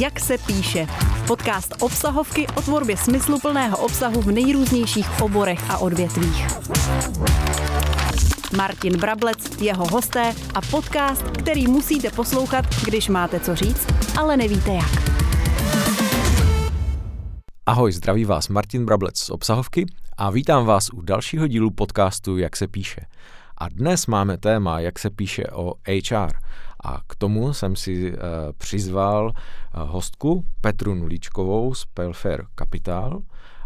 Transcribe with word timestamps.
Jak 0.00 0.20
se 0.20 0.38
píše. 0.38 0.86
Podcast 1.26 1.74
obsahovky 1.80 2.46
o 2.46 2.62
tvorbě 2.62 2.96
smysluplného 2.96 3.76
obsahu 3.76 4.22
v 4.22 4.32
nejrůznějších 4.32 5.22
oborech 5.22 5.70
a 5.70 5.78
odvětvích. 5.78 6.46
Martin 8.56 8.96
Brablec, 8.96 9.60
jeho 9.60 9.86
hosté 9.86 10.34
a 10.54 10.60
podcast, 10.60 11.22
který 11.22 11.66
musíte 11.66 12.10
poslouchat, 12.10 12.64
když 12.84 13.08
máte 13.08 13.40
co 13.40 13.54
říct, 13.54 13.86
ale 14.18 14.36
nevíte 14.36 14.72
jak. 14.72 14.90
Ahoj, 17.66 17.92
zdraví 17.92 18.24
vás 18.24 18.48
Martin 18.48 18.86
Brablec 18.86 19.18
z 19.18 19.30
obsahovky 19.30 19.86
a 20.16 20.30
vítám 20.30 20.66
vás 20.66 20.90
u 20.92 21.00
dalšího 21.00 21.46
dílu 21.46 21.70
podcastu 21.70 22.38
Jak 22.38 22.56
se 22.56 22.68
píše. 22.68 23.00
A 23.60 23.68
dnes 23.68 24.06
máme 24.06 24.38
téma, 24.38 24.80
jak 24.80 24.98
se 24.98 25.10
píše 25.10 25.44
o 25.52 25.74
HR. 25.88 26.32
A 26.84 27.00
k 27.06 27.14
tomu 27.14 27.52
jsem 27.52 27.76
si 27.76 28.12
uh, 28.12 28.18
přizval 28.58 29.24
uh, 29.26 29.32
hostku 29.90 30.44
Petru 30.60 30.94
Nulíčkovou 30.94 31.74
z 31.74 31.84
Pelfair 31.84 32.44
Capital. 32.58 33.22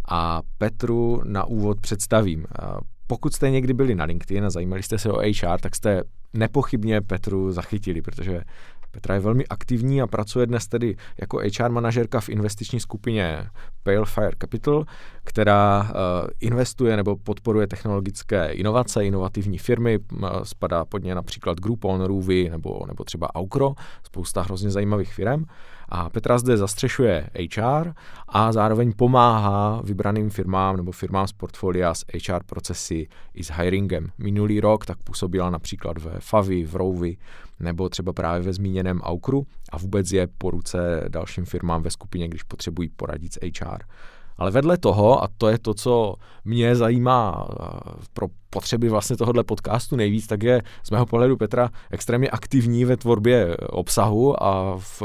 A 0.08 0.40
Petru 0.58 1.22
na 1.24 1.44
úvod 1.44 1.80
představím. 1.80 2.38
Uh, 2.38 2.78
pokud 3.06 3.34
jste 3.34 3.50
někdy 3.50 3.74
byli 3.74 3.94
na 3.94 4.04
LinkedIn 4.04 4.44
a 4.44 4.50
zajímali 4.50 4.82
jste 4.82 4.98
se 4.98 5.12
o 5.12 5.18
HR, 5.18 5.60
tak 5.60 5.76
jste 5.76 6.02
nepochybně 6.32 7.00
Petru 7.00 7.52
zachytili, 7.52 8.02
protože 8.02 8.40
Petra 8.94 9.14
je 9.14 9.20
velmi 9.20 9.46
aktivní 9.46 10.02
a 10.02 10.06
pracuje 10.06 10.46
dnes 10.46 10.68
tedy 10.68 10.96
jako 11.20 11.40
HR 11.58 11.68
manažerka 11.70 12.20
v 12.20 12.28
investiční 12.28 12.80
skupině 12.80 13.46
Pale 13.82 14.04
Fire 14.04 14.36
Capital, 14.40 14.84
která 15.24 15.82
uh, 15.82 16.28
investuje 16.40 16.96
nebo 16.96 17.16
podporuje 17.16 17.66
technologické 17.66 18.52
inovace, 18.52 19.06
inovativní 19.06 19.58
firmy, 19.58 19.98
uh, 19.98 20.28
spadá 20.42 20.84
pod 20.84 21.04
ně 21.04 21.14
například 21.14 21.60
Groupon, 21.60 22.04
Ruby 22.04 22.48
nebo, 22.50 22.80
nebo 22.86 23.04
třeba 23.04 23.34
Aukro, 23.34 23.74
spousta 24.06 24.42
hrozně 24.42 24.70
zajímavých 24.70 25.14
firm. 25.14 25.44
A 25.96 26.10
Petra 26.10 26.38
zde 26.38 26.56
zastřešuje 26.56 27.30
HR 27.56 27.92
a 28.28 28.52
zároveň 28.52 28.92
pomáhá 28.92 29.80
vybraným 29.84 30.30
firmám 30.30 30.76
nebo 30.76 30.92
firmám 30.92 31.26
z 31.26 31.32
portfolia 31.32 31.94
s 31.94 32.04
HR 32.28 32.42
procesy 32.46 33.08
i 33.34 33.44
s 33.44 33.50
hiringem. 33.50 34.08
Minulý 34.18 34.60
rok 34.60 34.86
tak 34.86 34.98
působila 34.98 35.50
například 35.50 35.98
ve 35.98 36.12
Favi, 36.18 36.64
v 36.64 36.76
Rouvy 36.76 37.16
nebo 37.60 37.88
třeba 37.88 38.12
právě 38.12 38.42
ve 38.42 38.52
zmíněném 38.52 39.00
Aukru 39.00 39.46
a 39.72 39.78
vůbec 39.78 40.12
je 40.12 40.28
po 40.38 40.50
ruce 40.50 41.04
dalším 41.08 41.44
firmám 41.44 41.82
ve 41.82 41.90
skupině, 41.90 42.28
když 42.28 42.42
potřebují 42.42 42.88
poradit 42.88 43.32
s 43.32 43.38
HR. 43.60 43.82
Ale 44.38 44.50
vedle 44.50 44.78
toho, 44.78 45.24
a 45.24 45.28
to 45.38 45.48
je 45.48 45.58
to, 45.58 45.74
co 45.74 46.14
mě 46.44 46.76
zajímá 46.76 47.48
pro 48.12 48.26
potřeby 48.50 48.88
vlastně 48.88 49.16
tohohle 49.16 49.44
podcastu 49.44 49.96
nejvíc, 49.96 50.26
tak 50.26 50.42
je 50.42 50.62
z 50.82 50.90
mého 50.90 51.06
pohledu 51.06 51.36
Petra 51.36 51.70
extrémně 51.90 52.30
aktivní 52.30 52.84
ve 52.84 52.96
tvorbě 52.96 53.56
obsahu 53.56 54.42
a 54.42 54.76
v 54.78 55.02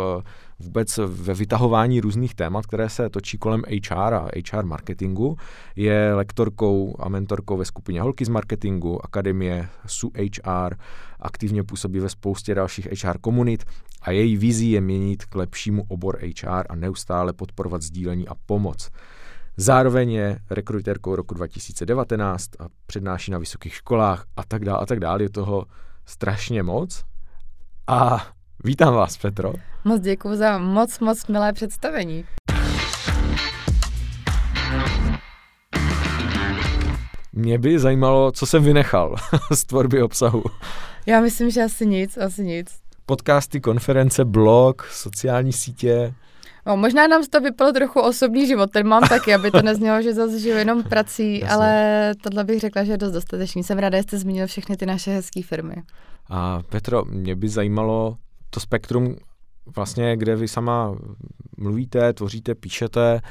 vůbec 0.59 0.97
ve 0.97 1.33
vytahování 1.33 2.01
různých 2.01 2.35
témat, 2.35 2.65
které 2.65 2.89
se 2.89 3.09
točí 3.09 3.37
kolem 3.37 3.61
HR 3.89 4.13
a 4.13 4.27
HR 4.51 4.65
marketingu. 4.65 5.37
Je 5.75 6.13
lektorkou 6.13 6.95
a 6.99 7.09
mentorkou 7.09 7.57
ve 7.57 7.65
skupině 7.65 8.01
Holky 8.01 8.25
z 8.25 8.29
marketingu, 8.29 9.05
Akademie 9.05 9.69
SU 9.85 10.11
HR, 10.15 10.75
aktivně 11.19 11.63
působí 11.63 11.99
ve 11.99 12.09
spoustě 12.09 12.55
dalších 12.55 12.87
HR 13.03 13.17
komunit 13.17 13.63
a 14.01 14.11
její 14.11 14.37
vizí 14.37 14.71
je 14.71 14.81
měnit 14.81 15.25
k 15.25 15.35
lepšímu 15.35 15.83
obor 15.87 16.19
HR 16.21 16.63
a 16.69 16.75
neustále 16.75 17.33
podporovat 17.33 17.81
sdílení 17.81 18.27
a 18.27 18.33
pomoc. 18.45 18.89
Zároveň 19.57 20.11
je 20.11 20.39
rekrutérkou 20.49 21.15
roku 21.15 21.33
2019 21.33 22.49
a 22.59 22.65
přednáší 22.85 23.31
na 23.31 23.37
vysokých 23.37 23.73
školách 23.73 24.25
a 24.37 24.43
tak 24.43 24.65
dále 24.65 24.79
a 24.79 24.85
tak 24.85 24.99
dále. 24.99 25.23
Je 25.23 25.29
toho 25.29 25.65
strašně 26.05 26.63
moc. 26.63 27.03
A 27.87 28.27
vítám 28.63 28.93
vás, 28.93 29.17
Petro. 29.17 29.53
Moc 29.85 30.01
děkuji 30.01 30.35
za 30.35 30.57
moc, 30.57 30.99
moc 30.99 31.27
milé 31.27 31.53
představení. 31.53 32.25
Mě 37.33 37.57
by 37.57 37.79
zajímalo, 37.79 38.31
co 38.31 38.45
jsem 38.45 38.63
vynechal 38.63 39.15
z 39.53 39.63
tvorby 39.63 40.01
obsahu. 40.03 40.43
Já 41.05 41.21
myslím, 41.21 41.49
že 41.49 41.63
asi 41.63 41.85
nic, 41.85 42.17
asi 42.17 42.43
nic. 42.43 42.67
Podcasty, 43.05 43.61
konference, 43.61 44.25
blog, 44.25 44.85
sociální 44.91 45.53
sítě. 45.53 46.13
No, 46.65 46.77
možná 46.77 47.07
nám 47.07 47.23
z 47.23 47.27
toho 47.29 47.43
vypalo 47.43 47.71
trochu 47.71 47.99
osobní 47.99 48.47
život, 48.47 48.71
ten 48.71 48.87
mám 48.87 49.03
taky, 49.09 49.33
aby 49.33 49.51
to 49.51 49.61
neznělo, 49.61 50.01
že 50.01 50.13
zase 50.13 50.39
žiju 50.39 50.57
jenom 50.57 50.83
prací, 50.83 51.33
Jasně. 51.39 51.49
ale 51.49 52.11
tohle 52.23 52.43
bych 52.43 52.59
řekla, 52.59 52.83
že 52.83 52.91
je 52.91 52.97
dost 52.97 53.11
dostatečný. 53.11 53.63
Jsem 53.63 53.77
ráda, 53.79 53.97
že 53.97 54.03
jste 54.03 54.17
zmínil 54.17 54.47
všechny 54.47 54.77
ty 54.77 54.85
naše 54.85 55.11
hezké 55.11 55.41
firmy. 55.43 55.75
A 56.29 56.61
Petro, 56.69 57.05
mě 57.05 57.35
by 57.35 57.49
zajímalo 57.49 58.17
to 58.49 58.59
spektrum 58.59 59.15
vlastně, 59.75 60.17
kde 60.17 60.35
vy 60.35 60.47
sama 60.47 60.95
mluvíte, 61.57 62.13
tvoříte, 62.13 62.55
píšete, 62.55 63.21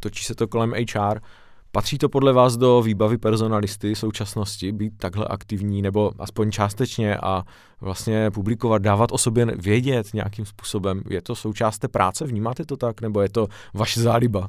točí 0.00 0.24
se 0.24 0.34
to 0.34 0.48
kolem 0.48 0.72
HR. 0.72 1.20
Patří 1.72 1.98
to 1.98 2.08
podle 2.08 2.32
vás 2.32 2.56
do 2.56 2.82
výbavy 2.82 3.18
personalisty 3.18 3.94
současnosti, 3.94 4.72
být 4.72 4.98
takhle 4.98 5.26
aktivní 5.26 5.82
nebo 5.82 6.12
aspoň 6.18 6.50
částečně 6.50 7.16
a 7.16 7.42
vlastně 7.80 8.30
publikovat, 8.30 8.82
dávat 8.82 9.12
o 9.12 9.18
sobě 9.18 9.46
vědět 9.46 10.14
nějakým 10.14 10.46
způsobem? 10.46 11.02
Je 11.10 11.22
to 11.22 11.34
součást 11.34 11.78
té 11.78 11.88
práce? 11.88 12.26
Vnímáte 12.26 12.64
to 12.64 12.76
tak? 12.76 13.00
Nebo 13.00 13.20
je 13.20 13.28
to 13.28 13.48
vaše 13.74 14.00
záliba? 14.00 14.48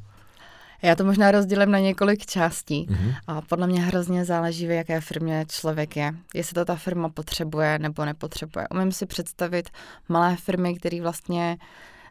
Já 0.82 0.94
to 0.94 1.04
možná 1.04 1.30
rozdělím 1.30 1.70
na 1.70 1.78
několik 1.78 2.26
částí. 2.26 2.86
Mm-hmm. 2.90 3.14
A 3.26 3.40
podle 3.40 3.66
mě 3.66 3.80
hrozně 3.80 4.24
záleží, 4.24 4.66
v 4.66 4.70
jaké 4.70 5.00
firmě 5.00 5.44
člověk 5.48 5.96
je. 5.96 6.14
Jestli 6.34 6.54
to 6.54 6.64
ta 6.64 6.76
firma 6.76 7.08
potřebuje 7.08 7.78
nebo 7.78 8.04
nepotřebuje. 8.04 8.68
Umím 8.68 8.92
si 8.92 9.06
představit 9.06 9.70
malé 10.08 10.36
firmy, 10.36 10.74
které 10.74 11.00
vlastně 11.00 11.56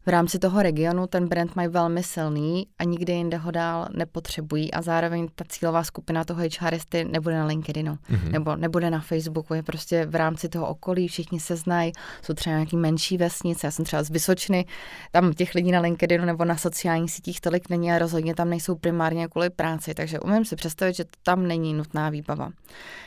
v 0.05 0.09
rámci 0.09 0.39
toho 0.39 0.61
regionu 0.61 1.07
ten 1.07 1.27
brand 1.27 1.55
mají 1.55 1.67
velmi 1.67 2.03
silný 2.03 2.67
a 2.79 2.83
nikde 2.83 3.13
jinde 3.13 3.37
ho 3.37 3.51
dál 3.51 3.87
nepotřebují 3.93 4.73
a 4.73 4.81
zároveň 4.81 5.27
ta 5.35 5.45
cílová 5.47 5.83
skupina 5.83 6.23
toho 6.23 6.41
HRisty 6.59 7.05
nebude 7.05 7.37
na 7.37 7.45
LinkedInu 7.45 7.93
mm-hmm. 7.93 8.31
nebo 8.31 8.55
nebude 8.55 8.89
na 8.89 8.99
Facebooku, 8.99 9.53
je 9.53 9.63
prostě 9.63 10.05
v 10.05 10.15
rámci 10.15 10.49
toho 10.49 10.67
okolí, 10.67 11.07
všichni 11.07 11.39
se 11.39 11.55
znají, 11.55 11.91
jsou 12.21 12.33
třeba 12.33 12.55
nějaký 12.55 12.77
menší 12.77 13.17
vesnice, 13.17 13.67
já 13.67 13.71
jsem 13.71 13.85
třeba 13.85 14.03
z 14.03 14.09
Vysočny, 14.09 14.65
tam 15.11 15.33
těch 15.33 15.55
lidí 15.55 15.71
na 15.71 15.79
LinkedInu 15.79 16.25
nebo 16.25 16.45
na 16.45 16.57
sociálních 16.57 17.11
sítích 17.11 17.41
tolik 17.41 17.69
není 17.69 17.91
a 17.91 17.99
rozhodně 17.99 18.35
tam 18.35 18.49
nejsou 18.49 18.75
primárně 18.75 19.27
kvůli 19.27 19.49
práci, 19.49 19.93
takže 19.93 20.19
umím 20.19 20.45
si 20.45 20.55
představit, 20.55 20.95
že 20.95 21.05
tam 21.23 21.47
není 21.47 21.73
nutná 21.73 22.09
výbava. 22.09 22.49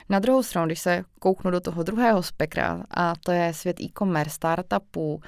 Na 0.09 0.19
druhou 0.19 0.43
stranu, 0.43 0.67
když 0.67 0.81
se 0.81 1.05
kouknu 1.19 1.51
do 1.51 1.61
toho 1.61 1.83
druhého 1.83 2.23
spektra, 2.23 2.83
a 2.91 3.13
to 3.25 3.33
je 3.33 3.55
svět 3.55 3.81
e-commerce, 3.81 4.35
startupů, 4.35 5.21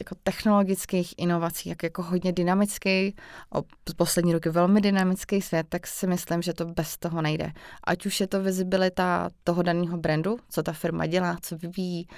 jako 0.00 0.14
technologických 0.22 1.14
inovací, 1.18 1.68
jak 1.68 1.82
jako 1.82 2.02
hodně 2.02 2.32
dynamický, 2.32 3.16
o 3.54 3.62
poslední 3.96 4.32
roky 4.32 4.48
velmi 4.48 4.80
dynamický 4.80 5.42
svět, 5.42 5.66
tak 5.68 5.86
si 5.86 6.06
myslím, 6.06 6.42
že 6.42 6.54
to 6.54 6.64
bez 6.64 6.96
toho 6.96 7.22
nejde. 7.22 7.52
Ať 7.84 8.06
už 8.06 8.20
je 8.20 8.26
to 8.26 8.42
vizibilita 8.42 9.30
toho 9.44 9.62
daného 9.62 9.96
brandu, 9.98 10.38
co 10.50 10.62
ta 10.62 10.72
firma 10.72 11.06
dělá, 11.06 11.36
co 11.42 11.56
vyvíjí, 11.56 12.08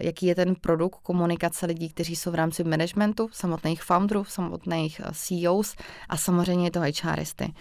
jaký 0.00 0.26
je 0.26 0.34
ten 0.34 0.54
produkt, 0.54 0.98
komunikace 1.02 1.66
lidí, 1.66 1.88
kteří 1.88 2.16
jsou 2.16 2.30
v 2.30 2.34
rámci 2.34 2.64
managementu, 2.64 3.28
samotných 3.32 3.82
founderů, 3.82 4.24
samotných 4.24 5.00
CEOs 5.12 5.76
a 6.08 6.16
samozřejmě 6.16 6.70
to 6.70 6.80
HRisty. 7.02 7.52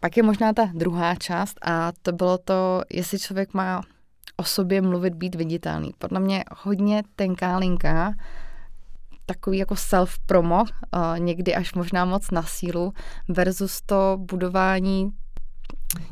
Pak 0.00 0.16
je 0.16 0.22
možná 0.22 0.52
ta 0.52 0.70
druhá 0.74 1.14
část 1.14 1.58
a 1.62 1.92
to 2.02 2.12
bylo 2.12 2.38
to, 2.38 2.82
jestli 2.90 3.18
člověk 3.18 3.54
má 3.54 3.82
o 4.40 4.44
sobě 4.44 4.82
mluvit, 4.82 5.14
být 5.14 5.34
viditelný. 5.34 5.90
Podle 5.98 6.20
mě 6.20 6.44
hodně 6.56 7.02
tenká 7.16 7.56
linka, 7.56 8.12
takový 9.26 9.58
jako 9.58 9.74
self-promo, 9.74 10.60
uh, 10.60 11.18
někdy 11.18 11.54
až 11.54 11.74
možná 11.74 12.04
moc 12.04 12.30
na 12.30 12.42
sílu, 12.42 12.92
versus 13.28 13.80
to 13.86 14.18
budování 14.20 15.10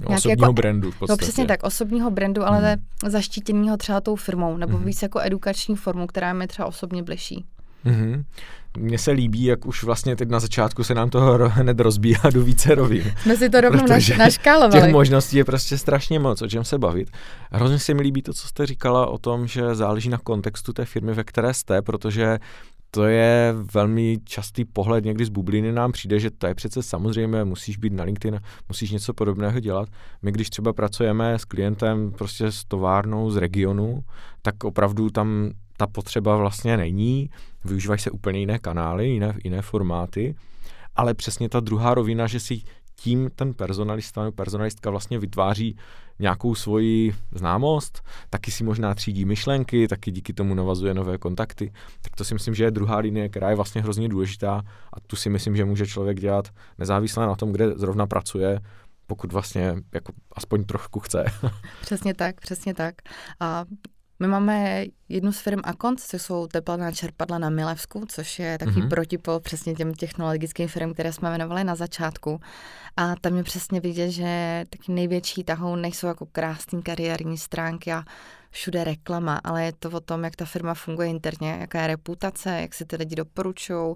osobního 0.04 0.46
jako, 0.46 0.52
brandu 0.52 0.90
v 0.90 0.98
podstatě. 0.98 1.12
No 1.12 1.26
přesně 1.26 1.46
tak, 1.46 1.62
osobního 1.62 2.10
brandu, 2.10 2.46
ale 2.46 2.72
hmm. 3.02 3.10
zaštítěného 3.10 3.76
třeba 3.76 4.00
tou 4.00 4.16
firmou, 4.16 4.56
nebo 4.56 4.76
hmm. 4.76 4.86
víc 4.86 5.02
jako 5.02 5.20
edukační 5.20 5.76
formu, 5.76 6.06
která 6.06 6.32
mi 6.32 6.46
třeba 6.46 6.68
osobně 6.68 7.02
bližší. 7.02 7.46
Mm-hmm. 7.84 8.24
Mně 8.78 8.98
se 8.98 9.10
líbí, 9.10 9.44
jak 9.44 9.66
už 9.66 9.84
vlastně 9.84 10.16
teď 10.16 10.28
na 10.28 10.40
začátku 10.40 10.84
se 10.84 10.94
nám 10.94 11.10
toho 11.10 11.48
hned 11.48 11.80
rozbíhá 11.80 12.30
do 12.30 12.44
více 12.44 12.74
rovin. 12.74 13.12
Jsme 13.22 13.36
si 13.36 13.50
to 13.50 13.60
rovnou 13.60 13.86
naš, 13.86 14.16
naškálovali. 14.16 14.82
Těch 14.82 14.92
možností 14.92 15.36
je 15.36 15.44
prostě 15.44 15.78
strašně 15.78 16.18
moc, 16.18 16.42
o 16.42 16.48
čem 16.48 16.64
se 16.64 16.78
bavit. 16.78 17.10
Hrozně 17.52 17.78
se 17.78 17.94
mi 17.94 18.02
líbí 18.02 18.22
to, 18.22 18.32
co 18.32 18.48
jste 18.48 18.66
říkala 18.66 19.06
o 19.06 19.18
tom, 19.18 19.46
že 19.46 19.74
záleží 19.74 20.08
na 20.08 20.18
kontextu 20.18 20.72
té 20.72 20.84
firmy, 20.84 21.14
ve 21.14 21.24
které 21.24 21.54
jste, 21.54 21.82
protože 21.82 22.38
to 22.90 23.04
je 23.04 23.54
velmi 23.74 24.18
častý 24.24 24.64
pohled 24.64 25.04
někdy 25.04 25.24
z 25.24 25.28
bubliny 25.28 25.72
nám 25.72 25.92
přijde, 25.92 26.20
že 26.20 26.30
to 26.30 26.46
je 26.46 26.54
přece 26.54 26.82
samozřejmě, 26.82 27.44
musíš 27.44 27.76
být 27.76 27.92
na 27.92 28.04
LinkedIn, 28.04 28.40
musíš 28.68 28.90
něco 28.90 29.14
podobného 29.14 29.60
dělat. 29.60 29.88
My 30.22 30.32
když 30.32 30.50
třeba 30.50 30.72
pracujeme 30.72 31.38
s 31.38 31.44
klientem 31.44 32.12
prostě 32.12 32.52
s 32.52 32.64
továrnou 32.64 33.30
z 33.30 33.36
regionu, 33.36 34.00
tak 34.42 34.64
opravdu 34.64 35.10
tam 35.10 35.50
ta 35.78 35.86
potřeba 35.86 36.36
vlastně 36.36 36.76
není, 36.76 37.30
využívají 37.64 38.00
se 38.00 38.10
úplně 38.10 38.40
jiné 38.40 38.58
kanály, 38.58 39.08
jiné, 39.08 39.34
jiné 39.44 39.62
formáty, 39.62 40.34
ale 40.96 41.14
přesně 41.14 41.48
ta 41.48 41.60
druhá 41.60 41.94
rovina, 41.94 42.26
že 42.26 42.40
si 42.40 42.62
tím 42.96 43.30
ten 43.34 43.54
personalista 43.54 44.20
nebo 44.22 44.32
personalistka 44.32 44.90
vlastně 44.90 45.18
vytváří 45.18 45.76
nějakou 46.18 46.54
svoji 46.54 47.14
známost, 47.34 48.02
taky 48.30 48.50
si 48.50 48.64
možná 48.64 48.94
třídí 48.94 49.24
myšlenky, 49.24 49.88
taky 49.88 50.10
díky 50.10 50.32
tomu 50.32 50.54
navazuje 50.54 50.94
nové 50.94 51.18
kontakty. 51.18 51.72
Tak 52.02 52.16
to 52.16 52.24
si 52.24 52.34
myslím, 52.34 52.54
že 52.54 52.64
je 52.64 52.70
druhá 52.70 52.98
linie, 52.98 53.28
která 53.28 53.50
je 53.50 53.56
vlastně 53.56 53.82
hrozně 53.82 54.08
důležitá 54.08 54.62
a 54.92 55.00
tu 55.00 55.16
si 55.16 55.30
myslím, 55.30 55.56
že 55.56 55.64
může 55.64 55.86
člověk 55.86 56.20
dělat 56.20 56.48
nezávisle 56.78 57.26
na 57.26 57.34
tom, 57.34 57.52
kde 57.52 57.70
zrovna 57.70 58.06
pracuje, 58.06 58.60
pokud 59.06 59.32
vlastně 59.32 59.74
jako 59.94 60.12
aspoň 60.32 60.64
trošku 60.64 61.00
chce. 61.00 61.24
Přesně 61.80 62.14
tak, 62.14 62.40
přesně 62.40 62.74
tak. 62.74 62.94
A 63.40 63.64
my 64.20 64.26
máme 64.26 64.84
jednu 65.08 65.32
z 65.32 65.40
firm 65.40 65.60
Akont, 65.64 66.00
což 66.00 66.22
jsou 66.22 66.46
teplná 66.46 66.92
čerpadla 66.92 67.38
na 67.38 67.50
Milevsku, 67.50 68.04
což 68.08 68.38
je 68.38 68.58
takový 68.58 68.82
mm-hmm. 68.82 68.88
protipol 68.88 69.40
přesně 69.40 69.74
těm 69.74 69.94
technologickým 69.94 70.68
firm, 70.68 70.92
které 70.92 71.12
jsme 71.12 71.28
jmenovali 71.28 71.64
na 71.64 71.74
začátku. 71.74 72.40
A 72.96 73.14
tam 73.20 73.36
je 73.36 73.42
přesně 73.42 73.80
vidět, 73.80 74.10
že 74.10 74.64
taky 74.70 74.92
největší 74.92 75.44
tahou 75.44 75.76
nejsou 75.76 76.06
jako 76.06 76.26
krásné 76.26 76.82
kariérní 76.82 77.38
stránky 77.38 77.92
a 77.92 78.04
všude 78.50 78.84
reklama, 78.84 79.40
ale 79.44 79.64
je 79.64 79.72
to 79.78 79.90
o 79.90 80.00
tom, 80.00 80.24
jak 80.24 80.36
ta 80.36 80.44
firma 80.44 80.74
funguje 80.74 81.08
interně, 81.08 81.56
jaká 81.60 81.80
je 81.80 81.86
reputace, 81.86 82.60
jak 82.60 82.74
si 82.74 82.84
ty 82.84 82.96
lidi 82.96 83.16
doporučují. 83.16 83.94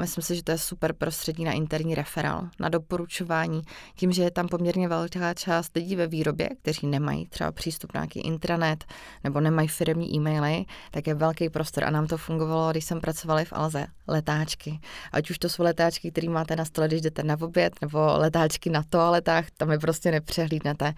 Myslím 0.00 0.22
si, 0.24 0.36
že 0.36 0.42
to 0.42 0.52
je 0.52 0.58
super 0.58 0.92
prostředí 0.92 1.44
na 1.44 1.52
interní 1.52 1.94
referál, 1.94 2.48
na 2.60 2.68
doporučování. 2.68 3.62
Tím, 3.94 4.12
že 4.12 4.22
je 4.22 4.30
tam 4.30 4.48
poměrně 4.48 4.88
velká 4.88 5.34
část 5.34 5.76
lidí 5.76 5.96
ve 5.96 6.06
výrobě, 6.06 6.48
kteří 6.62 6.86
nemají 6.86 7.28
třeba 7.28 7.52
přístup 7.52 7.94
na 7.94 8.00
nějaký 8.00 8.20
intranet 8.20 8.84
nebo 9.24 9.40
nemají 9.40 9.68
firmní 9.68 10.14
e-maily, 10.14 10.64
tak 10.90 11.06
je 11.06 11.14
velký 11.14 11.48
prostor 11.48 11.84
a 11.84 11.90
nám 11.90 12.06
to 12.06 12.16
fungovalo, 12.16 12.70
když 12.70 12.84
jsem 12.84 13.00
pracovala 13.00 13.44
v 13.44 13.52
Alze. 13.52 13.86
Letáčky. 14.08 14.80
Ať 15.12 15.30
už 15.30 15.38
to 15.38 15.48
jsou 15.48 15.62
letáčky, 15.62 16.10
které 16.10 16.28
máte 16.28 16.56
na 16.56 16.64
stole, 16.64 16.88
když 16.88 17.00
jdete 17.00 17.22
na 17.22 17.36
oběd, 17.40 17.72
nebo 17.80 17.98
letáčky 18.16 18.70
na 18.70 18.82
toaletách, 18.88 19.50
tam 19.56 19.70
je 19.70 19.78
prostě 19.78 20.10
nepřehlídnete. 20.10 20.94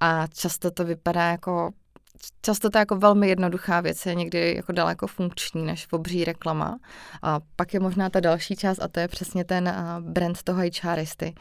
A 0.00 0.26
často 0.26 0.70
to 0.70 0.84
vypadá 0.84 1.30
jako 1.30 1.70
často 2.42 2.70
to 2.70 2.78
jako 2.78 2.96
velmi 2.96 3.28
jednoduchá 3.28 3.80
věc 3.80 4.06
je 4.06 4.14
někdy 4.14 4.54
jako 4.56 4.72
daleko 4.72 5.06
funkční 5.06 5.66
než 5.66 5.86
obří 5.90 6.24
reklama. 6.24 6.78
A 7.22 7.40
pak 7.56 7.74
je 7.74 7.80
možná 7.80 8.10
ta 8.10 8.20
další 8.20 8.56
část 8.56 8.82
a 8.82 8.88
to 8.88 9.00
je 9.00 9.08
přesně 9.08 9.44
ten 9.44 9.74
brand 10.00 10.42
toho 10.42 10.62
HRisty. 10.82 11.34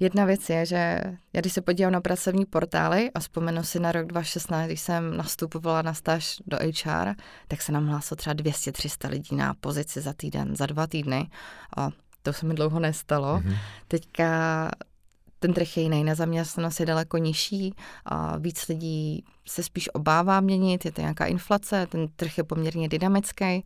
Jedna 0.00 0.24
věc 0.24 0.50
je, 0.50 0.66
že 0.66 1.00
já 1.32 1.40
když 1.40 1.52
se 1.52 1.62
podívám 1.62 1.92
na 1.92 2.00
pracovní 2.00 2.46
portály 2.46 3.10
a 3.14 3.20
vzpomenu 3.20 3.62
si 3.62 3.80
na 3.80 3.92
rok 3.92 4.06
2016, 4.06 4.66
když 4.66 4.80
jsem 4.80 5.16
nastupovala 5.16 5.82
na 5.82 5.94
stáž 5.94 6.36
do 6.46 6.56
HR, 6.56 7.14
tak 7.48 7.62
se 7.62 7.72
nám 7.72 7.86
hlásilo 7.86 8.16
třeba 8.16 8.34
200-300 8.34 9.10
lidí 9.10 9.36
na 9.36 9.54
pozici 9.54 10.00
za 10.00 10.12
týden, 10.12 10.56
za 10.56 10.66
dva 10.66 10.86
týdny. 10.86 11.30
A 11.76 11.90
to 12.22 12.32
se 12.32 12.46
mi 12.46 12.54
dlouho 12.54 12.80
nestalo. 12.80 13.36
Mm-hmm. 13.38 13.56
Teďka 13.88 14.70
ten 15.38 15.52
trh 15.52 15.76
je 15.76 15.82
jiný, 15.82 16.04
nezaměstnanost 16.04 16.80
je 16.80 16.86
daleko 16.86 17.18
nižší, 17.18 17.74
a 18.04 18.38
víc 18.38 18.68
lidí 18.68 19.24
se 19.48 19.62
spíš 19.62 19.94
obává 19.94 20.40
měnit, 20.40 20.84
je 20.84 20.92
to 20.92 21.00
nějaká 21.00 21.26
inflace, 21.26 21.86
ten 21.86 22.08
trh 22.16 22.38
je 22.38 22.44
poměrně 22.44 22.88
dynamický. 22.88 23.64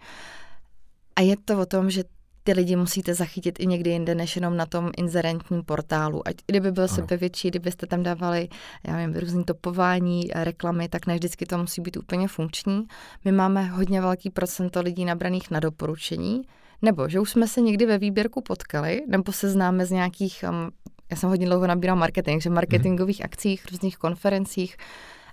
A 1.16 1.20
je 1.20 1.36
to 1.44 1.60
o 1.60 1.66
tom, 1.66 1.90
že 1.90 2.04
ty 2.44 2.52
lidi 2.52 2.76
musíte 2.76 3.14
zachytit 3.14 3.60
i 3.60 3.66
někdy 3.66 3.90
jinde, 3.90 4.14
než 4.14 4.36
jenom 4.36 4.56
na 4.56 4.66
tom 4.66 4.90
inzerentním 4.96 5.62
portálu. 5.62 6.28
Ať 6.28 6.36
kdyby 6.46 6.72
byl 6.72 6.88
sebevětší, 6.88 7.48
kdybyste 7.48 7.86
tam 7.86 8.02
dávali, 8.02 8.48
já 8.86 8.96
nevím, 8.96 9.16
různý 9.16 9.44
topování, 9.44 10.30
reklamy, 10.34 10.88
tak 10.88 11.06
ne 11.06 11.14
vždycky 11.14 11.46
to 11.46 11.58
musí 11.58 11.80
být 11.80 11.96
úplně 11.96 12.28
funkční. 12.28 12.86
My 13.24 13.32
máme 13.32 13.64
hodně 13.64 14.00
velký 14.00 14.30
procento 14.30 14.80
lidí 14.80 15.04
nabraných 15.04 15.50
na 15.50 15.60
doporučení, 15.60 16.42
nebo 16.82 17.08
že 17.08 17.20
už 17.20 17.30
jsme 17.30 17.48
se 17.48 17.60
někdy 17.60 17.86
ve 17.86 17.98
výběrku 17.98 18.40
potkali, 18.40 19.02
nebo 19.08 19.32
se 19.32 19.50
známe 19.50 19.86
z 19.86 19.90
nějakých 19.90 20.44
um, 20.50 20.70
já 21.12 21.16
jsem 21.16 21.30
hodně 21.30 21.46
dlouho 21.46 21.66
nabírala 21.66 22.00
marketing, 22.00 22.42
že 22.42 22.50
marketingových 22.50 23.20
mm. 23.20 23.24
akcích, 23.24 23.66
různých 23.70 23.96
konferencích. 23.96 24.76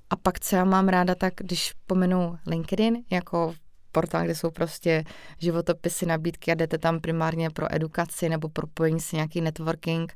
A 0.10 0.16
pak, 0.16 0.40
co 0.40 0.56
já 0.56 0.64
mám 0.64 0.88
ráda, 0.88 1.16
tak 1.16 1.34
když 1.38 1.74
pomenu 1.88 2.38
LinkedIn 2.48 2.98
jako 3.12 3.54
portál, 3.92 4.24
kde 4.24 4.36
jsou 4.36 4.52
prostě 4.52 5.04
životopisy, 5.38 6.06
nabídky 6.06 6.52
a 6.52 6.56
jdete 6.56 6.78
tam 6.78 7.00
primárně 7.00 7.50
pro 7.50 7.76
edukaci 7.76 8.30
nebo 8.30 8.50
pro 8.50 8.68
pojení 8.68 9.00
si 9.00 9.16
nějaký 9.16 9.42
networking 9.42 10.14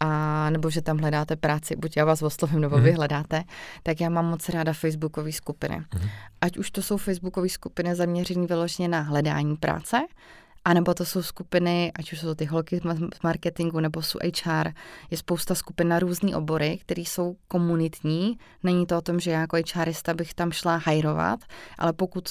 a 0.00 0.50
nebo 0.50 0.70
že 0.70 0.82
tam 0.82 0.98
hledáte 0.98 1.36
práci, 1.36 1.76
buď 1.76 1.96
já 1.96 2.04
vás 2.04 2.22
oslovím, 2.22 2.60
nebo 2.60 2.76
vy 2.76 2.88
mhm. 2.90 2.96
hledáte, 2.96 3.44
tak 3.82 4.00
já 4.00 4.08
mám 4.08 4.26
moc 4.26 4.48
ráda 4.48 4.72
facebookové 4.72 5.32
skupiny. 5.32 5.76
Mm. 5.76 6.08
Ať 6.40 6.58
už 6.58 6.70
to 6.70 6.82
jsou 6.82 6.96
facebookové 6.96 7.48
skupiny 7.48 7.94
zaměřené 7.94 8.46
vyloženě 8.46 8.88
na 8.88 9.00
hledání 9.00 9.56
práce, 9.56 10.06
a 10.64 10.74
nebo 10.74 10.94
to 10.94 11.04
jsou 11.04 11.22
skupiny, 11.22 11.92
ať 11.94 12.12
už 12.12 12.20
jsou 12.20 12.34
ty 12.34 12.44
holky 12.44 12.80
z 13.14 13.22
marketingu 13.22 13.80
nebo 13.80 14.02
jsou 14.02 14.18
HR, 14.18 14.68
je 15.10 15.16
spousta 15.16 15.54
skupin 15.54 15.88
na 15.88 15.98
různé 15.98 16.36
obory, 16.36 16.78
které 16.80 17.02
jsou 17.02 17.36
komunitní. 17.48 18.38
Není 18.62 18.86
to 18.86 18.98
o 18.98 19.00
tom, 19.00 19.20
že 19.20 19.30
já 19.30 19.40
jako 19.40 19.56
HRista 19.74 20.14
bych 20.14 20.34
tam 20.34 20.52
šla 20.52 20.76
hajrovat, 20.76 21.40
ale 21.78 21.92
pokud 21.92 22.28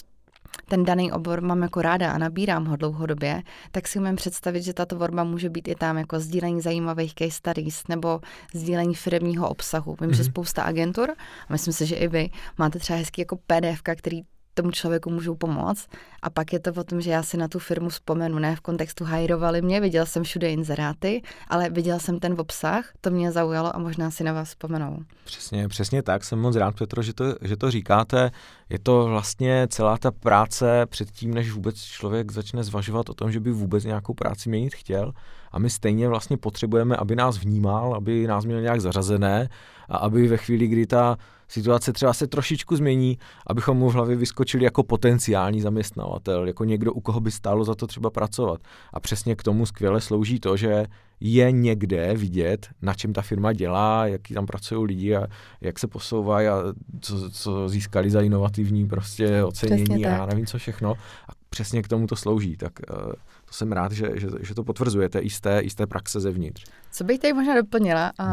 ten 0.69 0.85
daný 0.85 1.11
obor 1.11 1.41
mám 1.41 1.61
jako 1.61 1.81
ráda 1.81 2.11
a 2.11 2.17
nabírám 2.17 2.65
ho 2.65 2.75
dlouhodobě, 2.75 3.43
tak 3.71 3.87
si 3.87 3.99
umím 3.99 4.15
představit, 4.15 4.61
že 4.61 4.73
ta 4.73 4.85
tvorba 4.85 5.23
může 5.23 5.49
být 5.49 5.67
i 5.67 5.75
tam 5.75 5.97
jako 5.97 6.19
sdílení 6.19 6.61
zajímavých 6.61 7.13
case 7.13 7.31
studies 7.31 7.83
nebo 7.89 8.19
sdílení 8.53 8.95
firmního 8.95 9.49
obsahu. 9.49 9.95
Vím, 10.01 10.09
mm-hmm. 10.09 10.13
že 10.13 10.23
mhm. 10.23 10.31
spousta 10.31 10.63
agentur, 10.63 11.09
a 11.49 11.53
myslím 11.53 11.73
si, 11.73 11.85
že 11.85 11.95
i 11.95 12.07
vy, 12.07 12.29
máte 12.57 12.79
třeba 12.79 12.99
hezký 12.99 13.21
jako 13.21 13.35
PDF, 13.35 13.81
který 13.81 14.21
tomu 14.53 14.71
člověku 14.71 15.09
můžou 15.09 15.35
pomoct. 15.35 15.87
A 16.21 16.29
pak 16.29 16.53
je 16.53 16.59
to 16.59 16.71
o 16.73 16.83
tom, 16.83 17.01
že 17.01 17.11
já 17.11 17.23
si 17.23 17.37
na 17.37 17.47
tu 17.47 17.59
firmu 17.59 17.89
vzpomenu, 17.89 18.39
ne 18.39 18.55
v 18.55 18.61
kontextu 18.61 19.03
hajrovali 19.05 19.61
mě, 19.61 19.81
viděl 19.81 20.05
jsem 20.05 20.23
všude 20.23 20.51
inzeráty, 20.51 21.21
ale 21.47 21.69
viděl 21.69 21.99
jsem 21.99 22.19
ten 22.19 22.35
obsah, 22.37 22.89
to 23.01 23.09
mě 23.09 23.31
zaujalo 23.31 23.75
a 23.75 23.79
možná 23.79 24.11
si 24.11 24.23
na 24.23 24.33
vás 24.33 24.47
vzpomenou. 24.47 24.99
Přesně, 25.25 25.67
přesně 25.67 26.03
tak, 26.03 26.23
jsem 26.23 26.39
moc 26.39 26.55
rád, 26.55 26.75
Petro, 26.75 27.01
že 27.01 27.13
to, 27.13 27.25
že 27.41 27.57
to 27.57 27.71
říkáte. 27.71 28.31
Je 28.69 28.79
to 28.79 29.05
vlastně 29.05 29.67
celá 29.69 29.97
ta 29.97 30.11
práce 30.11 30.85
předtím, 30.85 31.33
než 31.33 31.51
vůbec 31.51 31.81
člověk 31.81 32.31
začne 32.31 32.63
zvažovat 32.63 33.09
o 33.09 33.13
tom, 33.13 33.31
že 33.31 33.39
by 33.39 33.51
vůbec 33.51 33.83
nějakou 33.83 34.13
práci 34.13 34.49
měnit 34.49 34.75
chtěl. 34.75 35.13
A 35.51 35.59
my 35.59 35.69
stejně 35.69 36.07
vlastně 36.07 36.37
potřebujeme, 36.37 36.95
aby 36.95 37.15
nás 37.15 37.37
vnímal, 37.37 37.95
aby 37.95 38.27
nás 38.27 38.45
měl 38.45 38.61
nějak 38.61 38.81
zařazené 38.81 39.49
a 39.89 39.97
aby 39.97 40.27
ve 40.27 40.37
chvíli, 40.37 40.67
kdy 40.67 40.87
ta 40.87 41.17
situace 41.53 41.93
třeba 41.93 42.13
se 42.13 42.27
trošičku 42.27 42.75
změní, 42.75 43.17
abychom 43.47 43.77
mu 43.77 43.89
v 43.89 43.93
hlavě 43.93 44.15
vyskočili 44.15 44.63
jako 44.63 44.83
potenciální 44.83 45.61
zaměstnavatel, 45.61 46.47
jako 46.47 46.63
někdo, 46.63 46.93
u 46.93 47.01
koho 47.01 47.19
by 47.19 47.31
stálo 47.31 47.63
za 47.63 47.75
to 47.75 47.87
třeba 47.87 48.09
pracovat. 48.09 48.61
A 48.93 48.99
přesně 48.99 49.35
k 49.35 49.43
tomu 49.43 49.65
skvěle 49.65 50.01
slouží 50.01 50.39
to, 50.39 50.57
že 50.57 50.85
je 51.19 51.51
někde 51.51 52.13
vidět, 52.13 52.67
na 52.81 52.93
čem 52.93 53.13
ta 53.13 53.21
firma 53.21 53.53
dělá, 53.53 54.07
jaký 54.07 54.33
tam 54.33 54.45
pracují 54.45 54.87
lidi 54.87 55.15
a 55.15 55.27
jak 55.61 55.79
se 55.79 55.87
posouvají 55.87 56.47
a 56.47 56.63
co, 57.01 57.29
co 57.29 57.69
získali 57.69 58.09
za 58.09 58.21
inovativní 58.21 58.87
prostě 58.87 59.43
ocenění 59.43 60.05
a 60.05 60.09
já 60.09 60.25
nevím 60.25 60.45
co 60.45 60.57
všechno. 60.57 60.91
A 61.29 61.31
přesně 61.49 61.83
k 61.83 61.87
tomu 61.87 62.07
to 62.07 62.15
slouží. 62.15 62.57
Tak 62.57 62.73
uh, 62.89 63.13
jsem 63.53 63.71
rád, 63.71 63.91
že, 63.91 64.11
že, 64.15 64.27
že 64.39 64.55
to 64.55 64.63
potvrzujete 64.63 65.19
i 65.19 65.29
z 65.29 65.41
té, 65.41 65.59
i 65.59 65.69
z 65.69 65.75
té 65.75 65.87
praxe 65.87 66.19
zevnitř. 66.19 66.65
Co 66.91 67.03
bych 67.03 67.19
tady 67.19 67.33
možná 67.33 67.55
doplnila, 67.55 68.11
a, 68.17 68.23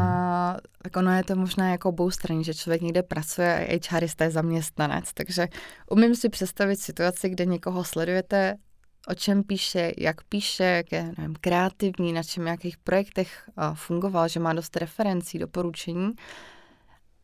hmm. 0.51 0.59
tak 0.81 0.95
ono 0.95 1.17
je 1.17 1.23
to 1.23 1.35
možná 1.35 1.71
jako 1.71 1.89
obou 1.89 2.11
stran, 2.11 2.43
že 2.43 2.53
člověk 2.53 2.81
někde 2.81 3.03
pracuje 3.03 3.67
a 3.67 3.79
HRista 3.89 4.23
je 4.23 4.31
zaměstnanec, 4.31 5.13
takže 5.13 5.47
umím 5.91 6.15
si 6.15 6.29
představit 6.29 6.75
situaci, 6.75 7.29
kde 7.29 7.45
někoho 7.45 7.83
sledujete, 7.83 8.55
o 9.07 9.15
čem 9.15 9.43
píše, 9.43 9.91
jak 9.97 10.23
píše, 10.23 10.63
jak 10.63 10.91
je 10.91 11.11
nevím, 11.17 11.35
kreativní, 11.41 12.13
na 12.13 12.23
čem 12.23 12.43
nějakých 12.43 12.77
projektech 12.77 13.49
fungoval, 13.73 14.27
že 14.27 14.39
má 14.39 14.53
dost 14.53 14.77
referencí, 14.77 15.39
doporučení. 15.39 16.11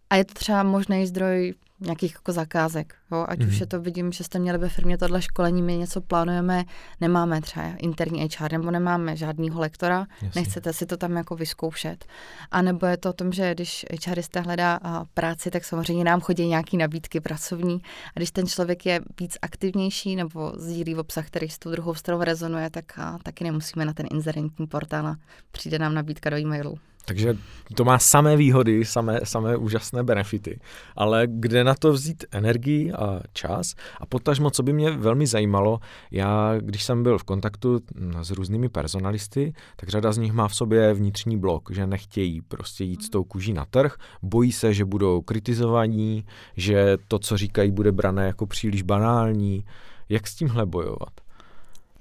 A 0.09 0.15
je 0.15 0.25
to 0.25 0.33
třeba 0.33 0.63
možný 0.63 1.07
zdroj 1.07 1.53
nějakých 1.79 2.13
jako 2.13 2.31
zakázek. 2.31 2.95
Jo? 3.11 3.25
Ať 3.29 3.39
mm-hmm. 3.39 3.47
už 3.47 3.53
mhm. 3.53 3.61
je 3.61 3.65
to 3.65 3.81
vidím, 3.81 4.11
že 4.11 4.23
jste 4.23 4.39
měli 4.39 4.57
ve 4.57 4.69
firmě 4.69 4.97
tohle 4.97 5.21
školení, 5.21 5.61
my 5.61 5.77
něco 5.77 6.01
plánujeme, 6.01 6.65
nemáme 7.01 7.41
třeba 7.41 7.65
interní 7.77 8.27
HR 8.39 8.51
nebo 8.51 8.71
nemáme 8.71 9.15
žádného 9.15 9.59
lektora, 9.59 10.07
Jasně. 10.21 10.41
nechcete 10.41 10.73
si 10.73 10.85
to 10.85 10.97
tam 10.97 11.15
jako 11.15 11.35
vyzkoušet. 11.35 12.05
A 12.51 12.61
nebo 12.61 12.85
je 12.85 12.97
to 12.97 13.09
o 13.09 13.13
tom, 13.13 13.31
že 13.31 13.53
když 13.53 13.85
HRista 14.07 14.41
hledá 14.41 14.79
práci, 15.13 15.51
tak 15.51 15.63
samozřejmě 15.63 16.03
nám 16.03 16.21
chodí 16.21 16.47
nějaké 16.47 16.77
nabídky 16.77 17.19
pracovní 17.19 17.81
a 18.15 18.19
když 18.19 18.31
ten 18.31 18.47
člověk 18.47 18.85
je 18.85 19.01
víc 19.19 19.37
aktivnější 19.41 20.15
nebo 20.15 20.53
sdílí 20.55 20.93
v 20.93 20.99
obsah, 20.99 21.27
který 21.27 21.49
s 21.49 21.59
tou 21.59 21.71
druhou 21.71 21.95
stranou 21.95 22.23
rezonuje, 22.23 22.69
tak 22.69 22.99
a, 22.99 23.17
taky 23.23 23.43
nemusíme 23.43 23.85
na 23.85 23.93
ten 23.93 24.05
inzerentní 24.11 24.67
portál 24.67 25.07
a 25.07 25.17
přijde 25.51 25.79
nám 25.79 25.93
nabídka 25.93 26.29
do 26.29 26.37
e-mailu. 26.37 26.79
Takže 27.07 27.37
to 27.75 27.85
má 27.85 27.99
samé 27.99 28.35
výhody, 28.35 28.85
samé, 28.85 29.19
samé 29.23 29.57
úžasné 29.57 30.03
benefity. 30.03 30.59
Ale 30.95 31.27
kde 31.29 31.63
na 31.63 31.75
to 31.75 31.91
vzít 31.93 32.25
energii 32.31 32.91
a 32.91 33.19
čas? 33.33 33.73
A 34.01 34.05
potažmo, 34.05 34.49
co 34.49 34.63
by 34.63 34.73
mě 34.73 34.91
velmi 34.91 35.27
zajímalo, 35.27 35.79
já, 36.11 36.57
když 36.57 36.83
jsem 36.83 37.03
byl 37.03 37.17
v 37.17 37.23
kontaktu 37.23 37.79
s 38.21 38.31
různými 38.31 38.69
personalisty, 38.69 39.53
tak 39.75 39.89
řada 39.89 40.11
z 40.11 40.17
nich 40.17 40.33
má 40.33 40.47
v 40.47 40.55
sobě 40.55 40.93
vnitřní 40.93 41.37
blok, 41.37 41.71
že 41.71 41.87
nechtějí 41.87 42.41
prostě 42.41 42.83
jít 42.83 43.03
s 43.03 43.09
tou 43.09 43.23
kůží 43.23 43.53
na 43.53 43.65
trh, 43.65 43.95
bojí 44.21 44.51
se, 44.51 44.73
že 44.73 44.85
budou 44.85 45.21
kritizovaní, 45.21 46.25
že 46.57 46.97
to, 47.07 47.19
co 47.19 47.37
říkají, 47.37 47.71
bude 47.71 47.91
brané 47.91 48.27
jako 48.27 48.45
příliš 48.45 48.81
banální. 48.81 49.65
Jak 50.09 50.27
s 50.27 50.35
tímhle 50.35 50.65
bojovat? 50.65 51.13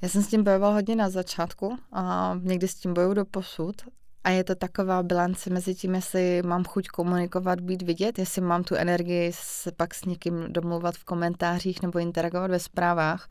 Já 0.03 0.09
jsem 0.09 0.23
s 0.23 0.29
tím 0.29 0.45
bojoval 0.45 0.73
hodně 0.73 0.97
na 0.97 1.11
začátku 1.11 1.79
a 1.93 2.35
někdy 2.43 2.69
s 2.69 2.75
tím 2.75 2.95
bojuju 2.95 3.15
do 3.15 3.25
posud 3.25 3.83
A 4.27 4.31
je 4.31 4.45
to 4.45 4.55
taková 4.55 5.03
bilance 5.03 5.51
mezi 5.51 5.75
tím, 5.75 5.95
jestli 5.95 6.43
mám 6.43 6.65
chuť 6.65 6.89
komunikovat, 6.89 7.61
být 7.61 7.83
vidět, 7.83 8.19
jestli 8.19 8.43
mám 8.43 8.65
tu 8.65 8.75
energii 8.75 9.33
se 9.35 9.73
pak 9.73 9.95
s 9.95 10.05
někým 10.05 10.45
domluvat 10.49 10.95
v 10.95 11.05
komentářích 11.05 11.83
nebo 11.83 11.99
interagovat 11.99 12.51
ve 12.51 12.59
zprávách. 12.59 13.29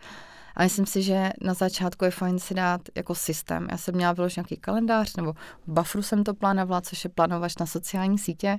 A 0.56 0.64
myslím 0.64 0.86
si, 0.86 1.04
že 1.04 1.30
na 1.42 1.54
začátku 1.54 2.06
je 2.06 2.12
fajn 2.12 2.40
si 2.40 2.54
dát 2.54 2.82
jako 2.96 3.16
systém. 3.16 3.68
Já 3.72 3.78
jsem 3.78 3.96
měla 3.96 4.14
vyložit 4.14 4.38
nějaký 4.38 4.58
kalendář, 4.58 5.16
nebo 5.16 5.34
v 5.68 5.74
Bufferu 5.74 6.02
jsem 6.02 6.24
to 6.24 6.34
plánovala, 6.34 6.82
což 6.82 7.04
je 7.04 7.10
plánovač 7.10 7.58
na 7.58 7.66
sociální 7.66 8.18
sítě. 8.18 8.58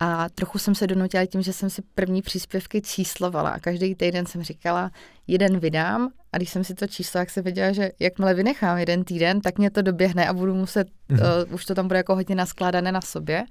A 0.00 0.28
trochu 0.28 0.58
jsem 0.58 0.74
se 0.74 0.86
donutila 0.86 1.26
tím, 1.26 1.42
že 1.42 1.52
jsem 1.52 1.70
si 1.70 1.82
první 1.94 2.22
příspěvky 2.22 2.82
číslovala 2.82 3.50
a 3.50 3.58
každý 3.58 3.94
týden 3.94 4.26
jsem 4.26 4.42
říkala, 4.42 4.90
jeden 5.26 5.58
vydám 5.58 6.08
a 6.32 6.36
když 6.36 6.50
jsem 6.50 6.64
si 6.64 6.74
to 6.74 6.86
číslo, 6.86 7.20
jak 7.20 7.30
se 7.30 7.42
věděla, 7.42 7.72
že 7.72 7.90
jakmile 8.00 8.34
vynechám 8.34 8.78
jeden 8.78 9.04
týden, 9.04 9.40
tak 9.40 9.58
mě 9.58 9.70
to 9.70 9.82
doběhne 9.82 10.28
a 10.28 10.32
budu 10.32 10.54
muset, 10.54 10.88
mm-hmm. 11.10 11.46
uh, 11.46 11.54
už 11.54 11.64
to 11.64 11.74
tam 11.74 11.86
bude 11.88 11.96
jako 11.96 12.14
hodně 12.14 12.34
naskládané 12.34 12.92
na 12.92 13.00
sobě. 13.00 13.44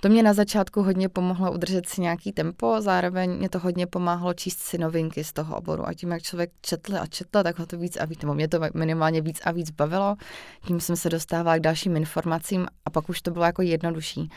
To 0.00 0.08
mě 0.08 0.22
na 0.22 0.32
začátku 0.32 0.82
hodně 0.82 1.08
pomohlo 1.08 1.52
udržet 1.52 1.88
si 1.88 2.00
nějaký 2.00 2.32
tempo, 2.32 2.76
zároveň 2.80 3.30
mě 3.30 3.48
to 3.48 3.58
hodně 3.58 3.86
pomáhalo 3.86 4.34
číst 4.34 4.58
si 4.58 4.78
novinky 4.78 5.24
z 5.24 5.32
toho 5.32 5.56
oboru. 5.56 5.88
A 5.88 5.94
tím, 5.94 6.10
jak 6.10 6.22
člověk 6.22 6.50
četl 6.60 6.96
a 6.96 7.06
četl, 7.06 7.42
tak 7.42 7.58
ho 7.58 7.66
to 7.66 7.78
víc 7.78 7.96
a 7.96 8.04
víc, 8.04 8.22
nebo 8.22 8.34
mě 8.34 8.48
to 8.48 8.60
minimálně 8.74 9.20
víc 9.20 9.40
a 9.44 9.50
víc 9.50 9.70
bavilo. 9.70 10.16
Tím 10.66 10.80
jsem 10.80 10.96
se 10.96 11.08
dostávala 11.08 11.58
k 11.58 11.60
dalším 11.60 11.96
informacím 11.96 12.66
a 12.84 12.90
pak 12.90 13.08
už 13.08 13.22
to 13.22 13.30
bylo 13.30 13.44
jako 13.44 13.62
jednodušší. 13.62 14.30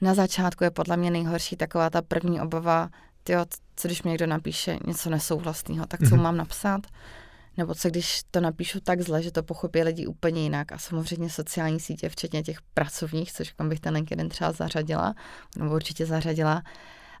Na 0.00 0.14
začátku 0.14 0.64
je 0.64 0.70
podle 0.70 0.96
mě 0.96 1.10
nejhorší 1.10 1.56
taková 1.56 1.90
ta 1.90 2.02
první 2.02 2.40
obava, 2.40 2.88
tyjo, 3.22 3.44
co 3.76 3.88
když 3.88 4.02
mi 4.02 4.10
někdo 4.10 4.26
napíše 4.26 4.78
něco 4.86 5.10
nesouhlasného, 5.10 5.86
tak 5.86 6.00
co 6.00 6.06
mm-hmm. 6.06 6.22
mám 6.22 6.36
napsat? 6.36 6.80
Nebo 7.56 7.74
co 7.74 7.88
když 7.88 8.20
to 8.30 8.40
napíšu 8.40 8.80
tak 8.80 9.00
zle, 9.00 9.22
že 9.22 9.30
to 9.30 9.42
pochopí 9.42 9.82
lidi 9.82 10.06
úplně 10.06 10.42
jinak. 10.42 10.72
A 10.72 10.78
samozřejmě 10.78 11.30
sociální 11.30 11.80
sítě, 11.80 12.08
včetně 12.08 12.42
těch 12.42 12.62
pracovních, 12.74 13.32
což 13.32 13.54
bych 13.68 13.80
ten 13.80 13.94
LinkedIn 13.94 14.28
třeba 14.28 14.52
zařadila, 14.52 15.14
nebo 15.58 15.74
určitě 15.74 16.06
zařadila, 16.06 16.62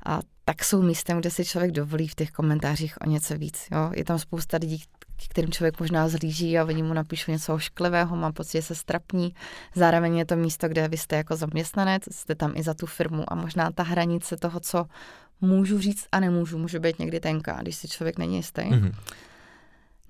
a 0.06 0.20
tak 0.44 0.64
jsou 0.64 0.82
místem, 0.82 1.20
kde 1.20 1.30
si 1.30 1.44
člověk 1.44 1.72
dovolí 1.72 2.08
v 2.08 2.14
těch 2.14 2.30
komentářích 2.30 2.94
o 3.00 3.10
něco 3.10 3.38
víc. 3.38 3.66
Jo? 3.72 3.90
Je 3.94 4.04
tam 4.04 4.18
spousta 4.18 4.58
lidí, 4.60 4.82
k 5.16 5.28
kterým 5.28 5.50
člověk 5.50 5.80
možná 5.80 6.08
zlíží 6.08 6.58
a 6.58 6.64
oni 6.64 6.82
mu 6.82 6.94
napíšou 6.94 7.32
něco 7.32 7.54
ošklivého, 7.54 8.16
má 8.16 8.32
pocit, 8.32 8.58
že 8.58 8.62
se 8.62 8.74
strapní. 8.74 9.34
Zároveň 9.74 10.16
je 10.16 10.24
to 10.24 10.36
místo, 10.36 10.68
kde 10.68 10.88
vy 10.88 10.96
jste 10.96 11.16
jako 11.16 11.36
zaměstnanec, 11.36 12.02
jste 12.10 12.34
tam 12.34 12.52
i 12.56 12.62
za 12.62 12.74
tu 12.74 12.86
firmu 12.86 13.32
a 13.32 13.34
možná 13.34 13.70
ta 13.70 13.82
hranice 13.82 14.36
toho, 14.36 14.60
co 14.60 14.86
můžu 15.40 15.78
říct 15.78 16.06
a 16.12 16.20
nemůžu, 16.20 16.58
může 16.58 16.80
být 16.80 16.98
někdy 16.98 17.20
tenká, 17.20 17.62
když 17.62 17.76
si 17.76 17.88
člověk 17.88 18.18
není 18.18 18.36
jistý. 18.36 18.62
Mm-hmm. 18.62 18.94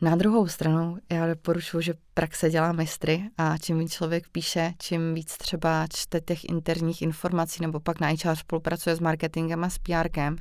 Na 0.01 0.17
druhou 0.17 0.49
stranu, 0.49 0.99
já 1.13 1.27
doporučuji, 1.27 1.81
že 1.81 1.95
praxe 2.15 2.51
dělá 2.51 2.73
mistry 2.73 3.31
a 3.39 3.59
čím 3.59 3.79
víc 3.79 3.93
člověk 3.93 4.29
píše, 4.29 4.75
čím 4.79 5.15
víc 5.15 5.39
třeba 5.39 5.87
čte 5.93 6.21
těch 6.21 6.45
interních 6.45 7.03
informací 7.03 7.63
nebo 7.63 7.81
pak 7.81 8.01
na 8.01 8.09
HR 8.09 8.35
spolupracuje 8.35 8.97
s 8.97 9.01
marketingem 9.01 9.65
a 9.65 9.71
s 9.71 9.79
PRkem, 9.79 10.37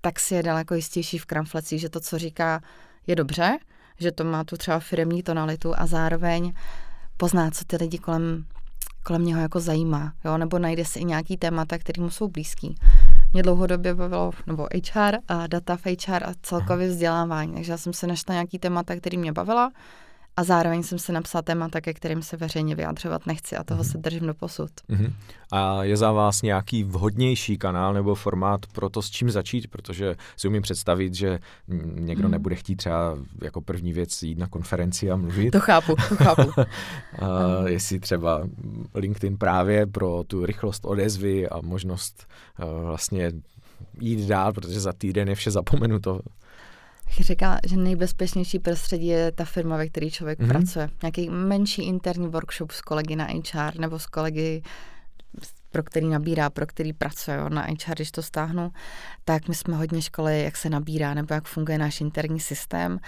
tak 0.00 0.20
si 0.20 0.34
je 0.34 0.42
daleko 0.42 0.74
jistější 0.74 1.18
v 1.18 1.26
kramflecích, 1.26 1.80
že 1.80 1.88
to, 1.88 2.00
co 2.00 2.18
říká, 2.18 2.60
je 3.06 3.16
dobře, 3.16 3.58
že 4.00 4.12
to 4.12 4.24
má 4.24 4.44
tu 4.44 4.56
třeba 4.56 4.78
firmní 4.78 5.22
tonalitu 5.22 5.72
a 5.76 5.86
zároveň 5.86 6.52
pozná, 7.16 7.50
co 7.50 7.64
ty 7.64 7.76
lidi 7.76 7.98
kolem, 7.98 8.44
kolem 9.02 9.24
něho 9.24 9.40
jako 9.40 9.60
zajímá, 9.60 10.12
jo? 10.24 10.38
nebo 10.38 10.58
najde 10.58 10.84
si 10.84 10.98
i 10.98 11.04
nějaký 11.04 11.36
témata, 11.36 11.78
který 11.78 12.02
mu 12.02 12.10
jsou 12.10 12.28
blízký 12.28 12.76
mě 13.34 13.42
dlouhodobě 13.42 13.94
bavilo, 13.94 14.30
nebo 14.46 14.68
HR 14.92 15.16
a 15.28 15.46
data 15.46 15.76
v 15.76 15.86
HR 15.86 16.24
a 16.24 16.34
celkově 16.42 16.88
vzdělávání. 16.88 17.54
Takže 17.54 17.72
já 17.72 17.78
jsem 17.78 17.92
se 17.92 18.06
našla 18.06 18.32
nějaký 18.32 18.58
témata, 18.58 18.96
který 18.96 19.16
mě 19.16 19.32
bavila 19.32 19.72
a 20.36 20.44
zároveň 20.44 20.82
jsem 20.82 20.98
si 20.98 21.12
napsala 21.12 21.42
témata, 21.42 21.80
ke 21.80 21.94
kterým 21.94 22.22
se 22.22 22.36
veřejně 22.36 22.74
vyjadřovat 22.74 23.26
nechci 23.26 23.56
a 23.56 23.64
toho 23.64 23.82
mm-hmm. 23.82 23.92
se 23.92 23.98
držím 23.98 24.26
do 24.26 24.34
posud. 24.34 24.70
Mm-hmm. 24.90 25.12
A 25.52 25.84
je 25.84 25.96
za 25.96 26.12
vás 26.12 26.42
nějaký 26.42 26.84
vhodnější 26.84 27.58
kanál 27.58 27.94
nebo 27.94 28.14
formát 28.14 28.66
pro 28.66 28.88
to, 28.88 29.02
s 29.02 29.10
čím 29.10 29.30
začít? 29.30 29.66
Protože 29.66 30.14
si 30.36 30.48
umím 30.48 30.62
představit, 30.62 31.14
že 31.14 31.38
někdo 31.94 32.28
mm. 32.28 32.32
nebude 32.32 32.54
chtít 32.54 32.76
třeba 32.76 33.18
jako 33.42 33.60
první 33.60 33.92
věc 33.92 34.22
jít 34.22 34.38
na 34.38 34.46
konferenci 34.46 35.10
a 35.10 35.16
mluvit. 35.16 35.50
To 35.50 35.60
chápu, 35.60 35.94
to 36.08 36.16
chápu. 36.24 36.52
a 36.60 37.68
jestli 37.68 38.00
třeba 38.00 38.48
LinkedIn 38.94 39.36
právě 39.36 39.86
pro 39.86 40.24
tu 40.26 40.46
rychlost 40.46 40.84
odezvy 40.84 41.48
a 41.48 41.60
možnost 41.62 42.26
uh, 42.58 42.84
vlastně 42.86 43.32
jít 44.00 44.26
dál, 44.26 44.52
protože 44.52 44.80
za 44.80 44.92
týden 44.92 45.28
je 45.28 45.34
vše 45.34 45.50
zapomenuto 45.50 46.20
říkala, 47.20 47.58
že 47.66 47.76
nejbezpečnější 47.76 48.58
prostředí 48.58 49.06
je 49.06 49.32
ta 49.32 49.44
firma, 49.44 49.76
ve 49.76 49.88
které 49.88 50.10
člověk 50.10 50.38
mm-hmm. 50.38 50.48
pracuje. 50.48 50.88
Nějaký 51.02 51.30
menší 51.30 51.82
interní 51.82 52.28
workshop 52.28 52.70
s 52.70 52.80
kolegy 52.80 53.16
na 53.16 53.24
HR 53.24 53.78
nebo 53.78 53.98
s 53.98 54.06
kolegy 54.06 54.62
pro 55.70 55.82
který 55.82 56.08
nabírá, 56.08 56.50
pro 56.50 56.66
který 56.66 56.92
pracuje 56.92 57.36
jo, 57.36 57.48
na 57.48 57.62
HR, 57.62 57.94
když 57.94 58.10
to 58.10 58.22
stáhnu, 58.22 58.72
tak 59.24 59.48
my 59.48 59.54
jsme 59.54 59.76
hodně 59.76 60.02
školy, 60.02 60.42
jak 60.42 60.56
se 60.56 60.70
nabírá 60.70 61.14
nebo 61.14 61.34
jak 61.34 61.48
funguje 61.48 61.78
náš 61.78 62.00
interní 62.00 62.40
systém 62.40 62.98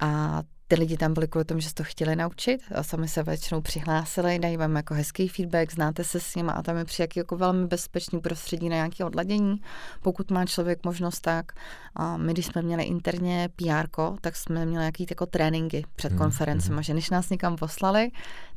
a 0.00 0.42
ty 0.74 0.80
lidi 0.80 0.96
tam 0.96 1.14
byli 1.14 1.28
kvůli 1.28 1.44
tomu, 1.44 1.60
že 1.60 1.68
se 1.68 1.74
to 1.74 1.84
chtěli 1.84 2.16
naučit 2.16 2.62
a 2.74 2.82
sami 2.82 3.08
se 3.08 3.22
většinou 3.22 3.60
přihlásili, 3.60 4.38
dají 4.38 4.56
vám 4.56 4.76
jako 4.76 4.94
hezký 4.94 5.28
feedback, 5.28 5.72
znáte 5.72 6.04
se 6.04 6.20
s 6.20 6.34
nimi 6.34 6.52
a 6.54 6.62
tam 6.62 6.76
je 6.76 6.84
přijde 6.84 7.08
jako 7.16 7.36
velmi 7.36 7.66
bezpečný 7.66 8.20
prostředí 8.20 8.68
na 8.68 8.76
nějaké 8.76 9.04
odladění, 9.04 9.60
pokud 10.02 10.30
má 10.30 10.44
člověk 10.44 10.84
možnost 10.84 11.20
tak. 11.20 11.52
A 11.96 12.16
my, 12.16 12.32
když 12.32 12.46
jsme 12.46 12.62
měli 12.62 12.82
interně 12.82 13.48
PR, 13.56 13.88
tak 14.20 14.36
jsme 14.36 14.66
měli 14.66 14.82
nějaký 14.82 15.06
jako 15.10 15.26
tréninky 15.26 15.84
před 15.96 16.12
mm, 16.12 16.18
konferencemi, 16.18 16.76
mm. 16.76 16.82
že 16.82 16.94
než 16.94 17.10
nás 17.10 17.30
někam 17.30 17.56
poslali, 17.56 18.10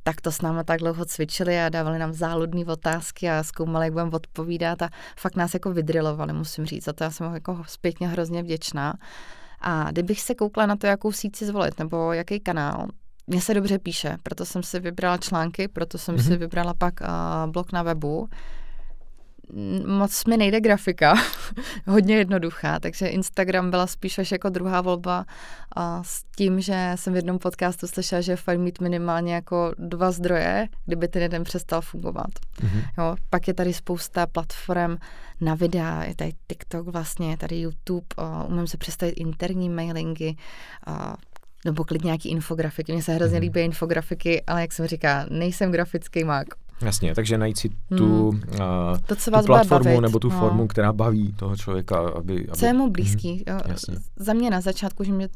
tak 0.04 0.22
to 0.22 0.32
s 0.32 0.42
námi 0.42 0.64
tak 0.64 0.80
dlouho 0.80 1.06
cvičili 1.06 1.60
a 1.60 1.70
dávali 1.70 2.00
nám 2.00 2.14
záludné 2.14 2.66
otázky 2.66 3.30
a 3.30 3.44
zkoumali, 3.44 3.86
jak 3.86 3.94
budeme 3.94 4.12
odpovídat 4.12 4.82
a 4.82 4.90
fakt 5.18 5.36
nás 5.36 5.54
jako 5.54 5.72
vydrilovali, 5.72 6.34
musím 6.34 6.66
říct. 6.66 6.84
Za 6.84 6.94
to 6.94 7.04
já 7.04 7.12
jsem 7.12 7.34
jako 7.34 7.64
zpětně 7.68 8.08
hrozně 8.08 8.44
vděčná. 8.44 8.94
A 9.60 9.92
kdybych 9.92 10.22
se 10.22 10.36
koukla 10.36 10.66
na 10.66 10.76
to, 10.76 10.88
jakou 10.88 11.12
síť 11.12 11.36
si 11.36 11.46
zvolit 11.46 11.80
nebo 11.80 12.14
jaký 12.14 12.40
kanál, 12.40 12.88
mně 13.28 13.42
se 13.42 13.54
dobře 13.54 13.80
píše, 13.80 14.18
proto 14.24 14.46
jsem 14.46 14.64
si 14.64 14.80
vybrala 14.80 15.18
články, 15.18 15.68
proto 15.68 15.98
jsem 15.98 16.16
mm-hmm. 16.16 16.24
si 16.24 16.30
mhm. 16.30 16.40
vybrala 16.40 16.74
pak 16.74 16.94
uh, 17.02 17.52
blog 17.52 17.72
na 17.72 17.84
webu 17.84 18.30
moc 19.86 20.25
mi 20.25 20.38
nejde 20.38 20.62
grafika, 20.62 21.16
hodně 21.88 22.16
jednoduchá, 22.16 22.80
takže 22.80 23.08
Instagram 23.08 23.70
byla 23.70 23.88
spíš 23.88 24.20
až 24.20 24.32
jako 24.32 24.50
druhá 24.50 24.82
volba 24.82 25.25
a 25.75 26.04
s 26.04 26.24
tím, 26.36 26.62
že 26.62 26.92
jsem 26.96 27.13
v 27.13 27.16
jednom 27.16 27.39
podcastu 27.39 27.88
slyšela, 27.88 28.22
že 28.22 28.32
je 28.32 28.36
fajn 28.36 28.62
mít 28.62 28.82
minimálně 28.82 29.34
jako 29.34 29.72
dva 29.77 30.12
zdroje, 30.12 30.68
kdyby 30.86 31.08
ten 31.08 31.22
jeden 31.22 31.44
přestal 31.44 31.82
fungovat. 31.82 32.30
Mm-hmm. 32.60 32.84
Jo, 32.98 33.16
pak 33.30 33.48
je 33.48 33.54
tady 33.54 33.74
spousta 33.74 34.27
platform 34.27 34.98
na 35.42 35.56
videa, 35.56 36.04
je 36.04 36.16
tady 36.16 36.32
TikTok 36.48 36.88
vlastně, 36.88 37.30
je 37.30 37.38
tady 37.38 37.60
YouTube, 37.60 38.06
uh, 38.18 38.51
umím 38.51 38.68
si 38.68 38.77
představit 38.77 39.12
interní 39.12 39.70
mailingy, 39.70 40.36
uh, 40.88 41.13
nebo 41.66 41.84
klidně 41.84 42.08
nějaký 42.08 42.30
infografiky. 42.30 42.94
Mně 42.94 43.04
se 43.04 43.13
hrozně 43.13 43.38
mm-hmm. 43.38 43.42
líbí 43.42 43.62
infografiky, 43.62 44.44
ale 44.48 44.62
jak 44.62 44.74
jsem 44.74 44.88
říká, 44.88 45.25
nejsem 45.30 45.72
grafický 45.72 46.24
mák. 46.24 46.48
Jasně, 46.81 47.15
takže 47.15 47.38
najít 47.38 47.57
si 47.57 47.69
tu, 47.98 48.31
hmm. 48.31 48.41
uh, 48.51 48.98
to, 49.05 49.15
co 49.15 49.31
vás 49.31 49.41
tu 49.41 49.48
platformu 49.48 50.00
nebo 50.00 50.19
tu 50.19 50.29
no. 50.29 50.39
formu, 50.39 50.67
která 50.67 50.93
baví 50.93 51.34
toho 51.34 51.55
člověka, 51.55 52.00
aby... 52.00 52.48
aby... 52.48 52.48
Co 52.57 52.65
je 52.65 52.74
mu 52.74 52.89
blízký. 52.89 53.43
Hmm. 53.48 53.60
Jo. 53.69 53.75
Za 54.15 54.34
mě 54.34 54.50
na 54.50 54.62
začátku, 54.62 55.03
že 55.03 55.12
mě 55.12 55.29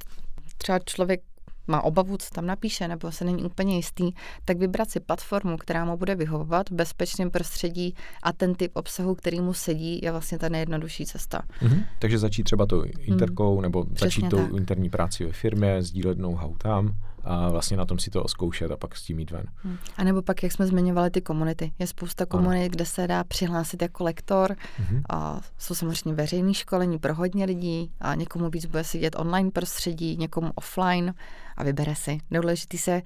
třeba 0.57 0.79
člověk 0.79 1.21
má 1.67 1.81
obavu, 1.81 2.17
co 2.17 2.29
tam 2.29 2.45
napíše, 2.45 2.88
nebo 2.88 3.12
se 3.12 3.25
není 3.25 3.43
úplně 3.43 3.75
jistý, 3.75 4.12
tak 4.45 4.57
vybrat 4.57 4.89
si 4.89 5.00
platformu, 5.00 5.57
která 5.57 5.86
mu 5.86 5.98
bude 5.98 6.15
vyhovovat 6.15 6.69
v 6.69 6.74
bezpečném 6.74 7.31
prostředí 7.31 7.95
a 8.24 8.33
ten 8.33 8.55
typ 8.55 8.71
obsahu, 8.75 9.15
který 9.15 9.41
mu 9.41 9.53
sedí, 9.53 10.00
je 10.03 10.12
vlastně 10.12 10.39
ta 10.39 10.50
nejjednodušší 10.50 11.05
cesta. 11.05 11.41
Mm-hmm. 11.62 11.86
Takže 12.00 12.17
začít 12.17 12.43
třeba 12.43 12.65
tou 12.65 12.83
interkou, 13.00 13.55
mm. 13.55 13.62
nebo 13.62 13.86
Přesně 13.86 14.05
začít 14.07 14.29
tou 14.29 14.38
tak. 14.38 14.53
interní 14.57 14.89
práci 14.89 15.25
ve 15.25 15.31
firmě, 15.31 15.81
sdílet 15.83 16.17
know-how 16.17 16.55
tam 16.57 16.93
a 17.24 17.50
vlastně 17.50 17.78
na 17.78 17.86
tom 17.86 18.00
si 18.00 18.10
to 18.10 18.28
zkoušet 18.28 18.72
a 18.72 18.78
pak 18.78 18.96
s 18.96 19.04
tím 19.04 19.20
jít 19.20 19.32
ven. 19.32 19.46
Hmm. 19.63 19.78
A 19.98 20.04
nebo 20.04 20.22
pak, 20.22 20.44
jak 20.44 20.51
jsme 20.51 20.68
zmiňovali 20.68 21.10
ty 21.10 21.22
komunity. 21.22 21.74
Je 21.80 21.88
spousta 21.88 22.25
komunit, 22.25 22.62
ano. 22.62 22.70
kde 22.70 22.86
se 22.86 23.08
dá 23.08 23.24
přihlásit 23.24 23.82
jako 23.82 24.04
lektor. 24.04 24.56
Hmm. 24.78 25.01
A 25.10 25.42
jsou 25.58 25.75
samozřejmě 25.75 26.13
veřejné 26.13 26.54
školení 26.54 27.00
pro 27.00 27.16
hodně 27.16 27.46
lidí 27.46 27.92
a 28.00 28.16
někomu 28.16 28.50
víc 28.50 28.66
bude 28.66 28.84
sedět 28.84 29.16
online 29.20 29.51
prostředí, 29.51 30.18
někomu 30.18 30.51
offline 30.56 31.13
a 31.58 31.63
vybere 31.63 31.96
si. 31.96 32.18
Důležitý 32.32 32.78
se, 32.78 33.01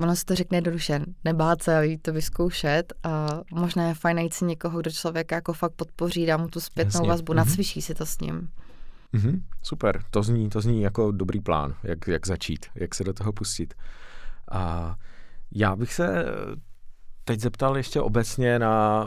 ono 0.00 0.16
se 0.16 0.24
to 0.24 0.34
řekne 0.34 0.56
jednoduše, 0.58 1.00
nebát 1.24 1.62
se 1.62 1.78
a 1.78 1.82
jít 1.82 2.02
to 2.02 2.12
vyzkoušet. 2.12 2.92
A 3.02 3.40
možná 3.52 3.88
je 3.88 3.94
fajn 3.94 4.16
najít 4.16 4.34
si 4.34 4.44
někoho, 4.44 4.80
kdo 4.80 4.90
člověka 4.90 5.34
jako 5.34 5.52
fakt 5.52 5.72
podpoří, 5.72 6.26
dá 6.26 6.36
mu 6.36 6.48
tu 6.48 6.60
zpětnou 6.60 7.00
Jasně. 7.00 7.08
vazbu, 7.08 7.32
mm-hmm. 7.32 7.36
nacvičí 7.36 7.82
si 7.82 7.94
to 7.94 8.06
s 8.06 8.20
ním. 8.20 8.48
Mm-hmm, 9.14 9.42
super, 9.62 10.02
to 10.10 10.22
zní, 10.22 10.48
to 10.48 10.60
zní 10.60 10.82
jako 10.82 11.10
dobrý 11.10 11.40
plán, 11.40 11.74
jak, 11.82 12.08
jak 12.08 12.26
začít, 12.26 12.66
jak 12.74 12.94
se 12.94 13.04
do 13.04 13.12
toho 13.12 13.32
pustit. 13.32 13.74
A 14.50 14.96
já 15.52 15.76
bych 15.76 15.94
se 15.94 16.24
teď 17.24 17.40
zeptal 17.40 17.76
ještě 17.76 18.00
obecně 18.00 18.58
na 18.58 19.04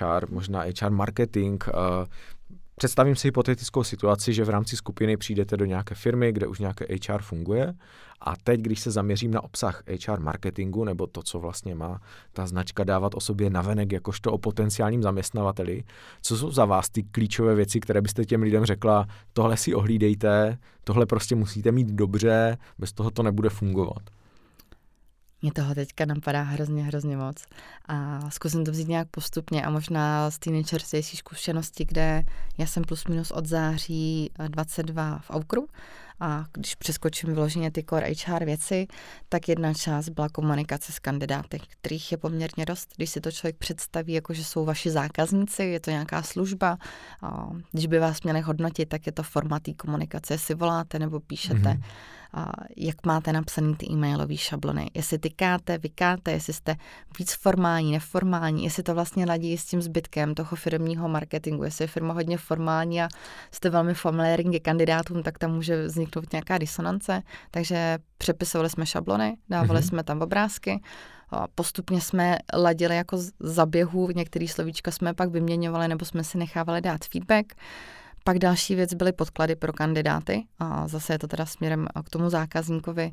HR, 0.00 0.30
možná 0.30 0.64
HR 0.80 0.90
marketing. 0.90 1.64
Představím 2.82 3.16
si 3.16 3.28
hypotetickou 3.28 3.84
situaci, 3.84 4.32
že 4.32 4.44
v 4.44 4.48
rámci 4.48 4.76
skupiny 4.76 5.16
přijdete 5.16 5.56
do 5.56 5.64
nějaké 5.64 5.94
firmy, 5.94 6.32
kde 6.32 6.46
už 6.46 6.58
nějaké 6.58 6.86
HR 7.08 7.22
funguje 7.22 7.74
a 8.20 8.36
teď, 8.36 8.60
když 8.60 8.80
se 8.80 8.90
zaměřím 8.90 9.30
na 9.30 9.44
obsah 9.44 9.82
HR 10.06 10.20
marketingu 10.20 10.84
nebo 10.84 11.06
to, 11.06 11.22
co 11.22 11.38
vlastně 11.38 11.74
má 11.74 12.00
ta 12.32 12.46
značka 12.46 12.84
dávat 12.84 13.14
o 13.14 13.20
sobě 13.20 13.50
navenek 13.50 13.92
jakožto 13.92 14.32
o 14.32 14.38
potenciálním 14.38 15.02
zaměstnavateli, 15.02 15.84
co 16.22 16.36
jsou 16.36 16.50
za 16.50 16.64
vás 16.64 16.90
ty 16.90 17.02
klíčové 17.02 17.54
věci, 17.54 17.80
které 17.80 18.00
byste 18.00 18.24
těm 18.24 18.42
lidem 18.42 18.64
řekla, 18.64 19.06
tohle 19.32 19.56
si 19.56 19.74
ohlídejte, 19.74 20.58
tohle 20.84 21.06
prostě 21.06 21.34
musíte 21.34 21.72
mít 21.72 21.88
dobře, 21.88 22.58
bez 22.78 22.92
toho 22.92 23.10
to 23.10 23.22
nebude 23.22 23.48
fungovat. 23.48 24.02
Mě 25.42 25.52
toho 25.52 25.74
teďka 25.74 26.04
napadá 26.04 26.42
hrozně, 26.42 26.82
hrozně 26.82 27.16
moc. 27.16 27.44
A 27.88 28.30
zkusím 28.30 28.64
to 28.64 28.70
vzít 28.70 28.88
nějak 28.88 29.08
postupně 29.08 29.64
a 29.64 29.70
možná 29.70 30.30
z 30.30 30.38
té 30.38 30.50
nejčerstvější 30.50 31.16
zkušenosti, 31.16 31.84
kde 31.84 32.22
já 32.58 32.66
jsem 32.66 32.82
plus 32.82 33.06
minus 33.06 33.30
od 33.30 33.46
září 33.46 34.30
22 34.48 35.18
v 35.18 35.30
Aukru 35.30 35.66
a 36.20 36.44
když 36.52 36.74
přeskočím 36.74 37.34
vyloženě 37.34 37.70
ty 37.70 37.84
core 37.90 38.12
HR 38.26 38.44
věci, 38.44 38.86
tak 39.28 39.48
jedna 39.48 39.74
část 39.74 40.08
byla 40.08 40.28
komunikace 40.28 40.92
s 40.92 40.98
kandidáty, 40.98 41.60
kterých 41.68 42.12
je 42.12 42.18
poměrně 42.18 42.64
dost. 42.66 42.88
Když 42.96 43.10
si 43.10 43.20
to 43.20 43.30
člověk 43.30 43.56
představí, 43.56 44.12
jako 44.12 44.34
že 44.34 44.44
jsou 44.44 44.64
vaši 44.64 44.90
zákazníci, 44.90 45.62
je 45.62 45.80
to 45.80 45.90
nějaká 45.90 46.22
služba, 46.22 46.78
když 47.72 47.86
by 47.86 47.98
vás 47.98 48.22
měli 48.22 48.40
hodnotit, 48.40 48.88
tak 48.88 49.06
je 49.06 49.12
to 49.12 49.22
format 49.22 49.62
komunikace, 49.76 50.34
jestli 50.34 50.54
voláte 50.54 50.98
nebo 50.98 51.20
píšete. 51.20 51.58
Mm-hmm 51.58 51.82
jak 52.76 53.06
máte 53.06 53.32
napsaný 53.32 53.74
ty 53.74 53.86
e-mailové 53.86 54.36
šablony. 54.36 54.90
Jestli 54.94 55.18
tykáte, 55.18 55.78
vykáte, 55.78 56.32
jestli 56.32 56.52
jste 56.52 56.76
víc 57.18 57.34
formální, 57.34 57.92
neformální, 57.92 58.64
jestli 58.64 58.82
to 58.82 58.94
vlastně 58.94 59.26
ladí 59.26 59.58
s 59.58 59.64
tím 59.64 59.82
zbytkem 59.82 60.34
toho 60.34 60.56
firmního 60.56 61.08
marketingu. 61.08 61.64
Jestli 61.64 61.82
je 61.82 61.88
firma 61.88 62.14
hodně 62.14 62.38
formální 62.38 63.02
a 63.02 63.08
jste 63.50 63.70
velmi 63.70 63.94
familiární 63.94 64.60
kandidátům, 64.60 65.22
tak 65.22 65.38
tam 65.38 65.52
může 65.52 65.86
vzniknout 65.86 66.32
nějaká 66.32 66.58
disonance. 66.58 67.22
Takže 67.50 67.98
přepisovali 68.18 68.70
jsme 68.70 68.86
šablony, 68.86 69.36
dávali 69.48 69.80
mm-hmm. 69.80 69.88
jsme 69.88 70.04
tam 70.04 70.22
obrázky, 70.22 70.80
a 71.32 71.46
postupně 71.54 72.00
jsme 72.00 72.38
ladili 72.54 72.96
jako 72.96 73.18
zaběhu, 73.40 74.08
některý 74.10 74.48
slovíčka 74.48 74.90
jsme 74.90 75.14
pak 75.14 75.30
vyměňovali 75.30 75.88
nebo 75.88 76.04
jsme 76.04 76.24
si 76.24 76.38
nechávali 76.38 76.80
dát 76.80 77.04
feedback. 77.04 77.54
Pak 78.24 78.38
další 78.38 78.74
věc 78.74 78.94
byly 78.94 79.12
podklady 79.12 79.56
pro 79.56 79.72
kandidáty 79.72 80.44
a 80.58 80.88
zase 80.88 81.12
je 81.12 81.18
to 81.18 81.28
teda 81.28 81.46
směrem 81.46 81.86
k 82.04 82.10
tomu 82.10 82.30
zákazníkovi, 82.30 83.12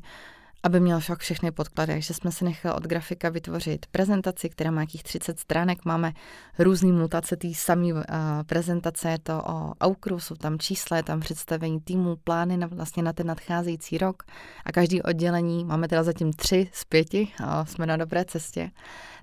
aby 0.62 0.80
měl 0.80 1.00
však 1.00 1.18
všechny 1.18 1.50
podklady. 1.50 1.92
Takže 1.92 2.14
jsme 2.14 2.32
si 2.32 2.44
nechali 2.44 2.74
od 2.74 2.82
grafika 2.82 3.28
vytvořit 3.28 3.86
prezentaci, 3.86 4.48
která 4.48 4.70
má 4.70 4.80
nějakých 4.80 5.02
30 5.02 5.40
stránek. 5.40 5.84
Máme 5.84 6.12
různé 6.58 6.92
mutace 6.92 7.36
té 7.36 7.48
samé 7.54 7.86
uh, 7.86 8.02
prezentace. 8.46 9.10
Je 9.10 9.18
to 9.18 9.42
o 9.46 9.72
Aukru, 9.80 10.20
jsou 10.20 10.34
tam 10.34 10.58
čísla, 10.58 10.96
je 10.96 11.02
tam 11.02 11.20
představení 11.20 11.80
týmu, 11.80 12.16
plány 12.24 12.56
na, 12.56 12.66
vlastně 12.66 13.02
na 13.02 13.12
ten 13.12 13.26
nadcházející 13.26 13.98
rok. 13.98 14.22
A 14.64 14.72
každý 14.72 15.02
oddělení, 15.02 15.64
máme 15.64 15.88
teda 15.88 16.02
zatím 16.02 16.32
tři 16.32 16.68
z 16.72 16.84
pěti, 16.84 17.28
a 17.44 17.64
jsme 17.64 17.86
na 17.86 17.96
dobré 17.96 18.24
cestě 18.24 18.70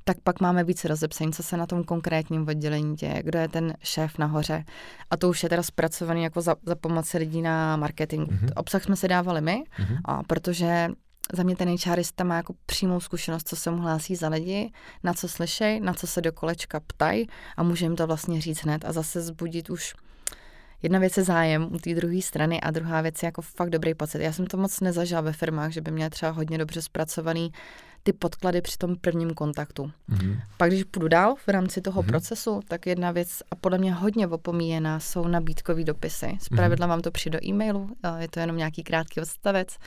tak 0.08 0.18
pak 0.24 0.42
máme 0.42 0.64
více 0.64 0.88
rozepsání, 0.88 1.34
co 1.34 1.44
se 1.44 1.58
na 1.58 1.66
tom 1.66 1.84
konkrétním 1.84 2.48
oddělení 2.48 2.96
děje, 2.96 3.24
kdo 3.24 3.40
je 3.40 3.48
ten 3.48 3.74
šéf 3.84 4.18
nahoře. 4.18 4.64
A 5.10 5.18
to 5.18 5.30
už 5.30 5.44
je 5.44 5.50
teda 5.50 5.64
zpracovaný 5.64 6.24
jako 6.24 6.42
za, 6.42 6.56
za 6.66 6.76
pomoci 6.76 7.18
lidí 7.18 7.42
na 7.42 7.76
marketingu. 7.76 8.32
Mm-hmm. 8.32 8.52
Obsah 8.56 8.84
jsme 8.84 8.96
si 8.96 9.08
dávali 9.08 9.42
my, 9.42 9.64
mm-hmm. 9.80 10.00
a 10.06 10.24
protože 10.24 10.90
za 11.34 11.44
mě 11.44 11.56
ten 11.56 11.76
HRista 11.86 12.24
má 12.24 12.36
jako 12.36 12.54
přímou 12.66 13.00
zkušenost, 13.00 13.48
co 13.48 13.56
se 13.56 13.72
mu 13.72 13.78
hlásí 13.78 14.16
za 14.16 14.30
lidi, 14.30 14.72
na 15.04 15.14
co 15.14 15.28
slyšej, 15.28 15.80
na 15.80 15.94
co 15.94 16.08
se 16.08 16.22
do 16.22 16.32
kolečka 16.32 16.80
ptají 16.80 17.28
a 17.58 17.64
může 17.64 17.86
jim 17.86 17.96
to 17.96 18.08
vlastně 18.08 18.42
říct 18.42 18.64
hned 18.64 18.86
a 18.86 18.92
zase 18.92 19.22
zbudit 19.22 19.70
už 19.70 19.94
Jedna 20.82 21.00
věc 21.00 21.18
je 21.18 21.24
zájem 21.24 21.68
u 21.74 21.78
té 21.78 21.96
druhé 21.96 22.22
strany 22.22 22.62
a 22.62 22.72
druhá 22.72 23.02
věc 23.02 23.24
je 23.24 23.28
jako 23.28 23.42
fakt 23.42 23.70
dobrý 23.70 23.94
pocit. 23.94 24.22
Já 24.22 24.34
jsem 24.34 24.48
to 24.48 24.58
moc 24.58 24.80
nezažila 24.80 25.22
ve 25.22 25.34
firmách, 25.34 25.72
že 25.72 25.82
by 25.82 25.92
měla 25.92 26.10
třeba 26.10 26.32
hodně 26.32 26.58
dobře 26.58 26.82
zpracovaný 26.82 27.52
ty 28.04 28.14
podklady 28.14 28.62
při 28.62 28.78
tom 28.78 28.96
prvním 28.96 29.34
kontaktu. 29.34 29.92
Mm-hmm. 30.10 30.40
Pak, 30.58 30.70
když 30.70 30.84
půjdu 30.84 31.08
dál 31.08 31.36
v 31.36 31.48
rámci 31.48 31.82
toho 31.82 32.02
mm-hmm. 32.02 32.08
procesu, 32.08 32.60
tak 32.68 32.86
jedna 32.86 33.12
věc, 33.12 33.44
a 33.52 33.56
podle 33.56 33.78
mě 33.78 33.94
hodně 33.94 34.28
opomíjená, 34.28 35.00
jsou 35.00 35.28
nabídkové 35.28 35.84
dopisy. 35.84 36.38
Zpravidla 36.42 36.86
mm-hmm. 36.86 36.90
vám 36.90 37.02
to 37.02 37.12
přijde 37.12 37.40
do 37.40 37.48
e-mailu, 37.48 37.90
je 38.18 38.28
to 38.28 38.40
jenom 38.40 38.58
nějaký 38.58 38.84
krátký 38.84 39.22
odstavec, 39.22 39.78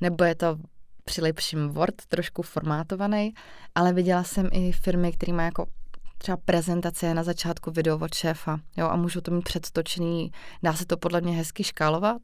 nebo 0.00 0.24
je 0.24 0.34
to 0.34 0.58
při 1.04 1.20
lepším 1.20 1.68
Word, 1.68 2.06
trošku 2.08 2.42
formátovaný, 2.42 3.34
ale 3.74 3.92
viděla 3.92 4.24
jsem 4.24 4.48
i 4.52 4.72
firmy, 4.72 5.12
které 5.12 5.32
mají 5.32 5.46
jako 5.46 5.66
třeba 6.22 6.36
prezentace 6.44 7.14
na 7.14 7.22
začátku 7.22 7.70
video 7.70 7.98
od 7.98 8.14
šéfa, 8.14 8.60
jo, 8.76 8.88
a 8.88 8.96
můžu 8.96 9.20
to 9.20 9.30
mít 9.30 9.44
předtočený, 9.44 10.32
dá 10.62 10.72
se 10.74 10.86
to 10.86 10.96
podle 10.96 11.20
mě 11.20 11.36
hezky 11.36 11.64
škálovat. 11.64 12.22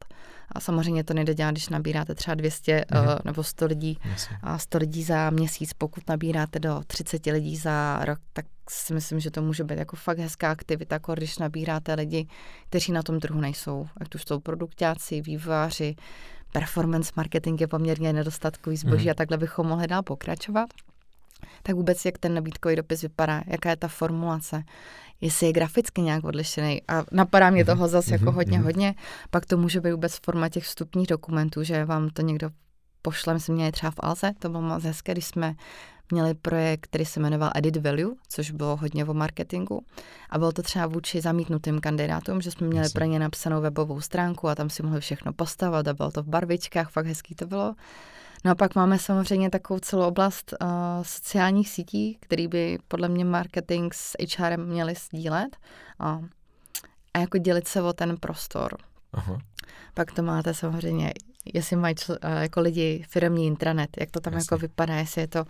A 0.51 0.59
samozřejmě 0.59 1.03
to 1.03 1.13
nejde 1.13 1.33
dělat, 1.33 1.51
když 1.51 1.69
nabíráte 1.69 2.15
třeba 2.15 2.35
200 2.35 2.85
mm. 2.93 2.99
uh, 2.99 3.15
nebo 3.25 3.43
100 3.43 3.65
lidí. 3.65 3.97
A 4.43 4.57
100 4.57 4.77
lidí 4.77 5.03
za 5.03 5.29
měsíc, 5.29 5.73
pokud 5.73 6.07
nabíráte 6.07 6.59
do 6.59 6.81
30 6.87 7.25
lidí 7.25 7.57
za 7.57 7.99
rok, 8.05 8.19
tak 8.33 8.45
si 8.69 8.93
myslím, 8.93 9.19
že 9.19 9.31
to 9.31 9.41
může 9.41 9.63
být 9.63 9.77
jako 9.77 9.95
fakt 9.95 10.19
hezká 10.19 10.51
aktivita, 10.51 10.95
jako 10.95 11.13
když 11.13 11.37
nabíráte 11.37 11.93
lidi, 11.93 12.27
kteří 12.69 12.91
na 12.91 13.03
tom 13.03 13.19
trhu 13.19 13.41
nejsou, 13.41 13.87
ať 13.97 14.15
už 14.15 14.23
jsou 14.27 14.39
produktáci, 14.39 15.21
vývojáři, 15.21 15.95
performance 16.51 17.11
marketing 17.15 17.61
je 17.61 17.67
poměrně 17.67 18.13
nedostatkový 18.13 18.77
zboží 18.77 19.05
mm. 19.05 19.11
a 19.11 19.13
takhle 19.13 19.37
bychom 19.37 19.67
mohli 19.67 19.87
dál 19.87 20.03
pokračovat 20.03 20.69
tak 21.63 21.75
vůbec 21.75 22.05
jak 22.05 22.17
ten 22.17 22.33
nabídkový 22.33 22.75
dopis 22.75 23.01
vypadá, 23.01 23.41
jaká 23.47 23.69
je 23.69 23.75
ta 23.75 23.87
formulace, 23.87 24.63
jestli 25.21 25.47
je 25.47 25.53
graficky 25.53 26.01
nějak 26.01 26.23
odlišený. 26.23 26.81
A 26.87 27.03
napadá 27.11 27.49
mě 27.49 27.65
toho 27.65 27.87
zase 27.87 28.13
jako 28.13 28.25
mhm, 28.25 28.35
hodně, 28.35 28.57
mhm. 28.57 28.65
hodně. 28.65 28.95
Pak 29.29 29.45
to 29.45 29.57
může 29.57 29.81
být 29.81 29.91
vůbec 29.91 30.15
v 30.15 30.19
forma 30.25 30.49
těch 30.49 30.63
vstupních 30.63 31.07
dokumentů, 31.07 31.63
že 31.63 31.85
vám 31.85 32.09
to 32.09 32.21
někdo 32.21 32.49
pošle, 33.01 33.33
my 33.33 33.39
jsme 33.39 33.55
měli 33.55 33.71
třeba 33.71 33.91
v 33.91 33.99
Alze, 33.99 34.31
to 34.39 34.49
bylo 34.49 34.61
moc 34.61 34.83
hezké, 34.83 35.11
když 35.11 35.25
jsme 35.25 35.55
měli 36.11 36.33
projekt, 36.33 36.87
který 36.87 37.05
se 37.05 37.19
jmenoval 37.19 37.51
Edit 37.55 37.77
Value, 37.77 38.15
což 38.27 38.51
bylo 38.51 38.75
hodně 38.75 39.05
o 39.05 39.13
marketingu. 39.13 39.85
A 40.29 40.37
bylo 40.37 40.51
to 40.51 40.61
třeba 40.61 40.87
vůči 40.87 41.21
zamítnutým 41.21 41.79
kandidátům, 41.79 42.41
že 42.41 42.51
jsme 42.51 42.67
měli 42.67 42.85
Jasně. 42.85 42.97
pro 42.97 43.05
ně 43.05 43.19
napsanou 43.19 43.61
webovou 43.61 44.01
stránku 44.01 44.47
a 44.47 44.55
tam 44.55 44.69
si 44.69 44.83
mohli 44.83 44.99
všechno 44.99 45.33
postavit 45.33 45.87
a 45.87 45.93
bylo 45.93 46.11
to 46.11 46.23
v 46.23 46.27
barvičkách, 46.27 46.91
fakt 46.91 47.05
hezký 47.05 47.35
to 47.35 47.47
bylo. 47.47 47.75
No 48.45 48.51
a 48.51 48.55
pak 48.55 48.75
máme 48.75 48.99
samozřejmě 48.99 49.49
takovou 49.49 49.79
celou 49.79 50.07
oblast 50.07 50.53
uh, 50.61 50.67
sociálních 51.01 51.69
sítí, 51.69 52.17
který 52.21 52.47
by 52.47 52.77
podle 52.87 53.09
mě 53.09 53.25
marketing 53.25 53.93
s 53.93 54.15
HRem 54.37 54.65
měli 54.65 54.93
sdílet 54.95 55.57
uh, 56.01 56.25
a 57.13 57.19
jako 57.19 57.37
dělit 57.37 57.67
se 57.67 57.81
o 57.81 57.93
ten 57.93 58.17
prostor. 58.17 58.77
Aha. 59.13 59.37
Pak 59.93 60.11
to 60.11 60.23
máte 60.23 60.53
samozřejmě, 60.53 61.13
jestli 61.53 61.75
mají 61.75 61.95
čl, 61.95 62.11
uh, 62.11 62.17
jako 62.41 62.61
lidi 62.61 63.05
firmní 63.09 63.47
intranet, 63.47 63.89
jak 63.99 64.11
to 64.11 64.19
tam 64.19 64.33
Jasně. 64.33 64.45
jako 64.45 64.61
vypadá, 64.61 64.95
jestli 64.95 65.21
je 65.21 65.27
to 65.27 65.45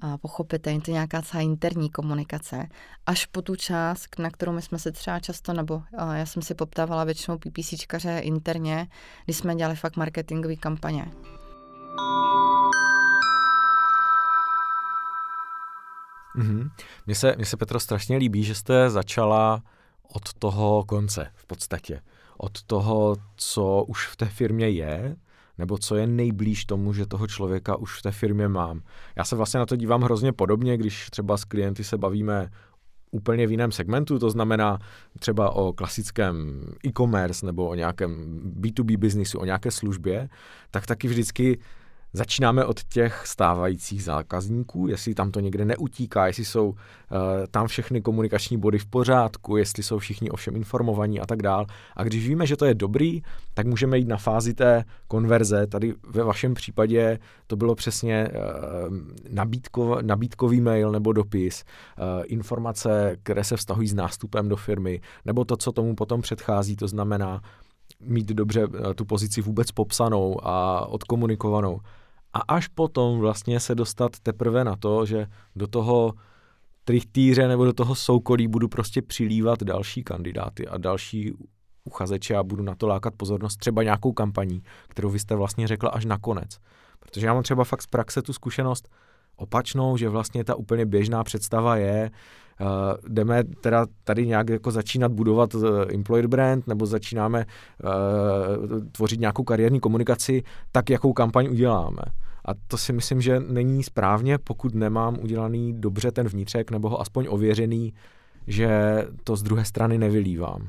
a 0.00 0.18
pochopit, 0.18 0.66
je 0.66 0.80
to 0.80 0.90
nějaká 0.90 1.22
celá 1.22 1.42
interní 1.42 1.90
komunikace, 1.90 2.68
až 3.06 3.26
po 3.26 3.42
tu 3.42 3.56
část, 3.56 4.18
na 4.18 4.30
kterou 4.30 4.52
my 4.52 4.62
jsme 4.62 4.78
se 4.78 4.92
třeba 4.92 5.20
často, 5.20 5.52
nebo 5.52 5.82
já 6.12 6.26
jsem 6.26 6.42
si 6.42 6.54
poptávala 6.54 7.04
většinou 7.04 7.38
PPCčkaře 7.38 8.18
interně, 8.18 8.88
když 9.24 9.36
jsme 9.36 9.54
dělali 9.54 9.76
fakt 9.76 9.96
marketingové 9.96 10.56
kampaně. 10.56 11.10
Mm-hmm. 16.36 16.70
Se, 17.12 17.34
mně 17.36 17.46
se, 17.46 17.56
Petro, 17.56 17.80
strašně 17.80 18.16
líbí, 18.16 18.44
že 18.44 18.54
jste 18.54 18.90
začala 18.90 19.62
od 20.02 20.34
toho 20.34 20.84
konce 20.84 21.30
v 21.34 21.46
podstatě. 21.46 22.00
Od 22.36 22.62
toho, 22.62 23.16
co 23.36 23.84
už 23.84 24.06
v 24.06 24.16
té 24.16 24.26
firmě 24.26 24.68
je, 24.68 25.16
nebo 25.58 25.78
co 25.78 25.96
je 25.96 26.06
nejblíž 26.06 26.64
tomu, 26.64 26.92
že 26.92 27.06
toho 27.06 27.26
člověka 27.26 27.76
už 27.76 27.98
v 27.98 28.02
té 28.02 28.10
firmě 28.10 28.48
mám. 28.48 28.80
Já 29.16 29.24
se 29.24 29.36
vlastně 29.36 29.58
na 29.58 29.66
to 29.66 29.76
dívám 29.76 30.02
hrozně 30.02 30.32
podobně, 30.32 30.76
když 30.76 31.10
třeba 31.10 31.36
s 31.36 31.44
klienty 31.44 31.84
se 31.84 31.98
bavíme 31.98 32.50
úplně 33.10 33.46
v 33.46 33.50
jiném 33.50 33.72
segmentu, 33.72 34.18
to 34.18 34.30
znamená 34.30 34.78
třeba 35.18 35.50
o 35.50 35.72
klasickém 35.72 36.60
e-commerce 36.86 37.46
nebo 37.46 37.68
o 37.68 37.74
nějakém 37.74 38.40
B2B 38.60 38.96
biznisu, 38.96 39.38
o 39.38 39.44
nějaké 39.44 39.70
službě, 39.70 40.28
tak 40.70 40.86
taky 40.86 41.08
vždycky 41.08 41.58
Začínáme 42.16 42.64
od 42.64 42.84
těch 42.84 43.26
stávajících 43.26 44.04
zákazníků, 44.04 44.88
jestli 44.88 45.14
tam 45.14 45.30
to 45.30 45.40
někde 45.40 45.64
neutíká, 45.64 46.26
jestli 46.26 46.44
jsou 46.44 46.68
uh, 46.68 46.76
tam 47.50 47.66
všechny 47.66 48.00
komunikační 48.00 48.58
body 48.58 48.78
v 48.78 48.86
pořádku, 48.86 49.56
jestli 49.56 49.82
jsou 49.82 49.98
všichni 49.98 50.30
o 50.30 50.36
všem 50.36 50.56
informovaní 50.56 51.20
a 51.20 51.26
tak 51.26 51.42
dál. 51.42 51.66
A 51.96 52.04
když 52.04 52.28
víme, 52.28 52.46
že 52.46 52.56
to 52.56 52.64
je 52.64 52.74
dobrý, 52.74 53.22
tak 53.54 53.66
můžeme 53.66 53.98
jít 53.98 54.08
na 54.08 54.16
fázi 54.16 54.54
té 54.54 54.84
konverze. 55.08 55.66
Tady 55.66 55.94
ve 56.08 56.24
vašem 56.24 56.54
případě 56.54 57.18
to 57.46 57.56
bylo 57.56 57.74
přesně 57.74 58.28
uh, 58.28 58.96
nabídko, 59.30 59.98
nabídkový 60.02 60.60
mail 60.60 60.92
nebo 60.92 61.12
dopis, 61.12 61.64
uh, 61.98 62.22
informace, 62.26 63.16
které 63.22 63.44
se 63.44 63.56
vztahují 63.56 63.88
s 63.88 63.94
nástupem 63.94 64.48
do 64.48 64.56
firmy, 64.56 65.00
nebo 65.24 65.44
to, 65.44 65.56
co 65.56 65.72
tomu 65.72 65.94
potom 65.94 66.20
předchází, 66.20 66.76
to 66.76 66.88
znamená 66.88 67.40
mít 68.00 68.26
dobře 68.26 68.66
tu 68.94 69.04
pozici 69.04 69.42
vůbec 69.42 69.70
popsanou 69.70 70.46
a 70.46 70.86
odkomunikovanou 70.86 71.80
a 72.34 72.40
až 72.40 72.68
potom 72.68 73.18
vlastně 73.18 73.60
se 73.60 73.74
dostat 73.74 74.20
teprve 74.20 74.64
na 74.64 74.76
to, 74.76 75.06
že 75.06 75.26
do 75.56 75.66
toho 75.66 76.14
trichtýře 76.84 77.48
nebo 77.48 77.64
do 77.64 77.72
toho 77.72 77.94
soukolí 77.94 78.48
budu 78.48 78.68
prostě 78.68 79.02
přilívat 79.02 79.62
další 79.62 80.04
kandidáty 80.04 80.68
a 80.68 80.78
další 80.78 81.32
uchazeče 81.84 82.36
a 82.36 82.42
budu 82.42 82.62
na 82.62 82.74
to 82.74 82.86
lákat 82.86 83.14
pozornost 83.14 83.56
třeba 83.56 83.82
nějakou 83.82 84.12
kampaní, 84.12 84.62
kterou 84.88 85.10
vy 85.10 85.18
jste 85.18 85.34
vlastně 85.34 85.68
řekla 85.68 85.90
až 85.90 86.04
nakonec. 86.04 86.58
Protože 87.00 87.26
já 87.26 87.34
mám 87.34 87.42
třeba 87.42 87.64
fakt 87.64 87.82
z 87.82 87.86
praxe 87.86 88.22
tu 88.22 88.32
zkušenost 88.32 88.88
opačnou, 89.36 89.96
že 89.96 90.08
vlastně 90.08 90.44
ta 90.44 90.54
úplně 90.54 90.86
běžná 90.86 91.24
představa 91.24 91.76
je, 91.76 92.10
jdeme 93.08 93.44
teda 93.44 93.86
tady 94.04 94.26
nějak 94.26 94.48
jako 94.48 94.70
začínat 94.70 95.12
budovat 95.12 95.54
uh, 95.54 95.64
employer 95.94 96.26
brand 96.26 96.66
nebo 96.66 96.86
začínáme 96.86 97.46
uh, 97.84 98.80
tvořit 98.92 99.20
nějakou 99.20 99.44
kariérní 99.44 99.80
komunikaci, 99.80 100.42
tak 100.72 100.90
jakou 100.90 101.12
kampaň 101.12 101.48
uděláme. 101.50 102.02
A 102.44 102.50
to 102.66 102.78
si 102.78 102.92
myslím, 102.92 103.20
že 103.20 103.40
není 103.40 103.82
správně, 103.82 104.38
pokud 104.38 104.74
nemám 104.74 105.18
udělaný 105.22 105.80
dobře 105.80 106.12
ten 106.12 106.28
vnitřek 106.28 106.70
nebo 106.70 106.88
ho 106.88 107.00
aspoň 107.00 107.26
ověřený, 107.28 107.92
že 108.46 108.68
to 109.24 109.36
z 109.36 109.42
druhé 109.42 109.64
strany 109.64 109.98
nevylívám. 109.98 110.68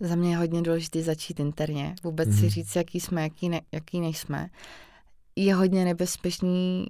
Za 0.00 0.14
mě 0.14 0.30
je 0.30 0.36
hodně 0.36 0.62
důležité 0.62 1.02
začít 1.02 1.40
interně, 1.40 1.94
vůbec 2.04 2.28
mm. 2.28 2.34
si 2.34 2.40
mhm. 2.40 2.50
říct, 2.50 2.76
jaký 2.76 3.00
jsme, 3.00 3.22
jaký, 3.22 3.48
ne, 3.48 3.60
jaký 3.72 4.00
nejsme. 4.00 4.48
Je 5.36 5.54
hodně 5.54 5.84
nebezpečný, 5.84 6.86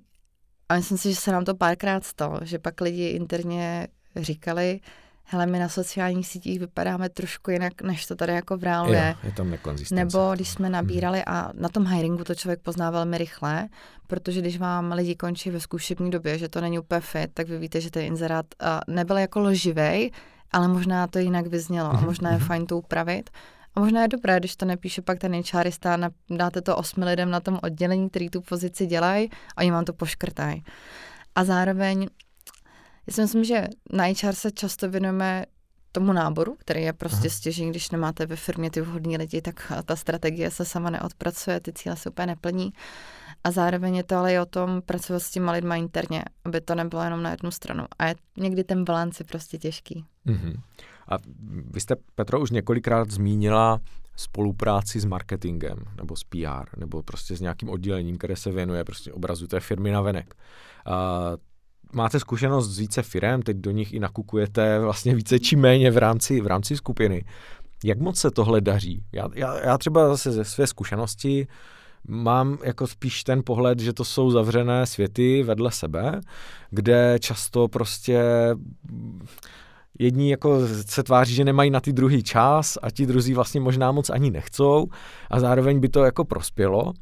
a 0.69 0.75
myslím 0.75 0.99
si, 0.99 1.11
že 1.11 1.17
se 1.17 1.33
nám 1.33 1.45
to 1.45 1.55
párkrát 1.55 2.05
stalo, 2.05 2.39
že 2.43 2.59
pak 2.59 2.81
lidi 2.81 3.07
interně 3.07 3.89
říkali, 4.17 4.81
hele, 5.25 5.47
my 5.47 5.59
na 5.59 5.69
sociálních 5.69 6.27
sítích 6.27 6.61
vypadáme 6.61 7.09
trošku 7.09 7.51
jinak, 7.51 7.83
než 7.83 8.07
to 8.07 8.17
tady 8.17 8.33
jako 8.33 8.57
v 8.57 8.65
reálu 8.65 8.93
je. 8.93 9.15
Je 9.23 9.33
tam 9.33 9.51
Nebo 9.91 10.33
když 10.35 10.49
jsme 10.49 10.69
mhm. 10.69 10.73
nabírali 10.73 11.25
a 11.25 11.51
na 11.55 11.69
tom 11.69 11.87
hiringu 11.87 12.25
to 12.25 12.35
člověk 12.35 12.61
pozná 12.61 12.91
velmi 12.91 13.19
rychle, 13.19 13.69
protože 14.07 14.41
když 14.41 14.59
vám 14.59 14.93
lidi 14.93 15.15
končí 15.15 15.51
ve 15.51 15.61
zkušební 15.61 16.11
době, 16.11 16.39
že 16.39 16.49
to 16.49 16.61
není 16.61 16.79
úplně 16.79 17.01
fit, 17.01 17.31
tak 17.35 17.49
vy 17.49 17.59
víte, 17.59 17.81
že 17.81 17.91
ten 17.91 18.03
inzerát 18.03 18.47
nebyl 18.89 19.19
jako 19.19 19.41
loživej, 19.41 20.11
ale 20.53 20.69
možná 20.69 21.07
to 21.07 21.19
jinak 21.19 21.47
vyznělo 21.47 21.91
a 21.91 22.01
možná 22.01 22.31
je 22.31 22.37
mhm. 22.37 22.47
fajn 22.47 22.67
to 22.67 22.79
upravit. 22.79 23.31
A 23.77 23.81
možná 23.81 24.03
je 24.03 24.09
dobré, 24.09 24.39
když 24.39 24.57
to 24.57 24.65
nepíše 24.65 25.03
pak 25.03 25.19
ten 25.19 25.43
HRista, 25.53 25.99
dáte 26.31 26.63
to 26.63 26.77
osmi 26.77 27.05
lidem 27.05 27.31
na 27.31 27.41
tom 27.41 27.59
oddělení, 27.63 28.11
který 28.11 28.31
tu 28.31 28.41
pozici 28.41 28.87
dělají 28.87 29.31
a 29.57 29.61
oni 29.61 29.71
vám 29.71 29.85
to 29.85 29.93
poškrtají. 29.93 30.65
A 31.35 31.45
zároveň 31.45 32.09
já 33.07 33.15
si 33.15 33.21
myslím, 33.21 33.45
že 33.45 33.69
na 33.93 34.05
HR 34.05 34.33
se 34.33 34.51
často 34.51 34.91
věnujeme 34.91 35.45
tomu 35.93 36.13
náboru, 36.13 36.57
který 36.59 36.83
je 36.83 36.93
prostě 36.93 37.31
stěžení, 37.31 37.71
když 37.71 37.91
nemáte 37.91 38.27
ve 38.27 38.37
firmě 38.37 38.71
ty 38.71 38.81
vhodní 38.81 39.17
lidi, 39.17 39.43
tak 39.43 39.73
ta 39.85 39.97
strategie 39.97 40.51
se 40.51 40.65
sama 40.65 40.91
neodpracuje, 40.91 41.61
ty 41.61 41.73
cíle 41.73 41.97
se 41.97 42.11
úplně 42.11 42.27
neplní. 42.27 42.73
A 43.45 43.51
zároveň 43.51 43.97
je 43.97 44.03
to 44.03 44.17
ale 44.17 44.33
i 44.33 44.39
o 44.39 44.47
tom 44.47 44.83
pracovat 44.83 45.21
s 45.21 45.31
těma 45.31 45.53
lidma 45.53 45.77
interně, 45.77 46.25
aby 46.45 46.61
to 46.61 46.75
nebylo 46.75 47.03
jenom 47.03 47.23
na 47.23 47.31
jednu 47.31 47.51
stranu. 47.51 47.85
A 47.99 48.07
je 48.07 48.15
někdy 48.37 48.65
ten 48.65 48.85
balans 48.85 49.21
je 49.21 49.25
prostě 49.25 49.59
těžký. 49.59 50.05
Mm-hmm. 50.27 50.61
A 51.09 51.19
vy 51.71 51.81
jste, 51.81 51.97
Petro, 52.15 52.41
už 52.41 52.51
několikrát 52.51 53.11
zmínila 53.11 53.81
spolupráci 54.17 55.01
s 55.01 55.05
marketingem, 55.05 55.79
nebo 55.97 56.17
s 56.17 56.25
PR, 56.25 56.79
nebo 56.79 57.03
prostě 57.03 57.37
s 57.37 57.41
nějakým 57.41 57.69
oddělením, 57.69 58.19
které 58.19 58.37
se 58.37 58.51
věnuje 58.51 58.85
prostě 58.85 59.13
obrazu 59.13 59.47
té 59.47 59.61
firmy 59.61 59.91
na 59.91 60.01
venek. 60.01 60.35
A 60.87 61.33
máte 61.93 62.21
zkušenost 62.21 62.69
z 62.69 62.79
více 62.79 63.03
firm, 63.03 63.43
teď 63.43 63.57
do 63.57 63.71
nich 63.71 63.93
i 63.93 64.01
nakukujete 64.01 64.79
vlastně 64.79 65.15
více 65.15 65.39
či 65.39 65.57
méně 65.57 65.91
v 65.91 65.99
rámci, 65.99 66.41
v 66.41 66.47
rámci 66.47 66.77
skupiny. 66.77 67.25
Jak 67.85 67.99
moc 67.99 68.19
se 68.19 68.31
tohle 68.31 68.61
daří? 68.61 69.05
Já, 69.13 69.29
já, 69.35 69.61
já 69.61 69.79
třeba 69.79 70.09
zase 70.09 70.33
ze 70.33 70.45
své 70.45 70.67
zkušenosti 70.67 71.47
mám 72.09 72.59
jako 72.65 72.87
spíš 72.87 73.25
ten 73.25 73.43
pohled, 73.45 73.79
že 73.79 73.93
to 73.93 74.05
jsou 74.05 74.31
zavřené 74.31 74.87
světy 74.87 75.43
vedle 75.43 75.71
sebe, 75.71 76.21
kde 76.71 77.19
často 77.21 77.69
prostě 77.69 78.23
jedni 79.99 80.31
jako 80.31 80.61
se 80.87 81.03
tváří, 81.03 81.35
že 81.35 81.45
nemají 81.45 81.71
na 81.71 81.81
ty 81.81 81.93
druhý 81.93 82.23
čas 82.23 82.79
a 82.83 82.91
ti 82.91 83.07
druzí 83.07 83.35
vlastně 83.35 83.61
možná 83.61 83.93
moc 83.93 84.11
ani 84.11 84.31
nechcou 84.31 84.87
a 85.31 85.41
zároveň 85.41 85.81
by 85.81 85.89
to 85.89 86.05
jako 86.05 86.25
prospělo. 86.25 86.93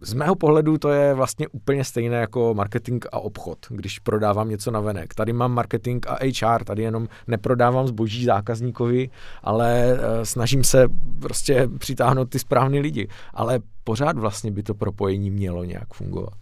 Z 0.00 0.14
mého 0.14 0.34
pohledu 0.34 0.78
to 0.78 0.88
je 0.88 1.14
vlastně 1.14 1.48
úplně 1.48 1.84
stejné 1.84 2.16
jako 2.16 2.54
marketing 2.54 3.04
a 3.12 3.20
obchod, 3.20 3.58
když 3.68 3.98
prodávám 3.98 4.48
něco 4.48 4.70
na 4.70 4.80
venek. 4.80 5.14
Tady 5.14 5.32
mám 5.32 5.52
marketing 5.52 6.06
a 6.08 6.18
HR, 6.24 6.64
tady 6.64 6.82
jenom 6.82 7.08
neprodávám 7.26 7.86
zboží 7.86 8.24
zákazníkovi, 8.24 9.10
ale 9.42 9.92
uh, 9.92 10.00
snažím 10.22 10.64
se 10.64 10.88
prostě 11.20 11.68
přitáhnout 11.78 12.30
ty 12.30 12.38
správné 12.38 12.80
lidi. 12.80 13.08
Ale 13.34 13.60
pořád 13.84 14.18
vlastně 14.18 14.50
by 14.50 14.62
to 14.62 14.74
propojení 14.74 15.30
mělo 15.30 15.64
nějak 15.64 15.94
fungovat. 15.94 16.34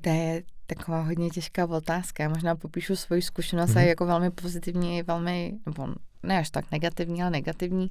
To 0.00 0.08
je 0.10 0.42
taková 0.68 1.02
hodně 1.02 1.30
těžká 1.30 1.66
otázka. 1.66 2.22
Já 2.22 2.28
možná 2.28 2.56
popíšu 2.56 2.96
svoji 2.96 3.22
zkušenost 3.22 3.70
mm-hmm. 3.70 3.78
a 3.78 3.88
jako 3.88 4.06
velmi 4.06 4.30
pozitivní, 4.30 5.02
velmi, 5.02 5.54
nebo 5.66 5.88
ne 6.22 6.38
až 6.38 6.50
tak 6.50 6.70
negativní, 6.72 7.22
ale 7.22 7.30
negativní. 7.30 7.90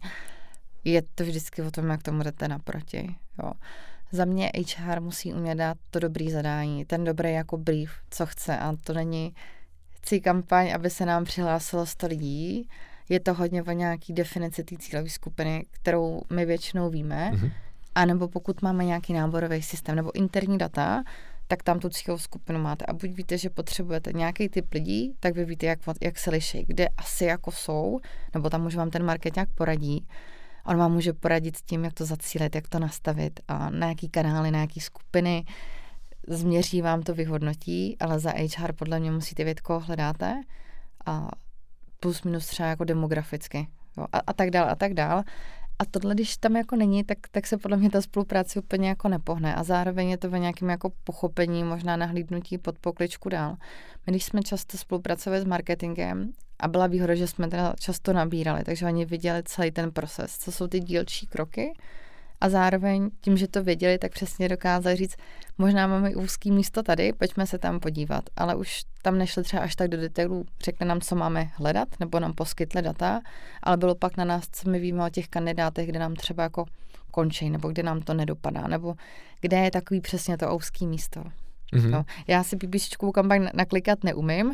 Je 0.84 1.02
to 1.16 1.24
vždycky 1.24 1.62
o 1.62 1.72
tom, 1.72 1.90
jak 1.90 2.04
tomu 2.04 2.24
jdete 2.24 2.48
naproti. 2.48 3.16
Jo. 3.44 3.52
Za 4.12 4.26
mě 4.26 4.52
HR 4.76 5.02
musí 5.02 5.34
umět 5.34 5.56
dát 5.56 5.78
to 5.92 6.00
dobrý 6.00 6.32
zadání, 6.32 6.86
ten 6.86 7.04
dobrý 7.04 7.34
jako 7.34 7.58
brief, 7.58 7.92
co 8.10 8.26
chce 8.26 8.58
a 8.58 8.74
to 8.84 8.94
není 8.94 9.34
chci 9.92 10.22
kampaň, 10.22 10.72
aby 10.76 10.90
se 10.90 11.06
nám 11.06 11.24
přihlásilo 11.24 11.86
100 11.86 12.08
lidí, 12.08 12.70
je 13.10 13.20
to 13.20 13.34
hodně 13.34 13.64
o 13.64 13.72
nějaký 13.72 14.14
definici 14.14 14.64
té 14.64 14.76
cílové 14.78 15.10
skupiny, 15.10 15.66
kterou 15.72 16.22
my 16.34 16.46
většinou 16.46 16.90
víme, 16.90 17.32
mm-hmm. 17.34 17.52
a 17.96 18.06
nebo 18.06 18.28
pokud 18.28 18.62
máme 18.62 18.86
nějaký 18.86 19.14
náborový 19.14 19.62
systém 19.62 19.96
nebo 19.96 20.16
interní 20.16 20.58
data, 20.58 21.04
tak 21.48 21.64
tam 21.64 21.80
tu 21.80 21.90
cílovou 21.90 22.20
skupinu 22.20 22.60
máte. 22.60 22.86
A 22.86 22.94
buď 22.94 23.10
víte, 23.10 23.38
že 23.38 23.50
potřebujete 23.50 24.14
nějaký 24.14 24.50
typ 24.50 24.74
lidí, 24.74 25.14
tak 25.20 25.36
vy 25.36 25.46
víte, 25.46 25.66
jak, 25.66 25.80
jak 26.02 26.20
se 26.20 26.32
liší, 26.32 26.66
kde 26.68 26.88
asi 26.98 27.26
jako 27.26 27.52
jsou, 27.52 28.00
nebo 28.34 28.50
tam 28.50 28.66
už 28.66 28.76
vám 28.76 28.90
ten 28.90 29.06
market 29.06 29.36
nějak 29.36 29.50
poradí. 29.56 30.08
On 30.66 30.78
vám 30.78 30.94
může 30.94 31.14
poradit 31.14 31.58
s 31.58 31.62
tím, 31.62 31.84
jak 31.84 31.94
to 31.94 32.06
zacílit, 32.06 32.56
jak 32.56 32.68
to 32.68 32.80
nastavit 32.80 33.40
a 33.48 33.70
na 33.70 33.88
jaký 33.88 34.10
kanály, 34.10 34.52
na 34.52 34.60
jaký 34.60 34.80
skupiny. 34.80 35.46
Změří 36.28 36.82
vám 36.82 37.02
to, 37.02 37.14
vyhodnotí, 37.14 37.98
ale 38.00 38.20
za 38.20 38.32
HR 38.32 38.74
podle 38.74 39.00
mě 39.00 39.12
musíte 39.12 39.44
vědět, 39.44 39.62
koho 39.62 39.80
hledáte 39.80 40.42
a 41.06 41.28
plus 42.00 42.24
minus 42.24 42.48
třeba 42.48 42.70
jako 42.70 42.84
demograficky 42.84 43.68
jo, 43.98 44.06
a, 44.14 44.20
a 44.28 44.34
tak 44.34 44.50
dál 44.50 44.70
a 44.70 44.76
tak 44.76 44.94
dál. 44.94 45.24
A 45.80 45.86
tohle, 45.86 46.16
když 46.16 46.38
tam 46.38 46.56
jako 46.56 46.76
není, 46.76 47.04
tak, 47.04 47.18
tak 47.32 47.48
se 47.48 47.58
podle 47.58 47.78
mě 47.78 47.90
ta 47.90 48.02
spolupráce 48.02 48.60
úplně 48.60 48.90
jako 48.90 49.08
nepohne. 49.08 49.56
A 49.56 49.64
zároveň 49.64 50.10
je 50.10 50.18
to 50.18 50.30
ve 50.30 50.40
nějakém 50.40 50.70
jako 50.70 50.92
pochopení, 51.04 51.64
možná 51.64 51.98
nahlídnutí 51.98 52.58
pod 52.58 52.80
pokličku 52.80 53.30
dál. 53.30 53.58
My, 54.08 54.12
když 54.12 54.24
jsme 54.24 54.44
často 54.44 54.78
spolupracovali 54.78 55.42
s 55.42 55.46
marketingem, 55.46 56.32
a 56.60 56.68
byla 56.68 56.88
výhoda, 56.88 57.16
že 57.16 57.28
jsme 57.28 57.48
teda 57.48 57.74
často 57.80 58.14
nabírali, 58.14 58.64
takže 58.64 58.86
oni 58.86 59.06
viděli 59.06 59.44
celý 59.44 59.72
ten 59.72 59.92
proces, 59.92 60.38
co 60.38 60.52
jsou 60.52 60.68
ty 60.68 60.80
dílčí 60.80 61.28
kroky 61.28 61.74
a 62.42 62.50
zároveň 62.50 63.10
tím, 63.22 63.38
že 63.38 63.48
to 63.48 63.64
věděli, 63.64 63.98
tak 63.98 64.12
přesně 64.12 64.50
dokázali 64.50 64.96
říct, 64.96 65.16
možná 65.58 65.88
máme 65.88 66.16
úzký 66.16 66.52
místo 66.52 66.84
tady, 66.84 67.14
pojďme 67.14 67.48
se 67.48 67.58
tam 67.58 67.80
podívat, 67.80 68.24
ale 68.36 68.56
už 68.56 68.82
tam 69.02 69.18
nešli 69.18 69.44
třeba 69.44 69.64
až 69.64 69.76
tak 69.76 69.90
do 69.90 69.98
detailů, 69.98 70.46
řekne 70.64 70.86
nám, 70.86 71.02
co 71.02 71.16
máme 71.16 71.50
hledat, 71.54 71.88
nebo 72.00 72.20
nám 72.20 72.34
poskytli 72.34 72.82
data, 72.82 73.22
ale 73.64 73.78
bylo 73.78 73.96
pak 73.96 74.18
na 74.18 74.26
nás, 74.26 74.44
co 74.52 74.70
my 74.70 74.80
víme 74.80 75.06
o 75.06 75.10
těch 75.10 75.28
kandidátech, 75.28 75.90
kde 75.90 76.00
nám 76.00 76.14
třeba 76.14 76.44
jako 76.44 76.66
končí, 77.12 77.50
nebo 77.50 77.68
kde 77.68 77.84
nám 77.84 78.02
to 78.02 78.14
nedopadá, 78.14 78.68
nebo 78.68 78.96
kde 79.42 79.58
je 79.58 79.72
takový 79.72 80.02
přesně 80.02 80.38
to 80.38 80.56
úzký 80.56 80.88
místo. 80.88 81.24
Mm-hmm. 81.74 81.90
No, 81.90 82.06
já 82.28 82.44
si 82.44 82.58
PPCčkovou 82.58 83.12
kampaň 83.12 83.48
naklikat 83.54 84.04
neumím, 84.04 84.54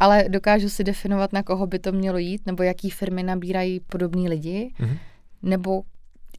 ale 0.00 0.24
dokážu 0.28 0.68
si 0.68 0.84
definovat, 0.84 1.32
na 1.32 1.42
koho 1.42 1.66
by 1.66 1.78
to 1.78 1.92
mělo 1.92 2.18
jít, 2.18 2.46
nebo 2.46 2.62
jaký 2.62 2.90
firmy 2.90 3.22
nabírají 3.22 3.80
podobní 3.80 4.28
lidi, 4.28 4.72
mm-hmm. 4.80 4.98
nebo 5.42 5.82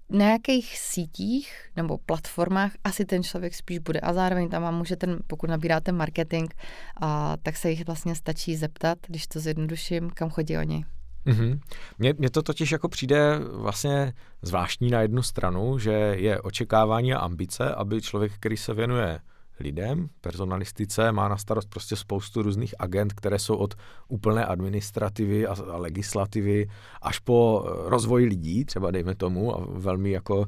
na 0.09 0.31
jakých 0.31 0.77
sítích 0.77 1.69
nebo 1.75 1.97
platformách 1.97 2.71
asi 2.83 3.05
ten 3.05 3.23
člověk 3.23 3.55
spíš 3.55 3.79
bude. 3.79 3.99
A 3.99 4.13
zároveň 4.13 4.49
tam 4.49 4.61
vám 4.61 4.77
může 4.77 4.95
ten, 4.95 5.19
pokud 5.27 5.49
nabíráte 5.49 5.91
marketing, 5.91 6.53
a, 7.01 7.37
tak 7.43 7.57
se 7.57 7.69
jich 7.69 7.85
vlastně 7.85 8.15
stačí 8.15 8.55
zeptat, 8.55 8.97
když 9.07 9.27
to 9.27 9.39
zjednoduším, 9.39 10.09
kam 10.09 10.29
chodí 10.29 10.57
oni. 10.57 10.85
Mm-hmm. 11.25 11.59
Mně, 11.97 12.13
mně 12.17 12.29
to 12.29 12.41
totiž 12.41 12.71
jako 12.71 12.89
přijde 12.89 13.39
vlastně 13.39 14.13
zvláštní 14.41 14.89
na 14.91 15.01
jednu 15.01 15.23
stranu, 15.23 15.79
že 15.79 15.91
je 16.17 16.41
očekávání 16.41 17.13
a 17.13 17.19
ambice, 17.19 17.75
aby 17.75 18.01
člověk, 18.01 18.31
který 18.33 18.57
se 18.57 18.73
věnuje 18.73 19.19
lidem, 19.59 20.09
personalistice, 20.21 21.11
má 21.11 21.27
na 21.27 21.37
starost 21.37 21.69
prostě 21.69 21.95
spoustu 21.95 22.41
různých 22.41 22.75
agent, 22.79 23.13
které 23.13 23.39
jsou 23.39 23.55
od 23.55 23.73
úplné 24.07 24.45
administrativy 24.45 25.47
a, 25.47 25.55
legislativy 25.77 26.67
až 27.01 27.19
po 27.19 27.65
eh, 27.65 27.89
rozvoj 27.89 28.25
lidí, 28.25 28.65
třeba 28.65 28.91
dejme 28.91 29.15
tomu, 29.15 29.55
a 29.55 29.65
velmi 29.69 30.11
jako 30.11 30.37
uh, 30.37 30.45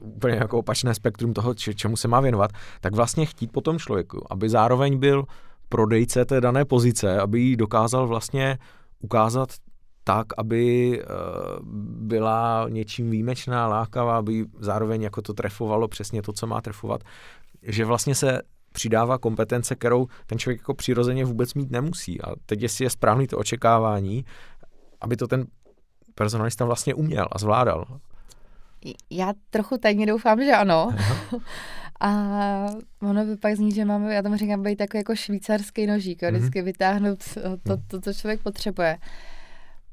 úplně 0.00 0.34
jako 0.34 0.58
opačné 0.58 0.94
spektrum 0.94 1.34
toho, 1.34 1.54
č, 1.54 1.74
čemu 1.74 1.96
se 1.96 2.08
má 2.08 2.20
věnovat, 2.20 2.50
tak 2.80 2.94
vlastně 2.94 3.26
chtít 3.26 3.52
po 3.52 3.60
tom 3.60 3.78
člověku, 3.78 4.32
aby 4.32 4.48
zároveň 4.48 4.98
byl 4.98 5.24
prodejce 5.68 6.24
té 6.24 6.40
dané 6.40 6.64
pozice, 6.64 7.20
aby 7.20 7.40
jí 7.40 7.56
dokázal 7.56 8.06
vlastně 8.06 8.58
ukázat 9.00 9.48
tak, 10.04 10.26
aby 10.36 10.98
uh, 11.02 11.66
byla 12.06 12.66
něčím 12.68 13.10
výjimečná, 13.10 13.68
lákavá, 13.68 14.16
aby 14.16 14.44
zároveň 14.58 15.02
jako 15.02 15.22
to 15.22 15.34
trefovalo 15.34 15.88
přesně 15.88 16.22
to, 16.22 16.32
co 16.32 16.46
má 16.46 16.60
trefovat, 16.60 17.00
že 17.62 17.84
vlastně 17.84 18.14
se 18.14 18.42
přidává 18.72 19.18
kompetence, 19.18 19.74
kterou 19.74 20.06
ten 20.26 20.38
člověk 20.38 20.60
jako 20.60 20.74
přirozeně 20.74 21.24
vůbec 21.24 21.54
mít 21.54 21.70
nemusí. 21.70 22.22
A 22.22 22.26
teď 22.46 22.62
jestli 22.62 22.84
je 22.84 22.90
správný 22.90 23.26
to 23.26 23.38
očekávání, 23.38 24.24
aby 25.00 25.16
to 25.16 25.28
ten 25.28 25.46
personalista 26.14 26.64
vlastně 26.64 26.94
uměl 26.94 27.26
a 27.32 27.38
zvládal. 27.38 27.84
Já 29.10 29.32
trochu 29.50 29.78
tajně 29.78 30.06
doufám, 30.06 30.44
že 30.44 30.52
ano. 30.52 30.94
A 32.04 32.10
ono 33.02 33.24
by 33.24 33.36
pak 33.36 33.56
zní, 33.56 33.72
že 33.72 33.84
máme, 33.84 34.14
já 34.14 34.22
tomu 34.22 34.36
říkám, 34.36 34.62
být 34.62 34.76
takový 34.76 34.98
jako 34.98 35.16
švýcarský 35.16 35.86
nožík, 35.86 36.22
mm-hmm. 36.22 36.36
vždycky 36.36 36.62
vytáhnout 36.62 37.18
to, 37.62 37.76
to, 37.86 38.00
co 38.00 38.12
člověk 38.12 38.40
potřebuje. 38.40 38.98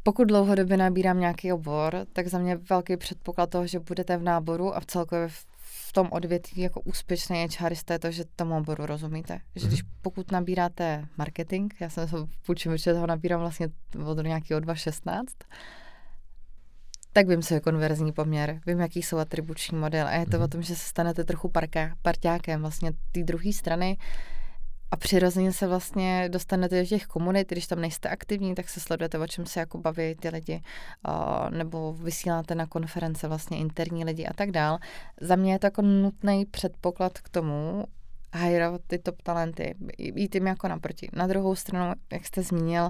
Pokud 0.04 0.28
dlouhodobě 0.28 0.78
nabírám 0.78 1.20
nějaký 1.20 1.54
obor, 1.54 2.06
tak 2.14 2.28
za 2.28 2.38
mě 2.38 2.56
velký 2.56 2.98
předpoklad 2.98 3.50
toho, 3.50 3.68
že 3.68 3.80
budete 3.80 4.18
v 4.18 4.24
náboru 4.24 4.76
a 4.76 4.80
v 4.80 4.86
celkově 4.86 5.28
v 5.28 5.46
tom 5.92 6.08
odvětví 6.12 6.62
jako 6.62 6.82
úspěšný 6.82 7.48
HRista 7.60 7.94
je 7.94 8.00
to, 8.00 8.12
že 8.12 8.24
tomu 8.36 8.58
oboru 8.58 8.86
rozumíte. 8.86 9.40
Že 9.56 9.68
když 9.68 9.84
mhm. 9.84 9.92
pokud 10.02 10.32
nabíráte 10.32 11.06
marketing, 11.18 11.74
já 11.80 11.90
jsem 11.90 12.08
se 12.08 12.16
půjčím, 12.46 12.78
že 12.78 12.94
toho 12.94 13.08
nabírám 13.08 13.40
vlastně 13.40 13.68
od 14.06 14.24
nějakého 14.24 14.62
2.16, 14.62 15.24
tak 17.14 17.28
vím, 17.28 17.42
co 17.42 17.54
je 17.54 17.60
konverzní 17.60 18.12
poměr, 18.12 18.60
vím, 18.66 18.80
jaký 18.80 19.02
jsou 19.02 19.18
atribuční 19.18 19.78
model 19.78 20.08
a 20.08 20.12
je 20.12 20.26
to 20.26 20.32
mm-hmm. 20.32 20.44
o 20.44 20.48
tom, 20.48 20.62
že 20.62 20.76
se 20.76 20.90
stanete 20.90 21.24
trochu 21.24 21.50
parka, 21.50 21.96
parťákem 22.02 22.62
vlastně 22.62 22.92
té 23.12 23.24
druhé 23.24 23.54
strany 23.54 23.98
a 24.92 24.98
přirozeně 24.98 25.54
se 25.54 25.68
vlastně 25.68 26.30
dostanete 26.32 26.82
do 26.82 26.86
těch 26.86 27.06
komunit, 27.06 27.50
když 27.50 27.68
tam 27.68 27.82
nejste 27.82 28.10
aktivní, 28.10 28.56
tak 28.56 28.70
se 28.70 28.80
sledujete, 28.80 29.20
o 29.20 29.28
čem 29.28 29.46
se 29.46 29.60
jako 29.60 29.78
baví 29.78 30.16
ty 30.16 30.30
lidi, 30.30 30.64
nebo 31.50 31.94
vysíláte 31.94 32.56
na 32.56 32.66
konference 32.66 33.28
vlastně 33.28 33.58
interní 33.58 34.06
lidi 34.06 34.26
a 34.26 34.34
tak 34.34 34.52
dál. 34.52 34.80
Za 35.22 35.36
mě 35.36 35.54
je 35.54 35.60
to 35.60 35.68
jako 35.68 35.82
nutný 35.82 36.46
předpoklad 36.46 37.20
k 37.20 37.30
tomu, 37.30 37.84
hajrovat 38.34 38.82
ty 38.88 39.00
top 39.00 39.22
talenty, 39.22 39.76
jít 39.98 40.36
jim 40.36 40.48
jako 40.48 40.68
naproti. 40.68 41.10
Na 41.14 41.28
druhou 41.28 41.56
stranu, 41.56 41.94
jak 42.12 42.26
jste 42.26 42.44
zmínil, 42.44 42.90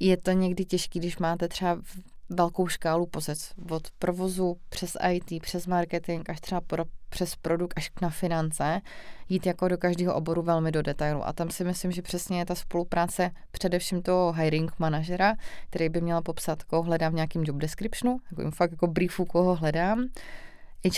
je 0.00 0.16
to 0.16 0.30
někdy 0.30 0.64
těžké, 0.64 0.98
když 0.98 1.18
máte 1.18 1.48
třeba 1.48 1.80
velkou 2.28 2.66
škálu 2.68 3.06
pozic. 3.06 3.52
Od 3.70 3.90
provozu 3.98 4.56
přes 4.68 4.96
IT, 5.10 5.42
přes 5.42 5.66
marketing, 5.66 6.30
až 6.30 6.40
třeba 6.40 6.60
pro, 6.60 6.84
přes 7.08 7.36
produkt, 7.36 7.74
až 7.76 7.90
na 8.02 8.10
finance, 8.10 8.80
jít 9.28 9.46
jako 9.46 9.68
do 9.68 9.78
každého 9.78 10.14
oboru 10.14 10.42
velmi 10.42 10.72
do 10.72 10.82
detailu. 10.82 11.26
A 11.26 11.32
tam 11.32 11.50
si 11.50 11.64
myslím, 11.64 11.92
že 11.92 12.02
přesně 12.02 12.38
je 12.38 12.46
ta 12.46 12.54
spolupráce 12.54 13.30
především 13.50 14.02
toho 14.02 14.32
hiring 14.32 14.72
manažera, 14.78 15.34
který 15.70 15.88
by 15.88 16.00
měl 16.00 16.22
popsat, 16.22 16.62
koho 16.62 16.82
hledám 16.82 17.12
v 17.12 17.14
nějakém 17.14 17.42
job 17.44 17.56
descriptionu, 17.56 18.18
jako 18.30 18.42
jim 18.42 18.50
fakt 18.50 18.70
jako 18.70 18.86
briefu, 18.86 19.24
koho 19.24 19.54
hledám. 19.54 20.08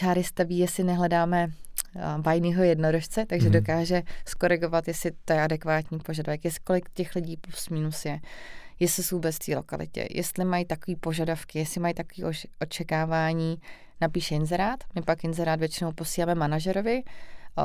HRista 0.03 0.45
ví, 0.45 0.59
jestli 0.59 0.85
nehledáme 0.85 1.49
bajného 2.17 2.63
jednorožce, 2.63 3.27
takže 3.27 3.47
mm. 3.47 3.53
dokáže 3.53 4.03
skorigovat, 4.27 4.89
jestli 4.89 5.11
to 5.25 5.33
je 5.33 5.43
adekvátní 5.43 5.99
požadavek, 5.99 6.45
jestli 6.45 6.61
kolik 6.65 6.91
těch 6.95 7.15
lidí 7.15 7.37
plus 7.37 7.69
minus 7.69 8.05
je 8.05 8.21
jestli 8.81 9.03
jsou 9.03 9.21
v 9.21 9.39
té 9.39 9.57
lokalitě, 9.57 10.09
jestli 10.11 10.45
mají 10.45 10.65
takové 10.65 10.97
požadavky, 10.97 11.59
jestli 11.59 11.81
mají 11.81 11.95
takové 11.95 12.33
očekávání, 12.61 13.61
napíše 14.01 14.35
inzerát, 14.35 14.85
my 14.95 15.03
pak 15.03 15.25
inzerát 15.25 15.61
většinou 15.61 15.93
posíláme 15.93 16.35
manažerovi, 16.35 17.03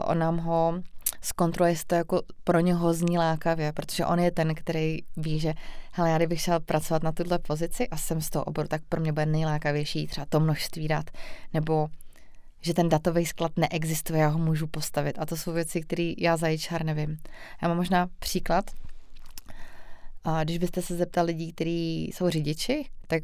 on 0.05 0.19
nám 0.19 0.37
ho 0.37 0.81
zkontroluje, 1.21 1.71
jestli 1.71 1.85
to 1.85 1.95
jako 1.95 2.21
pro 2.43 2.59
něho 2.59 2.93
zní 2.93 3.17
lákavě, 3.17 3.73
protože 3.73 4.05
on 4.05 4.19
je 4.19 4.31
ten, 4.31 4.55
který 4.55 4.97
ví, 5.17 5.39
že 5.39 5.53
hele, 5.91 6.09
já 6.09 6.17
kdybych 6.17 6.41
šel 6.41 6.59
pracovat 6.59 7.03
na 7.03 7.11
tuhle 7.11 7.39
pozici 7.39 7.87
a 7.87 7.97
jsem 7.97 8.21
z 8.21 8.29
toho 8.29 8.45
oboru, 8.45 8.67
tak 8.67 8.81
pro 8.89 9.01
mě 9.01 9.13
bude 9.13 9.25
nejlákavější 9.25 10.07
třeba 10.07 10.25
to 10.29 10.39
množství 10.39 10.87
dat, 10.87 11.11
nebo 11.53 11.87
že 12.61 12.73
ten 12.73 12.89
datový 12.89 13.25
sklad 13.25 13.51
neexistuje, 13.57 14.21
já 14.21 14.27
ho 14.27 14.39
můžu 14.39 14.67
postavit. 14.67 15.19
A 15.19 15.25
to 15.25 15.37
jsou 15.37 15.53
věci, 15.53 15.81
které 15.81 16.13
já 16.17 16.37
za 16.37 16.47
HR 16.47 16.83
nevím. 16.83 17.17
Já 17.61 17.67
mám 17.67 17.77
možná 17.77 18.07
příklad, 18.19 18.65
a 20.23 20.43
když 20.43 20.57
byste 20.57 20.81
se 20.81 20.95
zeptali 20.95 21.27
lidí, 21.27 21.53
kteří 21.53 22.11
jsou 22.13 22.29
řidiči, 22.29 22.85
tak 23.07 23.23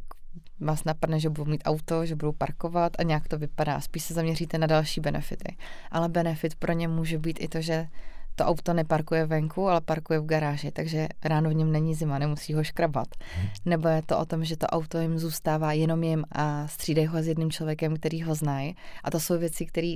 vás 0.60 0.84
napadne, 0.84 1.20
že 1.20 1.30
budou 1.30 1.52
mít 1.52 1.62
auto, 1.66 2.06
že 2.06 2.16
budou 2.16 2.32
parkovat 2.32 2.92
a 3.00 3.04
nějak 3.04 3.28
to 3.28 3.38
vypadá. 3.38 3.82
Spíš 3.82 4.04
se 4.04 4.14
zaměříte 4.14 4.58
na 4.58 4.68
další 4.68 5.02
benefity. 5.02 5.58
Ale 5.92 6.10
benefit 6.10 6.56
pro 6.56 6.74
ně 6.74 6.88
může 6.88 7.18
být 7.18 7.38
i 7.42 7.48
to, 7.48 7.62
že 7.62 7.88
to 8.36 8.46
auto 8.46 8.74
neparkuje 8.74 9.26
venku, 9.26 9.70
ale 9.70 9.82
parkuje 9.82 10.20
v 10.20 10.26
garáži, 10.26 10.72
takže 10.72 11.08
ráno 11.24 11.50
v 11.50 11.54
něm 11.54 11.72
není 11.72 11.96
zima, 11.96 12.20
nemusí 12.20 12.54
ho 12.54 12.64
škrabat. 12.64 13.08
Hmm. 13.36 13.48
Nebo 13.66 13.88
je 13.88 14.02
to 14.06 14.20
o 14.20 14.26
tom, 14.26 14.46
že 14.46 14.58
to 14.58 14.68
auto 14.68 15.00
jim 15.00 15.20
zůstává 15.20 15.74
jenom 15.74 16.04
jim 16.04 16.24
a 16.32 16.68
střídají 16.68 17.08
ho 17.08 17.24
s 17.24 17.28
jedním 17.28 17.52
člověkem, 17.52 17.96
který 17.96 18.24
ho 18.24 18.36
znají. 18.36 18.76
A 19.04 19.12
to 19.12 19.20
jsou 19.20 19.40
věci, 19.40 19.66
které 19.66 19.96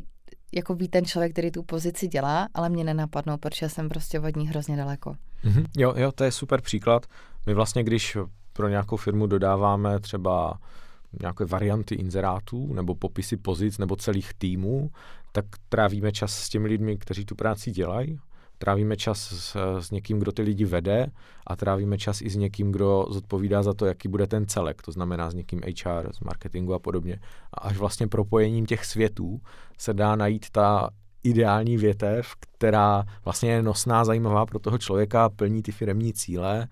jako 0.56 0.76
ví 0.76 0.88
ten 0.88 1.06
člověk, 1.06 1.32
který 1.32 1.52
tu 1.52 1.63
pozici 1.63 2.08
dělá, 2.08 2.50
ale 2.54 2.70
mě 2.70 2.84
nenapadnou, 2.84 3.38
protože 3.38 3.70
jsem 3.70 3.89
prostě 3.89 4.20
od 4.20 4.36
ní 4.36 4.48
hrozně 4.48 4.78
daleko. 4.78 5.16
Mm-hmm. 5.46 5.66
Jo, 5.78 5.94
jo, 5.98 6.12
to 6.12 6.24
je 6.24 6.32
super 6.32 6.62
příklad. 6.62 7.06
My 7.46 7.54
vlastně, 7.54 7.84
když 7.84 8.18
pro 8.54 8.70
nějakou 8.70 8.98
firmu 8.98 9.28
dodáváme 9.28 10.00
třeba 10.00 10.60
nějaké 11.22 11.46
varianty 11.46 11.96
inzerátů 11.96 12.74
nebo 12.74 12.96
popisy 12.96 13.38
pozic 13.38 13.78
nebo 13.78 13.96
celých 13.96 14.34
týmů, 14.34 14.92
tak 15.32 15.46
trávíme 15.70 16.12
čas 16.12 16.36
s 16.36 16.50
těmi 16.50 16.68
lidmi, 16.68 16.98
kteří 16.98 17.26
tu 17.26 17.36
práci 17.36 17.72
dělají 17.72 18.20
trávíme 18.63 18.97
čas 18.97 19.19
s, 19.19 19.56
s 19.80 19.91
někým, 19.91 20.19
kdo 20.19 20.32
ty 20.32 20.41
lidi 20.41 20.65
vede 20.65 21.08
a 21.47 21.56
trávíme 21.56 21.97
čas 21.97 22.21
i 22.21 22.30
s 22.30 22.36
někým, 22.36 22.71
kdo 22.71 23.06
zodpovídá 23.10 23.63
za 23.63 23.73
to, 23.73 23.86
jaký 23.86 24.08
bude 24.08 24.28
ten 24.28 24.47
celek, 24.47 24.82
to 24.82 24.91
znamená 24.91 25.32
s 25.32 25.34
někým 25.34 25.60
HR, 25.60 26.13
z 26.13 26.19
marketingu 26.19 26.73
a 26.73 26.80
podobně. 26.80 27.19
A 27.54 27.58
až 27.58 27.78
vlastně 27.78 28.08
propojením 28.08 28.65
těch 28.65 28.86
světů 28.86 29.41
se 29.78 29.93
dá 29.93 30.15
najít 30.15 30.45
ta 30.52 30.89
ideální 31.23 31.78
větev, 31.78 32.28
která 32.39 33.04
vlastně 33.26 33.52
je 33.52 33.63
nosná, 33.63 34.06
zajímavá 34.06 34.45
pro 34.45 34.60
toho 34.60 34.78
člověka, 34.78 35.30
plní 35.30 35.62
ty 35.62 35.71
firemní 35.71 36.13
cíle 36.13 36.67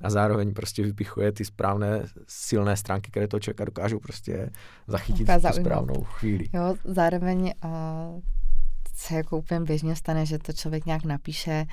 a 0.00 0.10
zároveň 0.10 0.54
prostě 0.54 0.82
vypichuje 0.82 1.32
ty 1.32 1.44
správné 1.44 2.02
silné 2.28 2.76
stránky, 2.76 3.10
které 3.10 3.28
toho 3.28 3.40
člověka 3.40 3.64
dokážou 3.64 3.98
prostě 3.98 4.50
zachytit 4.86 5.28
v 5.28 5.42
tu 5.42 5.60
správnou 5.60 6.04
chvíli. 6.04 6.48
Jo, 6.52 6.74
zároveň 6.84 7.52
uh, 7.64 8.20
se 8.94 9.14
jako 9.14 9.38
úplně 9.38 9.60
běžně 9.60 9.96
stane, 9.96 10.26
že 10.26 10.38
to 10.38 10.52
člověk 10.52 10.86
nějak 10.86 11.04
napíše 11.04 11.66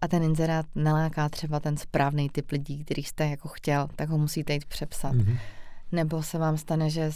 a 0.00 0.08
ten 0.08 0.22
inzerát 0.22 0.66
neláká 0.74 1.28
třeba 1.28 1.60
ten 1.60 1.76
správný 1.76 2.30
typ 2.30 2.50
lidí, 2.50 2.84
který 2.84 3.02
jste 3.02 3.28
jako 3.28 3.48
chtěl, 3.48 3.88
tak 3.96 4.08
ho 4.08 4.18
musíte 4.18 4.52
jít 4.52 4.64
přepsat. 4.64 5.14
Mm-hmm. 5.14 5.38
Nebo 5.92 6.22
se 6.22 6.38
vám 6.38 6.56
stane, 6.56 6.90
že 6.90 7.10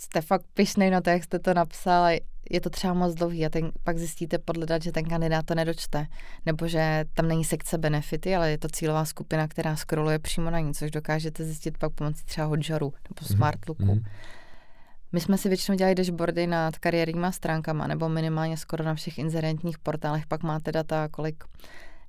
jste 0.00 0.20
fakt 0.20 0.44
pišnej 0.54 0.90
na 0.90 1.00
to, 1.00 1.10
jak 1.10 1.24
jste 1.24 1.38
to 1.38 1.54
napsal 1.54 2.04
a 2.04 2.20
je 2.50 2.60
to 2.60 2.70
třeba 2.70 2.94
moc 2.94 3.14
dlouhý 3.14 3.46
a 3.46 3.48
ten, 3.48 3.72
pak 3.82 3.98
zjistíte 3.98 4.38
podledat, 4.38 4.82
že 4.82 4.92
ten 4.92 5.04
kandidát 5.04 5.46
to 5.46 5.54
nedočte. 5.54 6.06
Nebo 6.46 6.68
že 6.68 7.04
tam 7.14 7.28
není 7.28 7.44
sekce 7.44 7.78
benefity, 7.78 8.36
ale 8.36 8.50
je 8.50 8.58
to 8.58 8.68
cílová 8.68 9.04
skupina, 9.04 9.48
která 9.48 9.76
scrolluje 9.76 10.18
přímo 10.18 10.50
na 10.50 10.60
ní, 10.60 10.74
což 10.74 10.90
dokážete 10.90 11.44
zjistit 11.44 11.78
pak 11.78 11.92
pomocí 11.92 12.24
třeba 12.24 12.46
Hotjaru 12.46 12.92
nebo 13.08 13.20
mhm. 13.22 13.36
Smartlooku. 13.36 13.82
Mm-hmm. 13.82 14.04
My 15.12 15.20
jsme 15.20 15.38
si 15.38 15.48
většinou 15.48 15.76
dělali 15.76 15.94
dashboardy 15.94 16.46
nad 16.46 16.78
kariérníma 16.78 17.32
stránkama, 17.32 17.86
nebo 17.86 18.08
minimálně 18.08 18.56
skoro 18.56 18.84
na 18.84 18.94
všech 18.94 19.18
inzerentních 19.18 19.78
portálech. 19.78 20.26
Pak 20.26 20.42
máte 20.42 20.72
data, 20.72 21.08
kolik, 21.08 21.44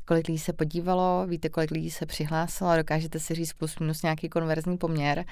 kolik 0.05 0.27
lidí 0.27 0.39
se 0.39 0.53
podívalo, 0.53 1.27
víte, 1.27 1.49
kolik 1.49 1.71
lidí 1.71 1.91
se 1.91 2.05
přihlásilo 2.05 2.69
a 2.69 2.77
dokážete 2.77 3.19
si 3.19 3.35
říct 3.35 3.53
plus 3.53 3.79
minus 3.79 4.03
nějaký 4.03 4.29
konverzní 4.29 4.77
poměr, 4.77 5.25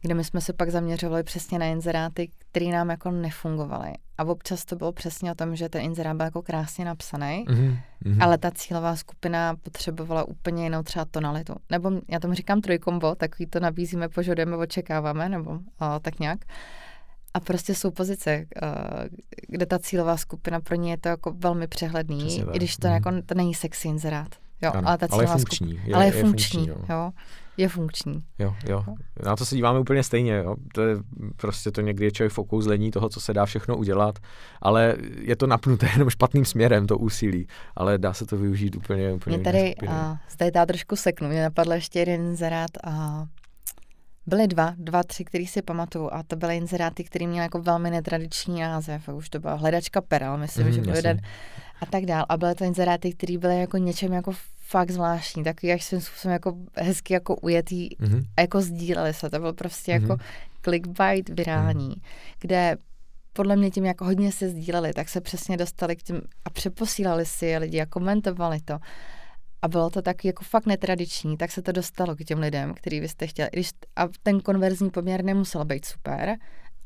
kde 0.00 0.14
my 0.14 0.24
jsme 0.24 0.40
se 0.40 0.52
pak 0.52 0.70
zaměřovali 0.70 1.22
přesně 1.22 1.58
na 1.58 1.66
inzeráty, 1.66 2.30
které 2.50 2.66
nám 2.66 2.90
jako 2.90 3.10
nefungovaly. 3.10 3.92
A 4.18 4.24
občas 4.24 4.64
to 4.64 4.76
bylo 4.76 4.92
přesně 4.92 5.32
o 5.32 5.34
tom, 5.34 5.56
že 5.56 5.68
ten 5.68 5.82
inzerát 5.82 6.16
byl 6.16 6.24
jako 6.24 6.42
krásně 6.42 6.84
napsaný, 6.84 7.44
mm-hmm. 7.48 7.78
ale 8.20 8.38
ta 8.38 8.50
cílová 8.50 8.96
skupina 8.96 9.56
potřebovala 9.62 10.24
úplně 10.24 10.64
jinou 10.64 10.82
třeba 10.82 11.04
tonalitu. 11.04 11.54
Nebo 11.70 11.90
já 12.08 12.20
tomu 12.20 12.34
říkám 12.34 12.60
trojkombo, 12.60 13.14
takový 13.14 13.46
to 13.46 13.60
nabízíme, 13.60 14.08
požadujeme, 14.08 14.56
očekáváme, 14.56 15.28
nebo 15.28 15.50
o, 15.50 16.00
tak 16.00 16.20
nějak. 16.20 16.38
A 17.36 17.40
prostě 17.40 17.74
jsou 17.74 17.90
pozice, 17.90 18.30
eh, 18.30 18.46
kde 19.48 19.66
ta 19.66 19.78
cílová 19.78 20.16
skupina 20.16 20.60
pro 20.60 20.76
ně 20.76 20.90
je 20.90 20.98
to 20.98 21.08
jako 21.08 21.32
velmi 21.32 21.66
přehledný, 21.66 22.40
i 22.52 22.56
když 22.56 22.76
to, 22.76 22.88
mm. 22.88 22.94
jako, 22.94 23.10
to 23.26 23.34
není 23.34 23.54
sexy 23.54 23.88
inzerát. 23.88 24.28
Jo, 24.62 24.70
ano, 24.74 24.88
ale, 24.88 24.98
ta 24.98 25.06
ale 25.10 25.22
je 25.22 25.26
funkční. 25.26 25.76
Skup... 25.76 25.88
Je, 25.88 25.94
ale 25.94 26.04
je, 26.06 26.14
je 26.14 26.22
funkční, 26.22 26.66
funkční 26.66 26.86
jo. 26.88 26.96
jo. 26.96 27.10
Je 27.56 27.68
funkční. 27.68 28.24
Jo, 28.38 28.54
jo. 28.68 28.84
Na 29.24 29.36
to 29.36 29.44
se 29.44 29.56
díváme 29.56 29.78
úplně 29.78 30.02
stejně. 30.02 30.36
Jo. 30.36 30.56
To 30.74 30.82
je 30.82 30.96
prostě 31.36 31.70
to 31.70 31.80
někdy 31.80 32.04
je 32.04 32.10
člověk 32.10 32.32
v 32.32 32.38
okouzlení 32.38 32.90
toho, 32.90 33.08
co 33.08 33.20
se 33.20 33.34
dá 33.34 33.46
všechno 33.46 33.76
udělat, 33.76 34.18
ale 34.62 34.96
je 35.20 35.36
to 35.36 35.46
napnuté 35.46 35.88
jenom 35.92 36.10
špatným 36.10 36.44
směrem, 36.44 36.86
to 36.86 36.98
úsilí, 36.98 37.46
ale 37.76 37.98
dá 37.98 38.12
se 38.12 38.26
to 38.26 38.36
využít 38.36 38.76
úplně, 38.76 39.12
úplně 39.12 39.36
Mě 39.36 39.44
tady, 39.44 39.74
a, 39.88 40.18
zde 40.30 40.50
já 40.54 40.66
trošku 40.66 40.96
seknu, 40.96 41.28
mě 41.28 41.42
napadl 41.42 41.72
ještě 41.72 41.98
jeden 41.98 42.20
inzerát 42.20 42.70
a 42.84 43.26
Byly 44.26 44.46
dva, 44.46 44.74
dva, 44.78 45.02
tři, 45.02 45.24
který 45.24 45.46
si 45.46 45.62
pamatuju 45.62 46.08
a 46.12 46.22
to 46.22 46.36
byly 46.36 46.56
inzeráty, 46.56 47.04
který 47.04 47.26
měl 47.26 47.42
jako 47.42 47.62
velmi 47.62 47.90
netradiční 47.90 48.60
název. 48.60 49.08
Už 49.08 49.28
to 49.28 49.40
byla 49.40 49.54
hledačka 49.54 50.00
perel, 50.00 50.36
myslím, 50.36 50.66
mm, 50.66 50.72
že 50.72 50.80
byl 50.80 50.94
jeden 50.94 51.20
a 51.80 51.86
tak 51.86 52.06
dál. 52.06 52.26
A 52.28 52.36
byly 52.36 52.54
to 52.54 52.64
inzeráty, 52.64 53.12
které 53.12 53.38
byly 53.38 53.60
jako 53.60 53.76
něčem 53.76 54.12
jako 54.12 54.32
fakt 54.60 54.90
zvláštní, 54.90 55.44
takový 55.44 55.72
až 55.72 55.84
svým 55.84 56.00
způsobem 56.00 56.32
jako 56.32 56.56
hezky 56.74 57.14
jako 57.14 57.36
ujetý 57.36 57.88
mm-hmm. 57.88 58.24
a 58.36 58.40
jako 58.40 58.60
sdíleli 58.60 59.14
se. 59.14 59.30
To 59.30 59.38
byl 59.38 59.52
prostě 59.52 59.92
mm-hmm. 59.92 60.02
jako 60.02 60.12
mhm. 60.12 60.22
clickbait 60.62 61.28
virální, 61.28 61.88
mm. 61.88 62.02
kde 62.40 62.76
podle 63.32 63.56
mě 63.56 63.70
tím 63.70 63.84
jako 63.84 64.04
hodně 64.04 64.32
se 64.32 64.48
sdíleli, 64.48 64.92
tak 64.92 65.08
se 65.08 65.20
přesně 65.20 65.56
dostali 65.56 65.96
k 65.96 66.02
těm 66.02 66.20
a 66.44 66.50
přeposílali 66.50 67.26
si 67.26 67.46
je 67.46 67.58
lidi 67.58 67.80
a 67.80 67.86
komentovali 67.86 68.60
to. 68.60 68.78
A 69.66 69.68
bylo 69.68 69.90
to 69.90 70.02
tak 70.02 70.24
jako 70.24 70.44
fakt 70.44 70.66
netradiční, 70.66 71.36
tak 71.36 71.50
se 71.50 71.62
to 71.62 71.72
dostalo 71.72 72.16
k 72.16 72.24
těm 72.24 72.38
lidem, 72.38 72.74
který 72.74 73.00
vy 73.00 73.08
jste 73.08 73.26
chtěli. 73.26 73.48
Když, 73.52 73.70
a 73.96 74.08
ten 74.22 74.40
konverzní 74.40 74.90
poměr 74.90 75.24
nemusel 75.24 75.64
být 75.64 75.84
super, 75.84 76.36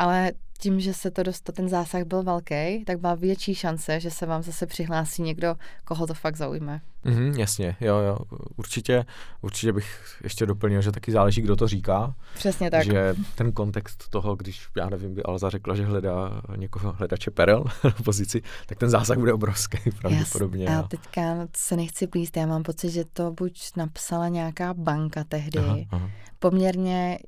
ale 0.01 0.33
tím, 0.59 0.81
že 0.81 0.95
se 0.95 1.11
to 1.11 1.23
dostal, 1.23 1.53
ten 1.53 1.69
zásah 1.69 2.05
byl 2.05 2.23
velký, 2.23 2.85
tak 2.85 3.01
byla 3.01 3.15
větší 3.15 3.55
šance, 3.55 4.01
že 4.01 4.11
se 4.11 4.27
vám 4.27 4.43
zase 4.43 4.67
přihlásí 4.67 5.23
někdo, 5.23 5.57
koho 5.85 6.07
to 6.07 6.15
fakt 6.15 6.37
zaujme. 6.37 6.81
Mm, 7.05 7.33
jasně, 7.39 7.77
jo, 7.81 7.97
jo, 7.99 8.19
určitě, 8.57 9.05
určitě 9.41 9.73
bych 9.73 10.19
ještě 10.23 10.47
doplnil, 10.47 10.83
že 10.83 10.93
taky 10.93 11.13
záleží, 11.13 11.41
kdo 11.41 11.57
to 11.57 11.69
říká. 11.69 12.15
Přesně 12.35 12.71
tak. 12.71 12.85
Že 12.85 13.15
ten 13.35 13.53
kontext 13.53 14.09
toho, 14.11 14.37
když, 14.37 14.69
já 14.77 14.91
nevím, 14.91 15.15
by 15.15 15.23
Alza 15.23 15.51
řekla, 15.51 15.75
že 15.75 15.85
hledá 15.85 16.43
někoho, 16.57 16.93
hledače 16.93 17.31
perel 17.31 17.65
na 17.85 17.91
pozici, 18.05 18.43
tak 18.67 18.79
ten 18.79 18.91
zásah 18.91 19.19
bude 19.19 19.33
obrovský 19.33 19.79
pravděpodobně. 20.01 20.65
Yes, 20.65 20.73
a 20.73 20.83
teďka 20.83 21.49
se 21.57 21.77
nechci 21.77 22.07
plíst, 22.07 22.37
já 22.37 22.47
mám 22.47 22.63
pocit, 22.63 22.91
že 22.91 23.05
to 23.05 23.33
buď 23.33 23.71
napsala 23.77 24.29
nějaká 24.29 24.75
banka 24.75 25.25
tehdy, 25.25 25.59
aha, 25.59 25.77
aha. 25.91 26.11
poměrně 26.39 27.19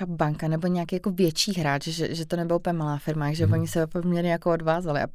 nějaká 0.00 0.16
banka 0.16 0.48
nebo 0.48 0.66
nějaký 0.66 0.96
jako 0.96 1.10
větší 1.10 1.52
hráč, 1.60 1.88
že, 1.88 2.14
že 2.14 2.26
to 2.26 2.36
nebyla 2.36 2.56
úplně 2.56 2.72
malá 2.72 2.98
firma, 2.98 3.32
že 3.32 3.44
hmm. 3.44 3.52
oni 3.52 3.68
se 3.68 3.86
poměrně 3.86 4.32
jako 4.32 4.52
odvázali 4.52 5.00
a 5.00 5.06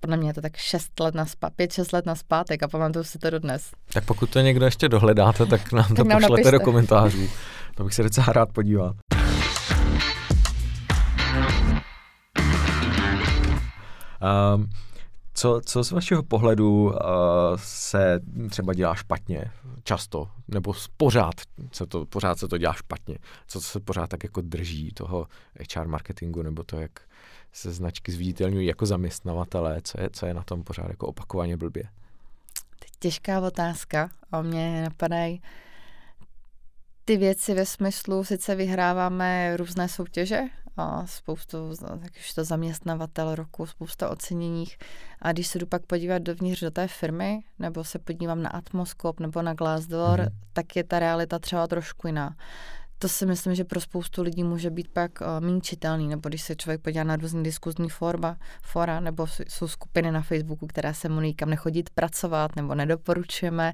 podle 0.00 0.16
mě 0.16 0.28
je 0.28 0.34
to 0.34 0.40
tak 0.40 0.56
6 0.56 1.00
let 1.00 1.14
na 1.14 1.26
spa, 1.26 1.50
5-6 1.58 1.94
let 1.94 2.06
na 2.06 2.14
zpátek 2.14 2.62
a 2.62 2.68
pamatuju 2.68 3.04
si 3.04 3.18
to 3.18 3.30
dodnes. 3.30 3.70
Tak 3.92 4.04
pokud 4.04 4.30
to 4.30 4.40
někdo 4.40 4.64
ještě 4.64 4.88
dohledáte, 4.88 5.46
tak 5.46 5.72
nám 5.72 5.88
to 5.88 5.94
tak 5.94 6.06
pošlete 6.06 6.30
napište. 6.30 6.50
do 6.50 6.60
komentářů. 6.60 7.28
To 7.74 7.84
bych 7.84 7.94
se 7.94 8.02
docela 8.02 8.26
rád 8.26 8.52
podíval. 8.52 8.94
Um, 14.54 14.66
co, 15.42 15.60
co 15.64 15.84
z 15.84 15.90
vašeho 15.90 16.22
pohledu 16.22 16.84
uh, 16.84 16.90
se 17.56 18.20
třeba 18.50 18.74
dělá 18.74 18.94
špatně 18.94 19.44
často, 19.84 20.28
nebo 20.48 20.74
pořád 20.96 21.34
se 21.72 21.86
to, 21.86 22.06
pořád 22.06 22.38
se 22.38 22.48
to 22.48 22.58
dělá 22.58 22.72
špatně? 22.72 23.18
Co 23.46 23.60
se 23.60 23.80
pořád 23.80 24.06
tak 24.06 24.24
jako 24.24 24.40
drží 24.40 24.90
toho 24.94 25.26
HR 25.74 25.88
marketingu, 25.88 26.42
nebo 26.42 26.62
to, 26.62 26.80
jak 26.80 26.90
se 27.52 27.72
značky 27.72 28.12
zviditelňují 28.12 28.66
jako 28.66 28.86
zaměstnavatele, 28.86 29.80
co 29.84 30.00
je, 30.00 30.10
co 30.10 30.26
je 30.26 30.34
na 30.34 30.42
tom 30.42 30.64
pořád 30.64 30.88
jako 30.88 31.06
opakovaně 31.06 31.56
blbě? 31.56 31.84
Těžká 32.98 33.40
otázka. 33.40 34.10
O 34.32 34.42
mě 34.42 34.82
napadají 34.82 35.42
ty 37.04 37.16
věci 37.16 37.54
ve 37.54 37.66
smyslu, 37.66 38.24
sice 38.24 38.54
vyhráváme 38.54 39.56
různé 39.56 39.88
soutěže, 39.88 40.40
a 40.76 41.06
spoustu, 41.06 41.56
tak 41.76 42.12
už 42.18 42.34
to 42.34 42.44
zaměstnavatel 42.44 43.34
roku, 43.34 43.66
spousta 43.66 44.10
oceněních. 44.10 44.78
A 45.22 45.32
když 45.32 45.46
se 45.46 45.58
jdu 45.58 45.66
pak 45.66 45.86
podívat 45.86 46.18
dovnitř 46.18 46.60
do 46.60 46.70
té 46.70 46.88
firmy, 46.88 47.40
nebo 47.58 47.84
se 47.84 47.98
podívám 47.98 48.42
na 48.42 48.50
Atmoskop 48.50 49.20
nebo 49.20 49.42
na 49.42 49.54
Glassdoor, 49.54 50.20
mm-hmm. 50.20 50.32
tak 50.52 50.76
je 50.76 50.84
ta 50.84 50.98
realita 50.98 51.38
třeba 51.38 51.66
trošku 51.66 52.06
jiná. 52.06 52.36
To 52.98 53.08
si 53.08 53.26
myslím, 53.26 53.54
že 53.54 53.64
pro 53.64 53.80
spoustu 53.80 54.22
lidí 54.22 54.44
může 54.44 54.70
být 54.70 54.88
pak 54.88 55.20
uh, 55.20 55.26
méně 55.40 55.60
čitelný, 55.60 56.08
nebo 56.08 56.28
když 56.28 56.42
se 56.42 56.56
člověk 56.56 56.80
podívá 56.80 57.04
na 57.04 57.16
různý 57.16 57.42
diskuzní 57.42 57.88
forma, 57.88 58.36
fora, 58.62 59.00
nebo 59.00 59.26
jsou 59.48 59.68
skupiny 59.68 60.12
na 60.12 60.22
Facebooku, 60.22 60.66
které 60.66 60.94
se 60.94 61.08
mu 61.08 61.20
nikam 61.20 61.50
nechodit 61.50 61.90
pracovat, 61.90 62.56
nebo 62.56 62.74
nedoporučujeme. 62.74 63.72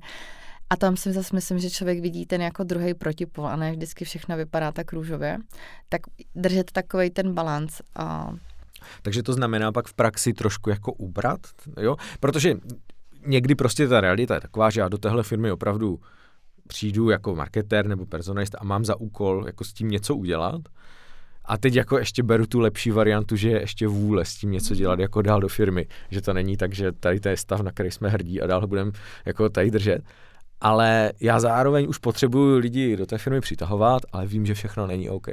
A 0.70 0.76
tam 0.76 0.96
si 0.96 1.12
zase 1.12 1.36
myslím, 1.36 1.58
že 1.58 1.70
člověk 1.70 2.00
vidí 2.00 2.26
ten 2.26 2.42
jako 2.42 2.64
druhý 2.64 2.94
protipol 2.94 3.46
a 3.46 3.56
ne 3.56 3.72
vždycky 3.72 4.04
všechno 4.04 4.36
vypadá 4.36 4.72
tak 4.72 4.92
růžově. 4.92 5.38
Tak 5.88 6.00
držet 6.34 6.72
takový 6.72 7.10
ten 7.10 7.34
balans. 7.34 7.80
A... 7.96 8.32
Takže 9.02 9.22
to 9.22 9.32
znamená 9.32 9.72
pak 9.72 9.86
v 9.86 9.94
praxi 9.94 10.32
trošku 10.32 10.70
jako 10.70 10.92
ubrat, 10.92 11.40
jo? 11.80 11.96
Protože 12.20 12.54
někdy 13.26 13.54
prostě 13.54 13.88
ta 13.88 14.00
realita 14.00 14.34
je 14.34 14.40
taková, 14.40 14.70
že 14.70 14.80
já 14.80 14.88
do 14.88 14.98
téhle 14.98 15.22
firmy 15.22 15.52
opravdu 15.52 16.00
přijdu 16.66 17.10
jako 17.10 17.34
marketér 17.34 17.86
nebo 17.86 18.06
personalist 18.06 18.54
a 18.58 18.64
mám 18.64 18.84
za 18.84 18.96
úkol 18.96 19.44
jako 19.46 19.64
s 19.64 19.72
tím 19.72 19.88
něco 19.88 20.16
udělat. 20.16 20.60
A 21.44 21.58
teď 21.58 21.74
jako 21.74 21.98
ještě 21.98 22.22
beru 22.22 22.46
tu 22.46 22.60
lepší 22.60 22.90
variantu, 22.90 23.36
že 23.36 23.50
je 23.50 23.60
ještě 23.60 23.86
vůle 23.86 24.24
s 24.24 24.36
tím 24.36 24.50
něco 24.50 24.74
dělat 24.74 24.98
jako 24.98 25.22
dál 25.22 25.40
do 25.40 25.48
firmy. 25.48 25.86
Že 26.10 26.22
to 26.22 26.32
není 26.32 26.56
tak, 26.56 26.74
že 26.74 26.92
tady 26.92 27.20
to 27.20 27.28
je 27.28 27.36
stav, 27.36 27.60
na 27.60 27.72
který 27.72 27.90
jsme 27.90 28.08
hrdí 28.08 28.40
a 28.40 28.46
dál 28.46 28.66
budeme 28.66 28.92
jako 29.26 29.48
tady 29.48 29.70
držet 29.70 30.02
ale 30.60 31.12
já 31.20 31.40
zároveň 31.40 31.86
už 31.88 31.98
potřebuju 31.98 32.58
lidi 32.58 32.96
do 32.96 33.06
té 33.06 33.18
firmy 33.18 33.40
přitahovat, 33.40 34.02
ale 34.12 34.26
vím, 34.26 34.46
že 34.46 34.54
všechno 34.54 34.86
není 34.86 35.10
OK. 35.10 35.28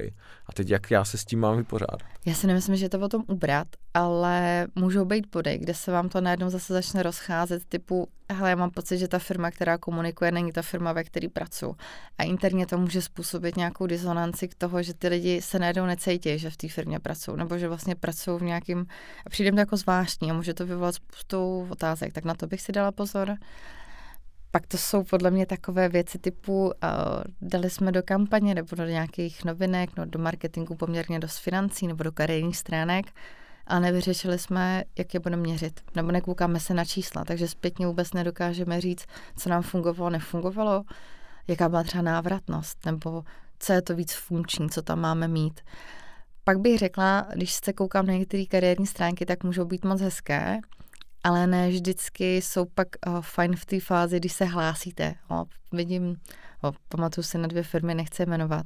A 0.46 0.54
teď 0.54 0.70
jak 0.70 0.92
já 0.92 1.06
se 1.06 1.18
s 1.18 1.26
tím 1.26 1.40
mám 1.40 1.58
vypořádat? 1.58 2.00
Já 2.26 2.34
si 2.34 2.48
nemyslím, 2.48 2.76
že 2.76 2.86
je 2.86 2.90
to 2.90 3.00
o 3.00 3.08
tom 3.08 3.24
ubrat, 3.28 3.68
ale 3.94 4.68
můžou 4.76 5.06
být 5.06 5.28
body, 5.32 5.58
kde 5.58 5.74
se 5.74 5.92
vám 5.92 6.10
to 6.10 6.22
najednou 6.22 6.50
zase 6.50 6.74
začne 6.74 7.04
rozcházet, 7.04 7.66
typu, 7.70 8.08
hele, 8.32 8.50
já 8.50 8.56
mám 8.56 8.72
pocit, 8.72 8.98
že 8.98 9.08
ta 9.08 9.20
firma, 9.20 9.52
která 9.52 9.78
komunikuje, 9.78 10.32
není 10.32 10.52
ta 10.52 10.62
firma, 10.62 10.94
ve 10.94 11.04
které 11.04 11.30
pracuji. 11.30 11.76
A 12.18 12.24
interně 12.24 12.68
to 12.68 12.78
může 12.78 13.02
způsobit 13.02 13.58
nějakou 13.58 13.88
disonanci 13.88 14.48
k 14.48 14.56
toho, 14.56 14.84
že 14.84 14.94
ty 14.94 15.08
lidi 15.08 15.42
se 15.42 15.60
najednou 15.60 15.86
necítí, 15.86 16.40
že 16.40 16.50
v 16.50 16.58
té 16.58 16.70
firmě 16.70 17.00
pracují, 17.00 17.38
nebo 17.38 17.58
že 17.58 17.68
vlastně 17.68 17.96
pracují 17.96 18.40
v 18.40 18.44
nějakým, 18.44 18.86
a 19.26 19.30
přijde 19.30 19.52
to 19.52 19.60
jako 19.60 19.78
zvláštní 19.78 20.32
a 20.32 20.34
může 20.34 20.54
to 20.54 20.66
vyvolat 20.66 20.96
spoustu 20.96 21.68
otázek, 21.70 22.14
tak 22.14 22.26
na 22.26 22.36
to 22.36 22.48
bych 22.48 22.62
si 22.62 22.72
dala 22.72 22.92
pozor. 22.92 23.38
Pak 24.56 24.68
to 24.68 24.78
jsou 24.78 25.04
podle 25.04 25.32
mě 25.32 25.46
takové 25.46 25.90
věci 25.90 26.20
typu, 26.20 26.66
uh, 26.66 26.72
dali 27.42 27.70
jsme 27.70 27.92
do 27.92 28.04
kampaně 28.04 28.56
nebo 28.56 28.76
do 28.76 28.86
nějakých 28.86 29.46
novinek, 29.46 29.90
no 29.98 30.06
do 30.06 30.20
marketingu 30.20 30.76
poměrně 30.76 31.20
dost 31.20 31.38
financí 31.38 31.88
nebo 31.88 32.04
do 32.04 32.12
kariérních 32.12 32.58
stránek 32.58 33.06
a 33.68 33.80
nevyřešili 33.80 34.40
jsme, 34.40 34.84
jak 34.98 35.14
je 35.14 35.20
budeme 35.20 35.42
měřit. 35.42 35.82
Nebo 35.96 36.12
nekoukáme 36.12 36.60
se 36.60 36.74
na 36.74 36.86
čísla, 36.86 37.26
takže 37.26 37.48
zpětně 37.48 37.88
vůbec 37.88 38.14
nedokážeme 38.14 38.82
říct, 38.82 39.06
co 39.38 39.50
nám 39.50 39.62
fungovalo, 39.62 40.10
nefungovalo, 40.10 40.84
jaká 41.48 41.70
byla 41.70 41.84
třeba 41.84 42.02
návratnost, 42.02 42.86
nebo 42.86 43.24
co 43.60 43.74
je 43.74 43.82
to 43.82 43.96
víc 43.96 44.14
funkční, 44.14 44.70
co 44.70 44.82
tam 44.82 45.00
máme 45.00 45.28
mít. 45.28 45.62
Pak 46.44 46.60
bych 46.60 46.80
řekla, 46.80 47.28
když 47.34 47.54
se 47.54 47.74
koukám 47.74 48.06
na 48.06 48.14
některé 48.14 48.46
kariérní 48.46 48.88
stránky, 48.88 49.26
tak 49.26 49.44
můžou 49.44 49.66
být 49.66 49.86
moc 49.86 50.02
hezké, 50.02 50.60
ale 51.26 51.48
ne 51.48 51.70
vždycky 51.70 52.36
jsou 52.36 52.66
pak 52.66 52.88
uh, 53.08 53.22
fajn 53.22 53.56
v 53.56 53.66
té 53.66 53.80
fázi, 53.80 54.20
když 54.20 54.34
se 54.34 54.46
hlásíte. 54.46 55.16
O, 55.30 55.46
vidím, 55.72 56.18
o, 56.62 56.72
pamatuju 56.90 57.24
si 57.24 57.38
na 57.38 57.48
dvě 57.48 57.64
firmy, 57.64 57.96
nechci 57.96 58.26
jmenovat. 58.26 58.66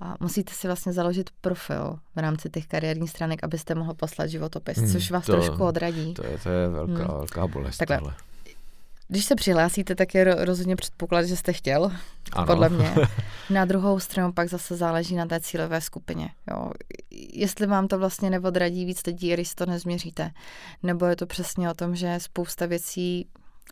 A 0.00 0.14
musíte 0.20 0.52
si 0.52 0.66
vlastně 0.66 0.92
založit 0.92 1.30
profil 1.40 1.98
v 2.16 2.18
rámci 2.18 2.50
těch 2.50 2.66
kariérních 2.66 3.10
stránek, 3.10 3.44
abyste 3.44 3.74
mohl 3.74 3.94
poslat 3.94 4.26
životopis, 4.26 4.78
hmm, 4.78 4.92
což 4.92 5.10
vás 5.10 5.26
to, 5.26 5.32
trošku 5.32 5.64
odradí. 5.64 6.14
To 6.14 6.26
je, 6.26 6.38
to 6.38 6.48
je 6.48 6.68
velká, 6.68 6.92
hmm. 6.92 7.06
velká 7.06 7.46
bolest. 7.46 7.76
Takhle, 7.76 7.98
tohle. 7.98 8.14
Když 9.08 9.24
se 9.24 9.34
přihlásíte, 9.34 9.94
tak 9.94 10.14
je 10.14 10.44
rozhodně 10.44 10.76
předpoklad, 10.76 11.24
že 11.24 11.36
jste 11.36 11.52
chtěl, 11.52 11.92
ano. 12.32 12.46
podle 12.46 12.68
mě. 12.68 12.94
Na 13.50 13.64
druhou 13.64 14.00
stranu 14.00 14.32
pak 14.32 14.48
zase 14.48 14.76
záleží 14.76 15.16
na 15.16 15.26
té 15.26 15.40
cílové 15.40 15.80
skupině. 15.80 16.30
Jo. 16.50 16.70
Jestli 17.32 17.66
vám 17.66 17.88
to 17.88 17.98
vlastně 17.98 18.30
neodradí 18.30 18.84
víc 18.84 19.06
lidí, 19.06 19.32
když 19.32 19.54
to 19.54 19.66
nezměříte. 19.66 20.30
Nebo 20.82 21.06
je 21.06 21.16
to 21.16 21.26
přesně 21.26 21.70
o 21.70 21.74
tom, 21.74 21.96
že 21.96 22.18
spousta 22.20 22.66
věcí, 22.66 23.28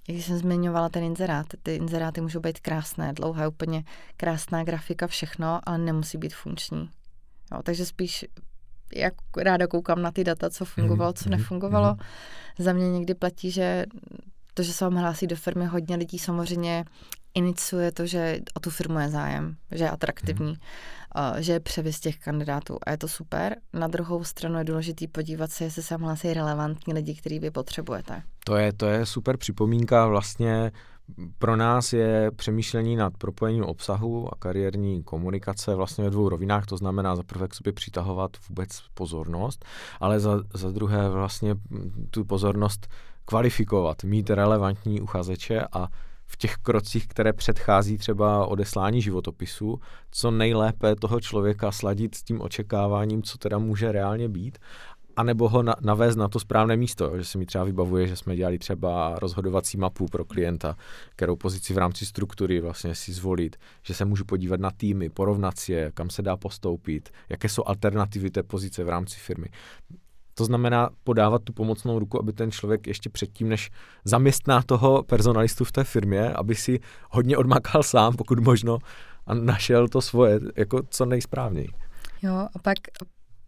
když 0.06 0.24
jsem 0.24 0.38
zmiňovala 0.38 0.88
ten 0.88 1.04
inzerát, 1.04 1.46
ty 1.62 1.74
inzeráty 1.74 2.20
můžou 2.20 2.40
být 2.40 2.60
krásné, 2.60 3.12
dlouhé, 3.12 3.48
úplně 3.48 3.84
krásná 4.16 4.64
grafika, 4.64 5.06
všechno, 5.06 5.60
ale 5.64 5.78
nemusí 5.78 6.18
být 6.18 6.34
funkční. 6.34 6.90
Jo, 7.52 7.60
takže 7.62 7.86
spíš 7.86 8.24
jak 8.94 9.14
ráda 9.36 9.66
koukám 9.66 10.02
na 10.02 10.10
ty 10.10 10.24
data, 10.24 10.50
co 10.50 10.64
fungovalo, 10.64 11.12
co 11.12 11.28
mhm, 11.28 11.38
nefungovalo. 11.38 11.94
Mm-hmm. 11.94 12.04
Za 12.58 12.72
mě 12.72 12.90
někdy 12.90 13.14
platí, 13.14 13.50
že 13.50 13.86
to, 14.56 14.62
že 14.62 14.72
se 14.72 14.84
vám 14.84 14.94
hlásí 14.94 15.26
do 15.26 15.36
firmy 15.36 15.66
hodně 15.66 15.96
lidí, 15.96 16.18
samozřejmě 16.18 16.84
iniciuje 17.34 17.92
to, 17.92 18.06
že 18.06 18.40
o 18.54 18.60
tu 18.60 18.70
firmu 18.70 18.98
je 18.98 19.08
zájem, 19.08 19.56
že 19.70 19.84
je 19.84 19.90
atraktivní, 19.90 20.58
hmm. 21.16 21.42
že 21.42 21.52
je 21.52 21.60
převis 21.60 22.00
těch 22.00 22.18
kandidátů 22.18 22.78
a 22.86 22.90
je 22.90 22.98
to 22.98 23.08
super. 23.08 23.56
Na 23.72 23.86
druhou 23.86 24.24
stranu 24.24 24.58
je 24.58 24.64
důležité 24.64 25.06
podívat 25.12 25.50
se, 25.50 25.64
jestli 25.64 25.82
se 25.82 25.94
vám 25.94 26.02
hlásí 26.02 26.34
relevantní 26.34 26.94
lidi, 26.94 27.14
který 27.14 27.38
vy 27.38 27.50
potřebujete. 27.50 28.22
To 28.44 28.56
je, 28.56 28.72
to 28.72 28.86
je 28.86 29.06
super 29.06 29.36
připomínka. 29.36 30.06
Vlastně 30.06 30.72
pro 31.38 31.56
nás 31.56 31.92
je 31.92 32.30
přemýšlení 32.36 32.96
nad 32.96 33.16
propojením 33.16 33.64
obsahu 33.64 34.28
a 34.32 34.36
kariérní 34.38 35.02
komunikace 35.02 35.74
vlastně 35.74 36.04
ve 36.04 36.10
dvou 36.10 36.28
rovinách, 36.28 36.66
to 36.66 36.76
znamená 36.76 37.16
za 37.16 37.22
prvé 37.22 37.48
k 37.48 37.54
sobě 37.54 37.72
přitahovat 37.72 38.30
vůbec 38.48 38.68
pozornost, 38.94 39.64
ale 40.00 40.20
za, 40.20 40.40
za 40.54 40.70
druhé 40.70 41.08
vlastně 41.08 41.54
tu 42.10 42.24
pozornost 42.24 42.88
kvalifikovat, 43.26 44.04
mít 44.04 44.30
relevantní 44.30 45.00
uchazeče 45.00 45.60
a 45.72 45.88
v 46.26 46.36
těch 46.36 46.56
krocích, 46.56 47.08
které 47.08 47.32
předchází 47.32 47.98
třeba 47.98 48.46
odeslání 48.46 49.02
životopisu, 49.02 49.80
co 50.10 50.30
nejlépe 50.30 50.96
toho 50.96 51.20
člověka 51.20 51.72
sladit 51.72 52.14
s 52.14 52.22
tím 52.22 52.40
očekáváním, 52.40 53.22
co 53.22 53.38
teda 53.38 53.58
může 53.58 53.92
reálně 53.92 54.28
být, 54.28 54.58
anebo 55.16 55.48
ho 55.48 55.62
na, 55.62 55.74
navést 55.80 56.18
na 56.18 56.28
to 56.28 56.40
správné 56.40 56.76
místo, 56.76 57.18
že 57.18 57.24
se 57.24 57.38
mi 57.38 57.46
třeba 57.46 57.64
vybavuje, 57.64 58.06
že 58.06 58.16
jsme 58.16 58.36
dělali 58.36 58.58
třeba 58.58 59.18
rozhodovací 59.18 59.76
mapu 59.78 60.06
pro 60.06 60.24
klienta, 60.24 60.76
kterou 61.16 61.36
pozici 61.36 61.74
v 61.74 61.78
rámci 61.78 62.06
struktury 62.06 62.60
vlastně 62.60 62.94
si 62.94 63.12
zvolit, 63.12 63.56
že 63.82 63.94
se 63.94 64.04
můžu 64.04 64.24
podívat 64.24 64.60
na 64.60 64.70
týmy, 64.70 65.10
porovnat 65.10 65.58
si 65.58 65.72
je, 65.72 65.92
kam 65.94 66.10
se 66.10 66.22
dá 66.22 66.36
postoupit, 66.36 67.10
jaké 67.28 67.48
jsou 67.48 67.62
alternativy 67.66 68.30
té 68.30 68.42
pozice 68.42 68.84
v 68.84 68.88
rámci 68.88 69.18
firmy 69.18 69.46
To 70.38 70.44
znamená 70.44 70.90
podávat 71.04 71.42
tu 71.42 71.52
pomocnou 71.52 71.98
ruku, 71.98 72.18
aby 72.18 72.32
ten 72.32 72.50
člověk 72.50 72.86
ještě 72.86 73.10
předtím, 73.10 73.48
než 73.48 73.70
zaměstná 74.04 74.62
toho 74.62 75.02
personalistu 75.02 75.64
v 75.64 75.72
té 75.72 75.84
firmě, 75.84 76.30
aby 76.30 76.54
si 76.54 76.80
hodně 77.10 77.36
odmakal 77.36 77.82
sám, 77.82 78.16
pokud 78.16 78.38
možno, 78.38 78.78
a 79.26 79.34
našel 79.34 79.88
to 79.88 80.00
svoje, 80.00 80.40
jako 80.56 80.82
co 80.88 81.04
nejsprávněji. 81.04 81.68
Jo, 82.22 82.48
a 82.54 82.58
pak, 82.62 82.78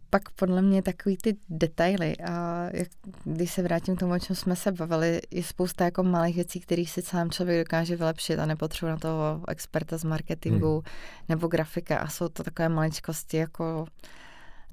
pak 0.09 0.29
podle 0.29 0.61
mě 0.61 0.81
takový 0.81 1.17
ty 1.17 1.37
detaily 1.49 2.17
a 2.17 2.67
jak, 2.73 2.87
když 3.23 3.51
se 3.51 3.61
vrátím 3.61 3.95
k 3.95 3.99
tomu, 3.99 4.13
o 4.13 4.19
čem 4.19 4.35
jsme 4.35 4.55
se 4.55 4.71
bavili, 4.71 5.21
je 5.31 5.43
spousta 5.43 5.85
jako 5.85 6.03
malých 6.03 6.35
věcí, 6.35 6.59
které 6.59 6.85
si 6.85 7.01
sám 7.01 7.29
člověk 7.29 7.67
dokáže 7.67 7.95
vylepšit 7.95 8.39
a 8.39 8.45
nepotřebuje 8.45 8.91
na 8.91 8.99
toho 8.99 9.41
experta 9.47 9.97
z 9.97 10.03
marketingu 10.03 10.73
hmm. 10.73 10.83
nebo 11.29 11.47
grafika 11.47 11.97
a 11.97 12.07
jsou 12.07 12.29
to 12.29 12.43
takové 12.43 12.69
maličkosti 12.69 13.37
jako 13.37 13.85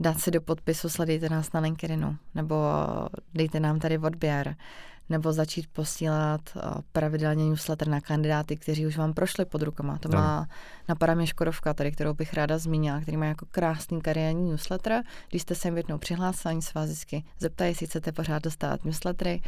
dát 0.01 0.21
si 0.21 0.31
do 0.31 0.41
podpisu, 0.41 0.89
sledujte 0.89 1.29
nás 1.29 1.53
na 1.53 1.61
LinkedInu, 1.61 2.17
nebo 2.35 2.55
dejte 3.35 3.61
nám 3.61 3.79
tady 3.79 3.99
odběr, 3.99 4.57
nebo 5.09 5.33
začít 5.33 5.67
posílat 5.73 6.41
eh, 6.57 6.61
pravidelně 6.93 7.45
newsletter 7.45 7.89
na 7.89 8.01
kandidáty, 8.01 8.57
kteří 8.57 8.87
už 8.87 8.97
vám 8.97 9.15
prošli 9.15 9.45
pod 9.45 9.63
rukama. 9.63 9.99
To 9.99 10.09
má 10.09 10.49
napadá 10.89 11.15
mě 11.15 11.27
Škodovka, 11.27 11.75
tady, 11.75 11.93
kterou 11.93 12.15
bych 12.15 12.35
ráda 12.35 12.59
zmínila, 12.59 13.01
který 13.01 13.17
má 13.17 13.27
jako 13.27 13.47
krásný 13.51 14.01
kariérní 14.01 14.51
newsletter. 14.51 15.03
Když 15.31 15.43
jste 15.43 15.55
se 15.55 15.69
jim 15.69 15.77
jednou 15.77 15.99
přihlásili, 15.99 16.55
oni 16.55 16.63
se 16.63 16.73
vás 16.75 16.87
vždycky 16.87 17.25
zeptají, 17.39 17.71
jestli 17.71 17.87
chcete 17.87 18.13
pořád 18.13 18.43
dostávat 18.43 18.85
newslettery 18.85 19.41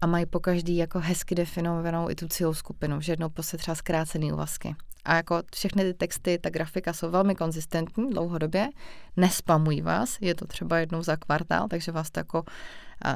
a 0.00 0.06
mají 0.06 0.26
po 0.26 0.40
každý 0.40 0.76
jako 0.76 1.00
hezky 1.00 1.34
definovanou 1.34 2.10
i 2.10 2.14
tu 2.14 2.28
cílovou 2.28 2.54
skupinu, 2.54 3.00
že 3.00 3.12
jednou 3.12 3.28
prostě 3.28 3.56
třeba 3.56 3.74
zkrácený 3.74 4.32
úvazky. 4.32 4.76
A 5.06 5.16
jako 5.16 5.42
všechny 5.54 5.84
ty 5.84 5.94
texty, 5.94 6.38
ta 6.38 6.50
grafika 6.50 6.92
jsou 6.92 7.10
velmi 7.10 7.34
konzistentní 7.34 8.10
dlouhodobě, 8.10 8.68
nespamují 9.16 9.82
vás, 9.82 10.18
je 10.20 10.34
to 10.34 10.46
třeba 10.46 10.78
jednou 10.78 11.02
za 11.02 11.16
kvartál, 11.16 11.68
takže 11.68 11.92
vás 11.92 12.10
to 12.10 12.20
jako 12.20 12.44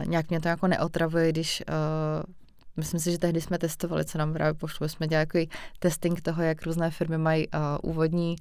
nějak 0.04 0.30
mě 0.30 0.40
to 0.40 0.48
jako 0.48 0.66
neotravuje, 0.66 1.32
když 1.32 1.62
uh, 1.68 1.74
myslím 2.76 3.00
si, 3.00 3.10
že 3.10 3.18
tehdy 3.18 3.40
jsme 3.40 3.58
testovali, 3.58 4.04
co 4.04 4.18
nám 4.18 4.32
právě 4.32 4.54
pošlo, 4.54 4.88
jsme 4.88 5.06
dělali 5.06 5.26
takový 5.26 5.50
testing 5.78 6.20
toho, 6.20 6.42
jak 6.42 6.66
různé 6.66 6.90
firmy 6.90 7.18
mají 7.18 7.48
uh, 7.48 7.60
úvodní 7.90 8.36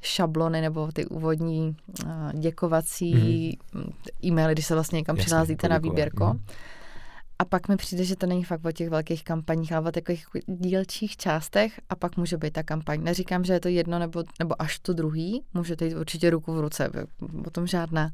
šablony 0.00 0.60
nebo 0.60 0.92
ty 0.92 1.06
úvodní 1.06 1.76
uh, 2.04 2.32
děkovací 2.32 3.14
mm-hmm. 3.14 3.92
e-maily, 4.24 4.52
když 4.52 4.66
se 4.66 4.74
vlastně 4.74 4.96
někam 4.96 5.16
přihlásíte 5.16 5.68
na 5.68 5.78
výběrko. 5.78 6.24
Mm-hmm. 6.24 6.40
A 7.42 7.44
pak 7.44 7.68
mi 7.68 7.76
přijde, 7.76 8.04
že 8.04 8.16
to 8.16 8.26
není 8.26 8.44
fakt 8.44 8.64
o 8.64 8.72
těch 8.72 8.90
velkých 8.90 9.24
kampaních, 9.24 9.72
ale 9.72 9.88
o 9.88 9.92
takových 9.92 10.26
dílčích 10.46 11.16
částech 11.16 11.80
a 11.88 11.96
pak 11.96 12.16
může 12.16 12.36
být 12.36 12.52
ta 12.52 12.62
kampaň. 12.62 13.02
Neříkám, 13.02 13.44
že 13.44 13.52
je 13.52 13.60
to 13.60 13.68
jedno 13.68 13.98
nebo, 13.98 14.24
nebo 14.38 14.62
až 14.62 14.78
to 14.78 14.92
druhý, 14.92 15.42
můžete 15.54 15.84
jít 15.84 15.94
určitě 15.94 16.30
ruku 16.30 16.54
v 16.54 16.60
ruce, 16.60 16.90
o 17.46 17.50
tom 17.50 17.66
žádná 17.66 18.10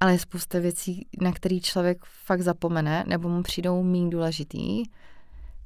ale 0.00 0.12
je 0.12 0.18
spousta 0.18 0.58
věcí, 0.58 1.06
na 1.20 1.32
který 1.32 1.60
člověk 1.60 2.04
fakt 2.24 2.42
zapomene 2.42 3.04
nebo 3.06 3.28
mu 3.28 3.42
přijdou 3.42 3.82
méně 3.82 4.10
důležitý. 4.10 4.82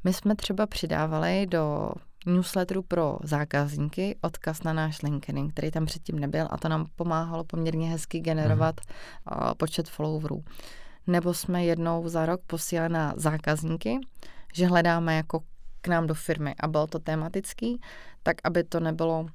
My 0.04 0.12
jsme 0.12 0.36
třeba 0.36 0.66
přidávali 0.66 1.46
do 1.46 1.92
newsletteru 2.26 2.82
pro 2.82 3.18
zákazníky 3.22 4.16
odkaz 4.20 4.62
na 4.62 4.72
náš 4.72 5.02
LinkedIn, 5.02 5.48
který 5.48 5.70
tam 5.70 5.86
předtím 5.86 6.18
nebyl 6.18 6.46
a 6.50 6.56
to 6.56 6.68
nám 6.68 6.86
pomáhalo 6.96 7.44
poměrně 7.44 7.90
hezky 7.90 8.20
generovat 8.20 8.80
uh, 8.80 9.54
počet 9.56 9.88
followerů. 9.88 10.44
Nebo 11.10 11.34
jsme 11.34 11.64
jednou 11.64 12.08
za 12.08 12.26
rok 12.26 12.40
posílali 12.46 12.92
na 12.92 13.14
zákazníky, 13.16 13.98
že 14.54 14.66
hledáme 14.66 15.16
jako 15.16 15.40
k 15.80 15.88
nám 15.88 16.06
do 16.06 16.14
firmy 16.14 16.54
a 16.60 16.68
bylo 16.68 16.86
to 16.86 16.98
tematický, 16.98 17.80
tak 18.22 18.36
aby 18.44 18.64
to 18.64 18.80
nebylo 18.80 19.26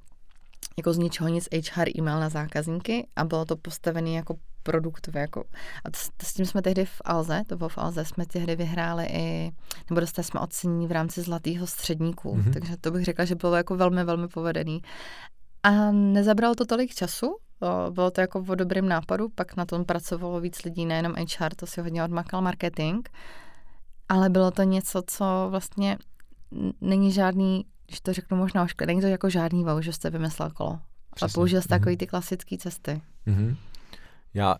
jako 0.77 0.93
z 0.93 0.97
ničeho 0.97 1.29
nic 1.29 1.47
HR 1.51 1.89
e-mail 1.97 2.19
na 2.19 2.29
zákazníky 2.29 3.07
a 3.15 3.25
bylo 3.25 3.45
to 3.45 3.55
postavené 3.55 4.09
jako 4.09 4.35
produktové. 4.63 5.19
Jako, 5.19 5.43
a 5.85 5.91
to, 5.91 5.99
to, 6.17 6.25
s 6.25 6.33
tím 6.33 6.45
jsme 6.45 6.61
tehdy 6.61 6.85
v 6.85 7.01
Alze, 7.05 7.41
to 7.47 7.57
bylo 7.57 7.69
v 7.69 7.77
Alze, 7.77 8.05
jsme 8.05 8.25
tehdy 8.25 8.55
vyhráli 8.55 9.05
i, 9.05 9.51
nebo 9.89 9.99
dostali 10.01 10.25
jsme 10.25 10.39
ocenění 10.39 10.87
v 10.87 10.91
rámci 10.91 11.21
Zlatého 11.21 11.67
středníku, 11.67 12.35
mm-hmm. 12.35 12.53
takže 12.53 12.77
to 12.77 12.91
bych 12.91 13.05
řekla, 13.05 13.25
že 13.25 13.35
bylo 13.35 13.55
jako 13.55 13.75
velmi, 13.75 14.03
velmi 14.03 14.27
povedený. 14.27 14.81
A 15.63 15.91
nezabralo 15.91 16.55
to 16.55 16.65
tolik 16.65 16.95
času, 16.95 17.37
bylo 17.89 18.11
to 18.11 18.21
jako 18.21 18.45
o 18.49 18.55
dobrým 18.55 18.89
nápadu, 18.89 19.29
pak 19.29 19.55
na 19.55 19.65
tom 19.65 19.85
pracovalo 19.85 20.39
víc 20.39 20.63
lidí, 20.63 20.85
nejenom 20.85 21.13
HR, 21.13 21.55
to 21.55 21.67
si 21.67 21.81
hodně 21.81 22.03
odmakal 22.03 22.41
marketing, 22.41 23.07
ale 24.09 24.29
bylo 24.29 24.51
to 24.51 24.63
něco, 24.63 25.03
co 25.07 25.47
vlastně 25.49 25.97
není 26.81 27.11
žádný, 27.11 27.65
když 27.87 28.01
to 28.01 28.13
řeknu 28.13 28.37
možná 28.37 28.63
ošklid, 28.63 28.87
není 28.87 29.01
to 29.01 29.07
jako 29.07 29.29
žádný 29.29 29.63
wow, 29.63 29.81
že 29.81 29.93
jste 29.93 30.09
vymyslel 30.09 30.49
kolo. 30.49 30.79
Přesně. 31.15 31.33
A 31.33 31.35
použil 31.35 31.61
jste 31.61 31.75
mm-hmm. 31.75 31.79
takový 31.79 31.97
ty 31.97 32.07
klasické 32.07 32.57
cesty. 32.57 33.01
Mm-hmm. 33.27 33.55
Já 34.33 34.55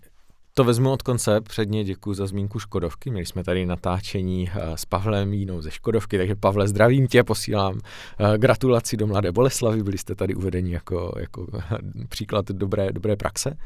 to 0.57 0.63
vezmu 0.63 0.91
od 0.91 1.01
konce. 1.01 1.41
Předně 1.41 1.83
děkuji 1.83 2.13
za 2.13 2.27
zmínku 2.27 2.59
Škodovky. 2.59 3.09
Měli 3.09 3.25
jsme 3.25 3.43
tady 3.43 3.65
natáčení 3.65 4.49
eh, 4.49 4.77
s 4.77 4.85
Pavlem 4.85 5.33
Jínou 5.33 5.61
ze 5.61 5.71
Škodovky, 5.71 6.17
takže 6.17 6.35
Pavle, 6.35 6.67
zdravím 6.67 7.07
tě, 7.07 7.23
posílám 7.23 7.79
eh, 7.79 8.37
gratulaci 8.37 8.97
do 8.97 9.07
Mladé 9.07 9.31
Boleslavy. 9.31 9.83
Byli 9.83 9.97
jste 9.97 10.15
tady 10.15 10.35
uvedeni 10.35 10.73
jako, 10.73 11.13
jako 11.19 11.47
příklad 12.09 12.45
dobré, 12.45 12.91
dobré 12.91 13.15
praxe. 13.15 13.57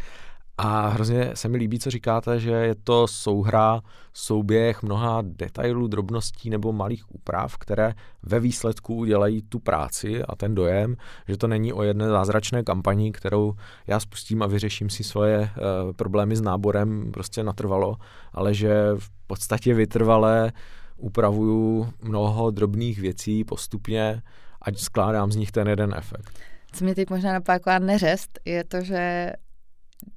A 0.62 0.88
hrozně 0.88 1.32
se 1.34 1.48
mi 1.48 1.58
líbí, 1.58 1.80
co 1.80 1.92
říkáte, 1.92 2.40
že 2.40 2.52
je 2.52 2.76
to 2.76 3.08
souhra, 3.08 3.82
souběh 4.14 4.84
mnoha 4.84 5.22
detailů, 5.26 5.88
drobností 5.88 6.50
nebo 6.50 6.74
malých 6.74 7.16
úprav, 7.16 7.58
které 7.58 7.94
ve 8.24 8.40
výsledku 8.40 8.96
udělají 8.96 9.42
tu 9.42 9.60
práci 9.60 10.24
a 10.24 10.36
ten 10.36 10.56
dojem, 10.56 10.96
že 11.28 11.38
to 11.38 11.48
není 11.48 11.74
o 11.74 11.84
jedné 11.84 12.08
zázračné 12.08 12.64
kampani, 12.64 13.12
kterou 13.12 13.54
já 13.88 14.00
spustím 14.00 14.42
a 14.42 14.48
vyřeším 14.48 14.90
si 14.90 15.04
svoje 15.04 15.40
uh, 15.40 15.94
problémy 15.94 16.36
s 16.36 16.42
náborem 16.42 17.12
prostě 17.12 17.44
natrvalo, 17.44 17.98
ale 18.34 18.54
že 18.54 18.74
v 18.98 19.10
podstatě 19.28 19.74
vytrvalé 19.74 20.52
upravuju 20.98 21.90
mnoho 22.04 22.52
drobných 22.52 23.00
věcí 23.00 23.44
postupně, 23.44 24.22
ať 24.62 24.78
skládám 24.78 25.32
z 25.32 25.36
nich 25.36 25.52
ten 25.52 25.68
jeden 25.68 25.94
efekt. 25.98 26.40
Co 26.72 26.84
mě 26.84 26.96
teď 26.96 27.10
možná 27.10 27.34
napadá 27.34 27.80
neřest, 27.80 28.40
je 28.46 28.64
to, 28.64 28.82
že 28.82 29.32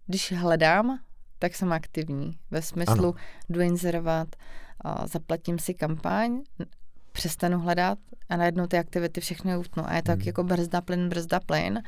když 0.07 0.33
hledám, 0.33 0.99
tak 1.39 1.55
jsem 1.55 1.73
aktivní. 1.73 2.39
Ve 2.51 2.63
smyslu 2.63 3.05
ano. 3.05 3.15
jdu 3.49 3.61
inzerovat, 3.61 4.29
zaplatím 5.05 5.59
si 5.59 5.75
kampaň, 5.75 6.43
přestanu 7.13 7.61
hledat 7.61 7.99
a 8.29 8.37
najednou 8.37 8.67
ty 8.67 8.79
aktivity 8.79 9.21
všechny 9.21 9.57
utnu. 9.57 9.83
A 9.87 9.95
je 9.95 10.03
to 10.03 10.13
hmm. 10.13 10.21
jako 10.21 10.45
brzda 10.45 10.81
plyn, 10.81 11.09
brzda 11.09 11.41
plyn, 11.41 11.83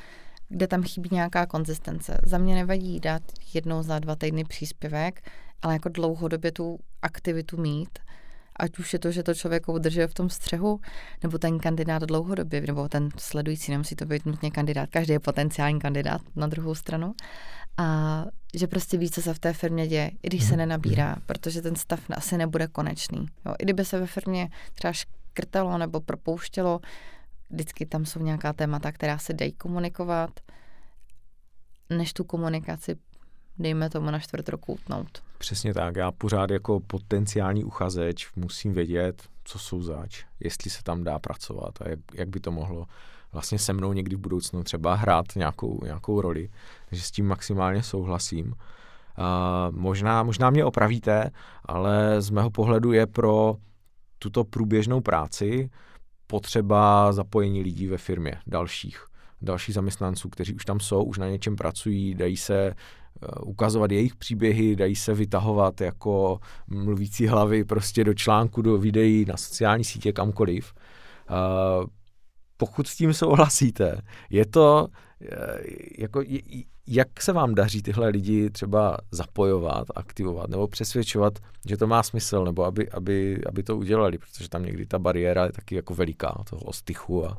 kde 0.48 0.66
tam 0.66 0.82
chybí 0.82 1.08
nějaká 1.12 1.46
konzistence. 1.46 2.18
Za 2.22 2.38
mě 2.38 2.54
nevadí 2.54 3.00
dát 3.00 3.22
jednou 3.54 3.82
za 3.82 3.98
dva 3.98 4.16
týdny 4.16 4.44
příspěvek, 4.44 5.30
ale 5.62 5.72
jako 5.72 5.88
dlouhodobě 5.88 6.52
tu 6.52 6.78
aktivitu 7.02 7.56
mít 7.56 7.98
ať 8.56 8.78
už 8.78 8.92
je 8.92 8.98
to, 8.98 9.10
že 9.10 9.22
to 9.22 9.34
člověk 9.34 9.68
udrží 9.68 10.00
v 10.06 10.14
tom 10.14 10.30
střehu, 10.30 10.80
nebo 11.22 11.38
ten 11.38 11.58
kandidát 11.58 12.02
dlouhodobě, 12.02 12.60
nebo 12.60 12.88
ten 12.88 13.08
sledující, 13.18 13.72
nemusí 13.72 13.96
to 13.96 14.06
být 14.06 14.26
nutně 14.26 14.50
kandidát, 14.50 14.90
každý 14.90 15.12
je 15.12 15.20
potenciální 15.20 15.80
kandidát 15.80 16.20
na 16.36 16.46
druhou 16.46 16.74
stranu. 16.74 17.14
A 17.76 18.24
že 18.54 18.66
prostě 18.66 18.98
ví, 18.98 19.10
co 19.10 19.22
se 19.22 19.34
v 19.34 19.38
té 19.38 19.52
firmě 19.52 19.88
děje, 19.88 20.10
i 20.22 20.26
když 20.26 20.44
se 20.44 20.50
mhm. 20.50 20.58
nenabírá, 20.58 21.16
protože 21.26 21.62
ten 21.62 21.76
stav 21.76 22.00
asi 22.10 22.36
nebude 22.38 22.66
konečný. 22.66 23.26
Jo, 23.46 23.54
I 23.58 23.64
kdyby 23.64 23.84
se 23.84 24.00
ve 24.00 24.06
firmě 24.06 24.48
třeba 24.74 24.92
škrtalo 24.92 25.78
nebo 25.78 26.00
propouštělo, 26.00 26.80
vždycky 27.50 27.86
tam 27.86 28.06
jsou 28.06 28.20
nějaká 28.20 28.52
témata, 28.52 28.92
která 28.92 29.18
se 29.18 29.32
dají 29.32 29.52
komunikovat, 29.52 30.30
než 31.90 32.12
tu 32.12 32.24
komunikaci 32.24 32.96
dejme 33.58 33.90
tomu 33.90 34.10
na 34.10 34.18
čtvrt 34.18 34.48
roku 34.48 34.72
utnout. 34.72 35.22
Přesně 35.38 35.74
tak. 35.74 35.96
Já 35.96 36.12
pořád 36.12 36.50
jako 36.50 36.80
potenciální 36.80 37.64
uchazeč 37.64 38.32
musím 38.36 38.74
vědět, 38.74 39.22
co 39.44 39.58
jsou 39.58 39.82
zač, 39.82 40.24
jestli 40.40 40.70
se 40.70 40.82
tam 40.82 41.04
dá 41.04 41.18
pracovat 41.18 41.82
a 41.82 41.88
jak, 41.88 41.98
jak 42.14 42.28
by 42.28 42.40
to 42.40 42.50
mohlo 42.52 42.86
vlastně 43.34 43.58
se 43.58 43.72
mnou 43.72 43.92
někdy 43.92 44.16
v 44.16 44.18
budoucnu 44.18 44.62
třeba 44.62 44.94
hrát 44.94 45.26
nějakou, 45.36 45.80
nějakou 45.84 46.20
roli. 46.20 46.48
Takže 46.88 47.02
s 47.04 47.10
tím 47.10 47.26
maximálně 47.26 47.82
souhlasím. 47.82 48.46
Uh, 48.46 49.76
možná, 49.76 50.22
možná 50.22 50.50
mě 50.50 50.64
opravíte, 50.64 51.30
ale 51.64 52.22
z 52.22 52.30
mého 52.30 52.50
pohledu 52.50 52.92
je 52.92 53.06
pro 53.06 53.56
tuto 54.18 54.44
průběžnou 54.44 55.00
práci 55.00 55.70
potřeba 56.26 57.12
zapojení 57.12 57.62
lidí 57.62 57.86
ve 57.86 57.98
firmě, 57.98 58.38
dalších 58.46 59.06
dalších 59.42 59.74
zaměstnanců, 59.74 60.28
kteří 60.28 60.54
už 60.54 60.64
tam 60.64 60.80
jsou, 60.80 61.04
už 61.04 61.18
na 61.18 61.28
něčem 61.28 61.56
pracují, 61.56 62.14
dají 62.14 62.36
se 62.36 62.74
Eh, 63.22 63.40
ukazovat 63.40 63.92
jejich 63.92 64.16
příběhy, 64.16 64.76
dají 64.76 64.96
se 64.96 65.14
vytahovat 65.14 65.80
jako 65.80 66.40
mluvící 66.66 67.26
hlavy 67.26 67.64
prostě 67.64 68.04
do 68.04 68.14
článku, 68.14 68.62
do 68.62 68.78
videí, 68.78 69.24
na 69.24 69.36
sociální 69.36 69.84
sítě, 69.84 70.12
kamkoliv. 70.12 70.74
Eh, 71.30 71.86
pokud 72.56 72.88
s 72.88 72.96
tím 72.96 73.14
souhlasíte, 73.14 74.00
je 74.30 74.46
to, 74.46 74.88
eh, 75.22 75.58
jako, 75.98 76.22
jak 76.86 77.22
se 77.22 77.32
vám 77.32 77.54
daří 77.54 77.82
tyhle 77.82 78.08
lidi 78.08 78.50
třeba 78.50 78.98
zapojovat, 79.10 79.86
aktivovat 79.94 80.50
nebo 80.50 80.68
přesvědčovat, 80.68 81.38
že 81.68 81.76
to 81.76 81.86
má 81.86 82.02
smysl, 82.02 82.44
nebo 82.44 82.64
aby, 82.64 82.90
aby, 82.90 83.40
aby 83.46 83.62
to 83.62 83.76
udělali, 83.76 84.18
protože 84.18 84.48
tam 84.48 84.62
někdy 84.62 84.86
ta 84.86 84.98
bariéra 84.98 85.44
je 85.44 85.52
taky 85.52 85.74
jako 85.74 85.94
veliká, 85.94 86.42
toho 86.50 86.62
ostychu 86.62 87.26
a 87.26 87.38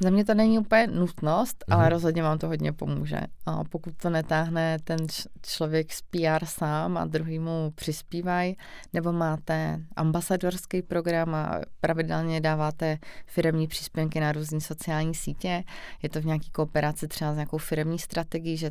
Za 0.00 0.10
mě 0.10 0.24
to 0.24 0.34
není 0.34 0.58
úplně 0.58 0.86
nutnost, 0.86 1.64
mm-hmm. 1.68 1.74
ale 1.74 1.88
rozhodně 1.88 2.22
vám 2.22 2.38
to 2.38 2.46
hodně 2.46 2.72
pomůže. 2.72 3.20
A 3.46 3.64
pokud 3.64 3.96
to 3.96 4.10
netáhne 4.10 4.78
ten 4.84 4.96
člověk 5.42 5.92
z 5.92 6.02
PR 6.02 6.44
sám 6.44 6.96
a 6.96 7.04
druhý 7.04 7.38
mu 7.38 7.72
přispívají, 7.74 8.56
nebo 8.92 9.12
máte 9.12 9.80
ambasadorský 9.96 10.82
program 10.82 11.34
a 11.34 11.60
pravidelně 11.80 12.40
dáváte 12.40 12.98
firmní 13.26 13.66
příspěvky 13.66 14.20
na 14.20 14.32
různé 14.32 14.60
sociální 14.60 15.14
sítě, 15.14 15.64
je 16.02 16.08
to 16.08 16.20
v 16.20 16.26
nějaké 16.26 16.46
kooperaci 16.52 17.08
třeba 17.08 17.32
s 17.32 17.36
nějakou 17.36 17.58
firmní 17.58 17.98
strategií, 17.98 18.56
že 18.56 18.70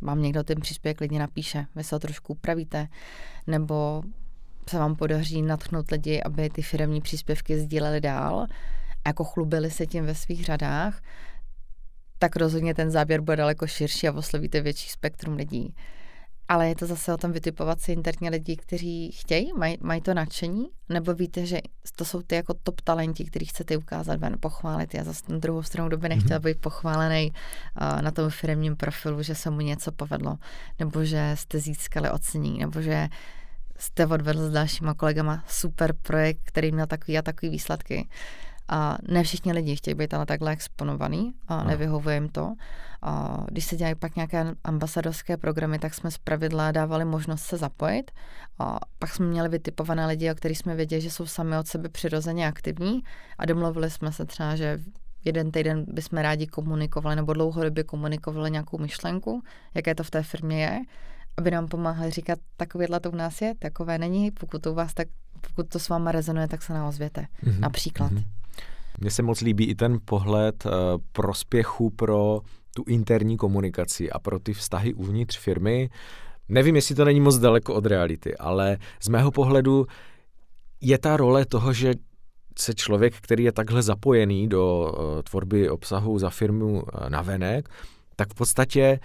vám 0.00 0.22
někdo 0.22 0.44
ten 0.44 0.60
příspěvek 0.60 0.98
klidně 0.98 1.18
napíše, 1.18 1.66
vy 1.74 1.84
se 1.84 1.94
ho 1.94 1.98
trošku 1.98 2.32
upravíte, 2.32 2.88
nebo 3.46 4.02
se 4.68 4.78
vám 4.78 4.96
podaří 4.96 5.42
natchnout 5.42 5.90
lidi, 5.90 6.22
aby 6.22 6.50
ty 6.50 6.62
firmní 6.62 7.00
příspěvky 7.00 7.58
sdíleli 7.58 8.00
dál, 8.00 8.46
jako 9.08 9.24
chlubili 9.24 9.70
se 9.70 9.86
tím 9.86 10.06
ve 10.06 10.14
svých 10.14 10.44
řadách, 10.44 11.02
tak 12.18 12.36
rozhodně 12.36 12.74
ten 12.74 12.90
záběr 12.90 13.20
bude 13.20 13.36
daleko 13.36 13.66
širší 13.66 14.08
a 14.08 14.12
oslovíte 14.12 14.60
větší 14.60 14.88
spektrum 14.88 15.36
lidí. 15.36 15.74
Ale 16.48 16.68
je 16.68 16.76
to 16.76 16.86
zase 16.86 17.14
o 17.14 17.16
tom 17.16 17.32
vytipovat 17.32 17.80
si 17.80 17.92
interně 17.92 18.30
lidi, 18.30 18.56
kteří 18.56 19.12
chtějí, 19.12 19.52
mají, 19.56 19.78
mají 19.80 20.00
to 20.00 20.14
nadšení, 20.14 20.66
nebo 20.88 21.14
víte, 21.14 21.46
že 21.46 21.60
to 21.96 22.04
jsou 22.04 22.22
ty 22.22 22.34
jako 22.34 22.54
top 22.62 22.80
talenti, 22.80 23.24
který 23.24 23.46
chcete 23.46 23.76
ukázat 23.76 24.20
ven, 24.20 24.36
pochválit. 24.40 24.94
Já 24.94 25.04
zase 25.04 25.22
na 25.28 25.38
druhou 25.38 25.62
stranu 25.62 25.88
doby 25.88 26.08
nechtěla 26.08 26.38
mhm. 26.38 26.44
být 26.44 26.60
pochválený 26.60 27.32
uh, 27.32 28.02
na 28.02 28.10
tom 28.10 28.30
firmním 28.30 28.76
profilu, 28.76 29.22
že 29.22 29.34
se 29.34 29.50
mu 29.50 29.60
něco 29.60 29.92
povedlo, 29.92 30.36
nebo 30.78 31.04
že 31.04 31.32
jste 31.34 31.58
získali 31.58 32.10
ocení, 32.10 32.58
nebo 32.58 32.82
že 32.82 33.08
jste 33.78 34.06
odvedl 34.06 34.48
s 34.48 34.52
dalšíma 34.52 34.94
kolegama 34.94 35.44
super 35.48 35.92
projekt, 36.02 36.40
který 36.44 36.72
měl 36.72 36.86
takový 36.86 37.18
a 37.18 37.22
takový 37.22 37.50
výsledky. 37.50 38.08
A 38.68 38.98
ne 39.08 39.22
všichni 39.22 39.52
lidi 39.52 39.76
chtějí 39.76 39.94
být 39.94 40.14
ale 40.14 40.26
takhle 40.26 40.52
exponovaný 40.52 41.32
a 41.48 41.62
no. 41.62 41.68
nevyhovuje 41.70 42.16
jim 42.16 42.28
to. 42.28 42.54
A 43.02 43.44
když 43.50 43.64
se 43.64 43.76
dělají 43.76 43.94
pak 43.94 44.16
nějaké 44.16 44.54
ambasadorské 44.64 45.36
programy, 45.36 45.78
tak 45.78 45.94
jsme 45.94 46.10
zpravidla 46.10 46.72
dávali 46.72 47.04
možnost 47.04 47.42
se 47.42 47.56
zapojit. 47.56 48.10
A 48.58 48.78
pak 48.98 49.10
jsme 49.10 49.26
měli 49.26 49.48
vytipované 49.48 50.06
lidi, 50.06 50.30
o 50.30 50.34
kterých 50.34 50.58
jsme 50.58 50.74
věděli, 50.74 51.02
že 51.02 51.10
jsou 51.10 51.26
sami 51.26 51.58
od 51.58 51.66
sebe 51.66 51.88
přirozeně 51.88 52.48
aktivní 52.48 53.02
a 53.38 53.46
domluvili 53.46 53.90
jsme 53.90 54.12
se 54.12 54.24
třeba, 54.24 54.56
že 54.56 54.78
jeden 55.24 55.50
týden 55.50 55.84
bychom 55.88 56.18
rádi 56.18 56.46
komunikovali 56.46 57.16
nebo 57.16 57.32
dlouhodobě 57.32 57.84
komunikovali 57.84 58.50
nějakou 58.50 58.78
myšlenku, 58.78 59.42
jaké 59.74 59.94
to 59.94 60.02
v 60.04 60.10
té 60.10 60.22
firmě 60.22 60.62
je, 60.62 60.80
aby 61.36 61.50
nám 61.50 61.68
pomáhali 61.68 62.10
říkat, 62.10 62.38
takovéhle 62.56 63.00
to 63.00 63.10
u 63.10 63.16
nás 63.16 63.40
je, 63.40 63.54
takové 63.58 63.98
není, 63.98 64.30
pokud 64.30 64.62
to 64.62 64.72
u 64.72 64.74
vás 64.74 64.94
tak, 64.94 65.08
pokud 65.40 65.68
to 65.68 65.78
s 65.78 65.88
váma 65.88 66.12
rezonuje, 66.12 66.48
tak 66.48 66.62
se 66.62 66.72
nám 66.72 66.88
ozvěte. 66.88 67.26
Mm-hmm. 67.44 67.60
Například. 67.60 68.12
Mm-hmm. 68.12 68.24
Mně 69.00 69.10
se 69.10 69.22
moc 69.22 69.40
líbí 69.40 69.64
i 69.64 69.74
ten 69.74 69.98
pohled 70.04 70.66
uh, 70.66 70.72
prospěchu 71.12 71.90
pro 71.90 72.40
tu 72.74 72.84
interní 72.86 73.36
komunikaci 73.36 74.10
a 74.10 74.18
pro 74.18 74.38
ty 74.38 74.52
vztahy 74.52 74.94
uvnitř 74.94 75.38
firmy. 75.38 75.90
Nevím, 76.48 76.76
jestli 76.76 76.94
to 76.94 77.04
není 77.04 77.20
moc 77.20 77.38
daleko 77.38 77.74
od 77.74 77.86
reality, 77.86 78.36
ale 78.36 78.78
z 79.02 79.08
mého 79.08 79.30
pohledu 79.30 79.86
je 80.80 80.98
ta 80.98 81.16
role 81.16 81.46
toho, 81.46 81.72
že 81.72 81.94
se 82.58 82.74
člověk, 82.74 83.14
který 83.20 83.44
je 83.44 83.52
takhle 83.52 83.82
zapojený 83.82 84.48
do 84.48 84.92
uh, 84.92 85.22
tvorby 85.22 85.70
obsahu 85.70 86.18
za 86.18 86.30
firmu 86.30 86.72
uh, 86.72 86.82
navenek, 87.08 87.68
tak 88.16 88.30
v 88.30 88.34
podstatě 88.34 89.00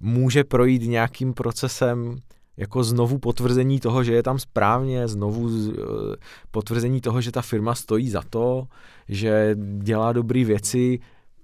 může 0.00 0.44
projít 0.44 0.82
nějakým 0.82 1.34
procesem 1.34 2.16
jako 2.58 2.84
znovu 2.84 3.18
potvrzení 3.18 3.80
toho, 3.80 4.04
že 4.04 4.12
je 4.12 4.22
tam 4.22 4.38
správně, 4.38 5.08
znovu 5.08 5.50
eh, 5.50 6.16
potvrzení 6.50 7.00
toho, 7.00 7.20
že 7.20 7.32
ta 7.32 7.42
firma 7.42 7.74
stojí 7.74 8.10
za 8.10 8.22
to, 8.30 8.66
že 9.08 9.56
dělá 9.78 10.12
dobré 10.12 10.44
věci, 10.44 10.98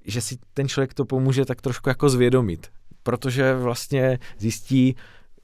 že 0.04 0.20
si 0.20 0.38
ten 0.54 0.68
člověk 0.68 0.94
to 0.94 1.04
pomůže 1.04 1.44
tak 1.44 1.60
trošku 1.60 1.88
jako 1.88 2.08
zvědomit. 2.08 2.66
Protože 3.02 3.54
vlastně 3.54 4.18
zjistí, 4.38 4.96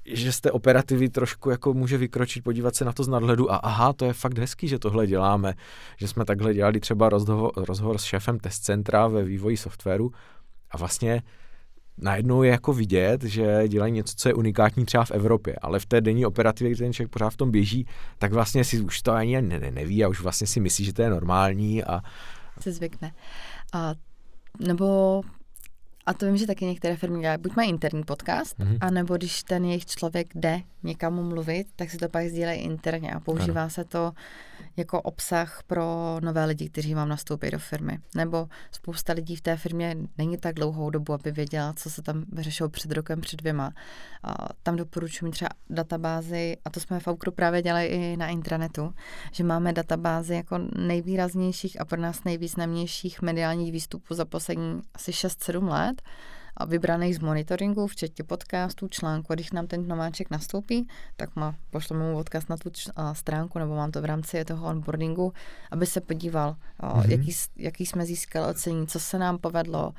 že 0.05 0.33
z 0.33 0.41
té 0.41 0.51
operativy 0.51 1.09
trošku 1.09 1.51
jako 1.51 1.75
může 1.75 1.99
vykročit, 1.99 2.45
podívat 2.45 2.75
se 2.75 2.85
na 2.85 2.93
to 2.93 3.05
z 3.05 3.09
nadhledu 3.09 3.53
a 3.53 3.57
aha, 3.57 3.93
to 3.93 4.05
je 4.05 4.12
fakt 4.12 4.39
hezký, 4.39 4.68
že 4.68 4.79
tohle 4.79 5.07
děláme, 5.07 5.55
že 5.97 6.09
jsme 6.09 6.25
takhle 6.25 6.55
dělali 6.55 6.81
třeba 6.81 7.09
rozhovor, 7.09 7.53
rozhovor 7.57 7.99
s 7.99 8.05
šéfem 8.05 8.39
test 8.39 8.64
centra 8.64 9.07
ve 9.09 9.25
vývoji 9.25 9.57
softwaru 9.57 10.12
a 10.71 10.77
vlastně 10.77 11.23
najednou 11.99 12.43
je 12.43 12.51
jako 12.51 12.72
vidět, 12.72 13.22
že 13.22 13.68
dělají 13.68 13.93
něco, 13.93 14.14
co 14.16 14.28
je 14.28 14.34
unikátní 14.34 14.84
třeba 14.84 15.05
v 15.05 15.11
Evropě, 15.11 15.57
ale 15.62 15.78
v 15.78 15.86
té 15.86 16.01
denní 16.01 16.26
operativě, 16.26 16.70
kdy 16.70 16.78
ten 16.78 16.93
člověk 16.93 17.11
pořád 17.11 17.30
v 17.30 17.36
tom 17.36 17.51
běží, 17.51 17.86
tak 18.18 18.32
vlastně 18.32 18.64
si 18.64 18.80
už 18.80 19.03
to 19.03 19.12
ani 19.12 19.43
ne, 19.43 19.61
ne, 19.61 19.70
neví 19.70 20.05
a 20.05 20.09
už 20.09 20.20
vlastně 20.20 20.47
si 20.47 20.61
myslí, 20.61 20.84
že 20.84 20.93
to 20.93 21.03
je 21.03 21.11
normální 21.11 21.84
a... 21.84 22.01
Se 22.61 22.72
zvykne. 22.72 23.12
A, 23.72 23.95
nebo 24.59 25.22
a 26.07 26.14
to 26.14 26.26
vím, 26.26 26.36
že 26.36 26.47
taky 26.47 26.64
některé 26.64 26.97
firmy 26.97 27.20
dělají, 27.20 27.38
buď 27.41 27.57
mají 27.57 27.70
interní 27.70 28.03
podcast, 28.03 28.59
mm-hmm. 28.59 28.78
anebo 28.80 29.16
když 29.16 29.43
ten 29.43 29.64
jejich 29.64 29.86
člověk 29.86 30.26
jde 30.34 30.61
někam 30.83 31.28
mluvit, 31.28 31.66
tak 31.76 31.91
si 31.91 31.97
to 31.97 32.09
pak 32.09 32.26
sdílejí 32.26 32.61
interně 32.61 33.12
a 33.12 33.20
používá 33.20 33.61
ano. 33.61 33.70
se 33.70 33.85
to 33.85 34.12
jako 34.76 35.03
obsah 35.03 35.62
pro 35.66 36.16
nové 36.20 36.45
lidi, 36.45 36.68
kteří 36.68 36.95
vám 36.95 37.09
nastoupí 37.09 37.51
do 37.51 37.59
firmy. 37.59 37.99
Nebo 38.14 38.49
spousta 38.70 39.12
lidí 39.12 39.37
v 39.37 39.41
té 39.41 39.57
firmě 39.57 39.97
není 40.18 40.39
tak 40.39 40.55
dlouhou 40.55 40.91
dobu, 40.91 41.12
aby 41.12 41.33
věděla, 41.33 41.72
co 41.72 41.91
se 41.91 42.03
tam 42.03 42.24
řešilo 42.39 42.68
před 42.68 42.93
rokem, 42.93 43.20
před 43.20 43.37
dvěma. 43.37 43.72
A 44.22 44.49
tam 44.62 44.76
doporučuji 44.76 45.24
mít 45.24 45.33
třeba 45.33 45.51
databázy, 45.70 46.57
a 46.64 46.70
to 46.70 46.81
jsme 46.81 47.01
v 47.01 47.09
Aukru 47.09 47.33
právě 47.33 47.62
dělali 47.62 47.87
i 47.87 48.16
na 48.16 48.28
intranetu, 48.28 48.95
že 49.33 49.45
máme 49.45 49.72
databázy 49.72 50.35
jako 50.35 50.59
nejvýraznějších 50.76 51.81
a 51.81 51.85
pro 51.85 52.01
nás 52.01 52.24
nejvýznamnějších 52.24 53.22
mediálních 53.22 53.72
výstupů 53.72 54.14
za 54.14 54.24
poslední 54.24 54.81
asi 54.95 55.11
6-7 55.11 55.68
let 55.68 56.03
vybraných 56.64 57.16
z 57.16 57.18
monitoringu, 57.18 57.86
včetně 57.86 58.24
podcastů, 58.24 58.88
článku. 58.88 59.32
A 59.32 59.34
když 59.34 59.52
nám 59.52 59.66
ten 59.66 59.88
nováček 59.88 60.30
nastoupí, 60.30 60.88
tak 61.16 61.36
má, 61.36 61.54
pošleme 61.70 62.04
mu 62.04 62.18
odkaz 62.18 62.48
na 62.48 62.56
tu 62.56 62.70
stránku, 63.12 63.58
nebo 63.58 63.74
mám 63.76 63.90
to 63.90 64.02
v 64.02 64.04
rámci 64.04 64.44
toho 64.44 64.66
onboardingu, 64.66 65.32
aby 65.70 65.86
se 65.86 66.00
podíval, 66.00 66.56
mm-hmm. 66.80 67.11
jaký, 67.11 67.32
jaký 67.56 67.86
jsme 67.86 68.06
získali 68.06 68.50
ocení, 68.50 68.86
co 68.86 69.00
se 69.00 69.18
nám 69.18 69.38
povedlo, 69.38 69.92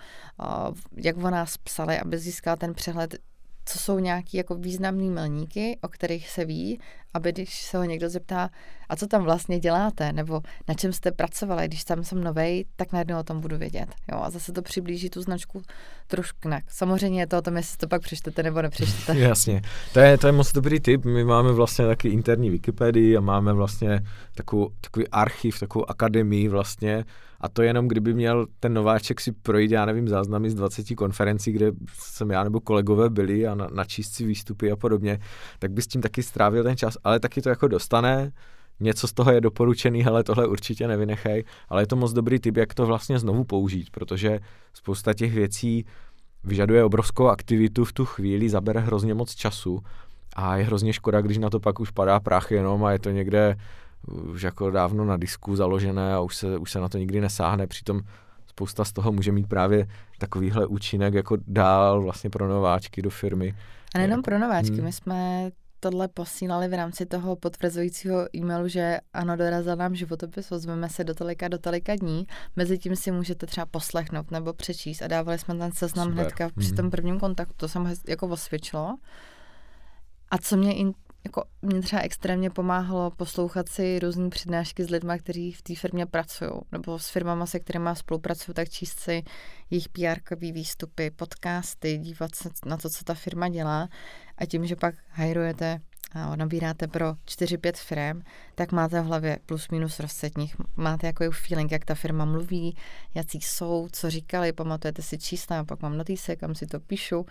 jak 0.95 1.17
o 1.17 1.29
nás 1.29 1.57
psali, 1.57 1.99
aby 1.99 2.19
získal 2.19 2.57
ten 2.57 2.73
přehled, 2.73 3.15
co 3.65 3.79
jsou 3.79 3.99
nějaký 3.99 4.37
jako 4.37 4.55
významný 4.55 5.09
milníky, 5.09 5.79
o 5.81 5.87
kterých 5.87 6.29
se 6.29 6.45
ví, 6.45 6.79
aby 7.13 7.31
když 7.31 7.61
se 7.61 7.77
ho 7.77 7.83
někdo 7.83 8.09
zeptá, 8.09 8.49
a 8.89 8.95
co 8.95 9.07
tam 9.07 9.23
vlastně 9.23 9.59
děláte, 9.59 10.13
nebo 10.13 10.41
na 10.67 10.73
čem 10.73 10.93
jste 10.93 11.11
pracovali, 11.11 11.67
když 11.67 11.83
tam 11.83 12.03
jsem 12.03 12.23
novej, 12.23 12.65
tak 12.75 12.91
najednou 12.91 13.19
o 13.19 13.23
tom 13.23 13.41
budu 13.41 13.57
vědět. 13.57 13.87
Jo, 14.11 14.19
a 14.23 14.29
zase 14.29 14.51
to 14.51 14.61
přiblíží 14.61 15.09
tu 15.09 15.21
značku 15.21 15.61
trošku 16.07 16.39
jinak. 16.45 16.63
Samozřejmě 16.67 17.21
je 17.21 17.27
to 17.27 17.37
o 17.37 17.41
tom, 17.41 17.57
jestli 17.57 17.77
to 17.77 17.87
pak 17.87 18.01
přečtete 18.01 18.43
nebo 18.43 18.61
nepřečtete. 18.61 19.19
Jasně, 19.19 19.61
to 19.93 19.99
je, 19.99 20.17
to 20.17 20.27
je 20.27 20.33
moc 20.33 20.53
dobrý 20.53 20.79
tip. 20.79 21.05
My 21.05 21.23
máme 21.23 21.51
vlastně 21.51 21.85
taky 21.85 22.09
interní 22.09 22.49
Wikipedii 22.49 23.17
a 23.17 23.21
máme 23.21 23.53
vlastně 23.53 24.01
takovou, 24.35 24.69
takový 24.81 25.07
archiv, 25.07 25.59
takovou 25.59 25.89
akademii 25.89 26.47
vlastně, 26.47 27.05
a 27.41 27.49
to 27.49 27.61
jenom, 27.61 27.87
kdyby 27.87 28.13
měl 28.13 28.47
ten 28.59 28.73
nováček 28.73 29.21
si 29.21 29.31
projít, 29.31 29.71
já 29.71 29.85
nevím, 29.85 30.07
záznamy 30.07 30.49
z 30.49 30.55
20 30.55 30.95
konferencí, 30.95 31.51
kde 31.51 31.71
jsem 31.93 32.29
já 32.29 32.43
nebo 32.43 32.59
kolegové 32.59 33.09
byli 33.09 33.47
a 33.47 33.55
na, 33.55 33.67
načíst 33.73 34.13
si 34.13 34.25
výstupy 34.25 34.71
a 34.71 34.75
podobně, 34.75 35.19
tak 35.59 35.71
by 35.71 35.81
s 35.81 35.87
tím 35.87 36.01
taky 36.01 36.23
strávil 36.23 36.63
ten 36.63 36.77
čas, 36.77 36.97
ale 37.03 37.19
taky 37.19 37.41
to 37.41 37.49
jako 37.49 37.67
dostane, 37.67 38.31
něco 38.79 39.07
z 39.07 39.13
toho 39.13 39.31
je 39.31 39.41
doporučený, 39.41 40.05
ale 40.05 40.23
tohle 40.23 40.47
určitě 40.47 40.87
nevynechej, 40.87 41.43
ale 41.69 41.81
je 41.81 41.87
to 41.87 41.95
moc 41.95 42.13
dobrý 42.13 42.39
tip, 42.39 42.57
jak 42.57 42.73
to 42.73 42.85
vlastně 42.85 43.19
znovu 43.19 43.43
použít, 43.43 43.89
protože 43.89 44.39
spousta 44.73 45.13
těch 45.13 45.33
věcí 45.33 45.85
vyžaduje 46.43 46.83
obrovskou 46.83 47.27
aktivitu 47.27 47.85
v 47.85 47.93
tu 47.93 48.05
chvíli, 48.05 48.49
zabere 48.49 48.79
hrozně 48.79 49.13
moc 49.13 49.35
času 49.35 49.79
a 50.35 50.57
je 50.57 50.63
hrozně 50.63 50.93
škoda, 50.93 51.21
když 51.21 51.37
na 51.37 51.49
to 51.49 51.59
pak 51.59 51.79
už 51.79 51.91
padá 51.91 52.19
prach 52.19 52.51
jenom 52.51 52.83
a 52.83 52.91
je 52.91 52.99
to 52.99 53.09
někde 53.09 53.55
už 54.33 54.41
jako 54.41 54.71
dávno 54.71 55.05
na 55.05 55.17
disku 55.17 55.55
založené 55.55 56.13
a 56.13 56.21
už 56.21 56.35
se, 56.35 56.57
už 56.57 56.71
se 56.71 56.79
na 56.79 56.89
to 56.89 56.97
nikdy 56.97 57.21
nesáhne, 57.21 57.67
přitom 57.67 58.01
spousta 58.47 58.85
z 58.85 58.91
toho 58.91 59.11
může 59.11 59.31
mít 59.31 59.47
právě 59.47 59.87
takovýhle 60.17 60.65
účinek 60.65 61.13
jako 61.13 61.37
dál 61.47 62.01
vlastně 62.01 62.29
pro 62.29 62.47
nováčky 62.47 63.01
do 63.01 63.09
firmy. 63.09 63.53
A 63.95 63.97
nejenom 63.97 64.21
pro 64.21 64.39
nováčky, 64.39 64.75
hmm. 64.75 64.85
my 64.85 64.93
jsme 64.93 65.51
tohle 65.83 66.07
posílali 66.07 66.67
v 66.67 66.73
rámci 66.73 67.05
toho 67.05 67.35
potvrzujícího 67.35 68.35
e-mailu, 68.35 68.67
že 68.67 68.99
ano, 69.13 69.37
dorazil 69.37 69.75
nám 69.75 69.95
životopis, 69.95 70.51
ozveme 70.51 70.89
se 70.89 71.03
do 71.03 71.15
tolika, 71.15 71.47
do 71.47 71.57
tolika 71.57 71.95
dní. 71.95 72.27
Mezitím 72.55 72.95
si 72.95 73.11
můžete 73.11 73.45
třeba 73.45 73.65
poslechnout 73.65 74.31
nebo 74.31 74.53
přečíst 74.53 75.01
a 75.01 75.07
dávali 75.07 75.39
jsme 75.39 75.55
ten 75.55 75.71
seznam 75.71 76.07
Super. 76.07 76.21
hnedka 76.21 76.49
při 76.59 76.73
tom 76.73 76.85
mhm. 76.85 76.91
prvním 76.91 77.19
kontaktu, 77.19 77.53
to 77.57 77.67
jsem 77.67 77.93
jako 78.07 78.27
osvědčilo. 78.27 78.95
A 80.31 80.37
co 80.37 80.57
mě 80.57 80.73
in, 80.73 80.93
jako 81.23 81.43
mě 81.61 81.81
třeba 81.81 82.01
extrémně 82.01 82.49
pomáhalo 82.49 83.11
poslouchat 83.11 83.69
si 83.69 83.99
různé 83.99 84.29
přednášky 84.29 84.83
s 84.83 84.89
lidmi, 84.89 85.13
kteří 85.19 85.51
v 85.51 85.61
té 85.61 85.75
firmě 85.75 86.05
pracují, 86.05 86.51
nebo 86.71 86.99
s 86.99 87.09
firmama, 87.09 87.45
se 87.45 87.59
kterými 87.59 87.89
spolupracuju, 87.93 88.53
tak 88.53 88.69
číst 88.69 88.99
si 88.99 89.23
jejich 89.69 89.89
pr 89.89 90.35
výstupy, 90.35 91.11
podcasty, 91.11 91.97
dívat 91.97 92.35
se 92.35 92.49
na 92.65 92.77
to, 92.77 92.89
co 92.89 93.03
ta 93.03 93.13
firma 93.13 93.49
dělá 93.49 93.89
a 94.37 94.45
tím, 94.45 94.67
že 94.67 94.75
pak 94.75 94.95
hajrujete 95.09 95.81
a 96.13 96.35
nabíráte 96.35 96.87
pro 96.87 97.13
4-5 97.13 97.71
firm, 97.75 98.21
tak 98.55 98.71
máte 98.71 99.01
v 99.01 99.05
hlavě 99.05 99.39
plus 99.45 99.69
minus 99.69 99.99
rozsetních. 99.99 100.55
Máte 100.75 101.07
jako 101.07 101.31
feeling, 101.31 101.71
jak 101.71 101.85
ta 101.85 101.95
firma 101.95 102.25
mluví, 102.25 102.77
jaký 103.15 103.41
jsou, 103.41 103.87
co 103.91 104.09
říkali, 104.09 104.53
pamatujete 104.53 105.01
si 105.01 105.17
čísla, 105.17 105.63
pak 105.63 105.81
mám 105.81 105.97
notice, 105.97 106.35
kam 106.35 106.55
si 106.55 106.67
to 106.67 106.79
píšu 106.79 107.25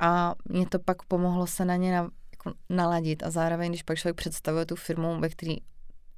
a 0.00 0.34
mě 0.44 0.66
to 0.66 0.78
pak 0.78 1.02
pomohlo 1.02 1.46
se 1.46 1.64
na 1.64 1.76
ně 1.76 2.02
jako 2.46 2.58
naladit 2.70 3.22
a 3.22 3.30
zároveň, 3.30 3.70
když 3.70 3.82
pak 3.82 3.98
člověk 3.98 4.16
představuje 4.16 4.66
tu 4.66 4.76
firmu, 4.76 5.20
ve 5.20 5.28
které 5.28 5.54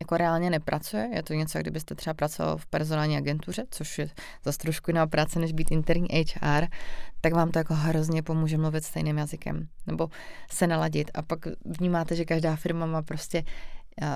jako 0.00 0.16
reálně 0.16 0.50
nepracuje. 0.50 1.08
Je 1.14 1.22
to 1.22 1.34
něco, 1.34 1.58
kdybyste 1.58 1.94
třeba 1.94 2.14
pracoval 2.14 2.56
v 2.56 2.66
personální 2.66 3.16
agentuře, 3.16 3.64
což 3.70 3.98
je 3.98 4.10
zase 4.44 4.58
trošku 4.58 4.90
jiná 4.90 5.06
práce, 5.06 5.38
než 5.38 5.52
být 5.52 5.70
interní 5.70 6.08
HR, 6.10 6.66
tak 7.20 7.32
vám 7.32 7.50
to 7.50 7.58
jako 7.58 7.74
hrozně 7.74 8.22
pomůže 8.22 8.58
mluvit 8.58 8.84
stejným 8.84 9.18
jazykem 9.18 9.68
nebo 9.86 10.08
se 10.50 10.66
naladit. 10.66 11.10
A 11.14 11.22
pak 11.22 11.38
vnímáte, 11.64 12.16
že 12.16 12.24
každá 12.24 12.56
firma 12.56 12.86
má 12.86 13.02
prostě 13.02 13.44
uh, 14.02 14.08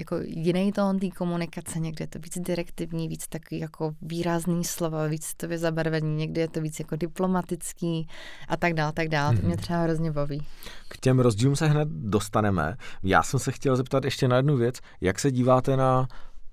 jako 0.00 0.16
jiný 0.24 0.72
tón 0.72 0.98
té 0.98 1.10
komunikace, 1.10 1.78
někdy 1.78 2.02
je 2.02 2.06
to 2.06 2.18
víc 2.18 2.38
direktivní, 2.38 3.08
víc 3.08 3.28
takový 3.28 3.60
jako 3.60 3.94
výrazný 4.02 4.64
slova, 4.64 5.06
víc 5.06 5.34
to 5.36 5.46
zabarvení, 5.56 6.16
někdy 6.16 6.40
je 6.40 6.48
to 6.48 6.60
víc 6.60 6.78
jako 6.78 6.96
diplomatický 6.96 8.08
a 8.48 8.56
tak 8.56 8.74
dále, 8.74 8.92
tak 8.92 9.08
dále. 9.08 9.34
Mm-hmm. 9.34 9.40
To 9.40 9.46
mě 9.46 9.54
mhm. 9.54 9.62
třeba 9.62 9.82
hrozně 9.82 10.12
baví. 10.12 10.46
K 10.88 10.98
těm 10.98 11.18
rozdílům 11.18 11.56
se 11.56 11.66
hned 11.66 11.88
dostaneme. 11.88 12.76
Já 13.02 13.22
jsem 13.22 13.40
se 13.40 13.52
chtěl 13.52 13.76
zeptat 13.76 14.04
ještě 14.04 14.28
na 14.28 14.36
jednu 14.36 14.56
věc. 14.56 14.76
Jak 15.00 15.18
se 15.18 15.30
díváte 15.30 15.76
na 15.76 16.08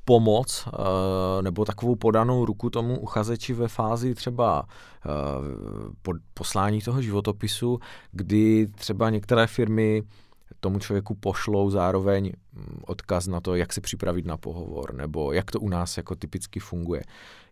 pomoc 0.06 0.68
eh, 0.68 1.41
nebo 1.41 1.66
takovou 1.66 1.96
podanou 1.96 2.46
ruku 2.46 2.70
tomu 2.70 3.00
uchazeči 3.00 3.54
ve 3.54 3.68
fázi 3.68 4.16
třeba 4.16 4.66
eh, 5.06 6.12
poslání 6.34 6.82
toho 6.82 7.02
životopisu, 7.02 7.80
kdy 8.12 8.68
třeba 8.68 9.10
některé 9.10 9.48
firmy 9.48 10.04
tomu 10.60 10.80
člověku 10.80 11.16
pošlou 11.16 11.70
zároveň 11.70 12.32
mm, 12.54 12.80
odkaz 12.86 13.28
na 13.28 13.41
to, 13.41 13.56
jak 13.56 13.74
se 13.74 13.82
připravit 13.82 14.26
na 14.26 14.38
pohovor, 14.38 14.93
nebo 14.93 15.34
jak 15.34 15.52
to 15.52 15.60
u 15.60 15.70
nás 15.70 15.98
jako 15.98 16.16
typicky 16.16 16.60
funguje. 16.60 17.02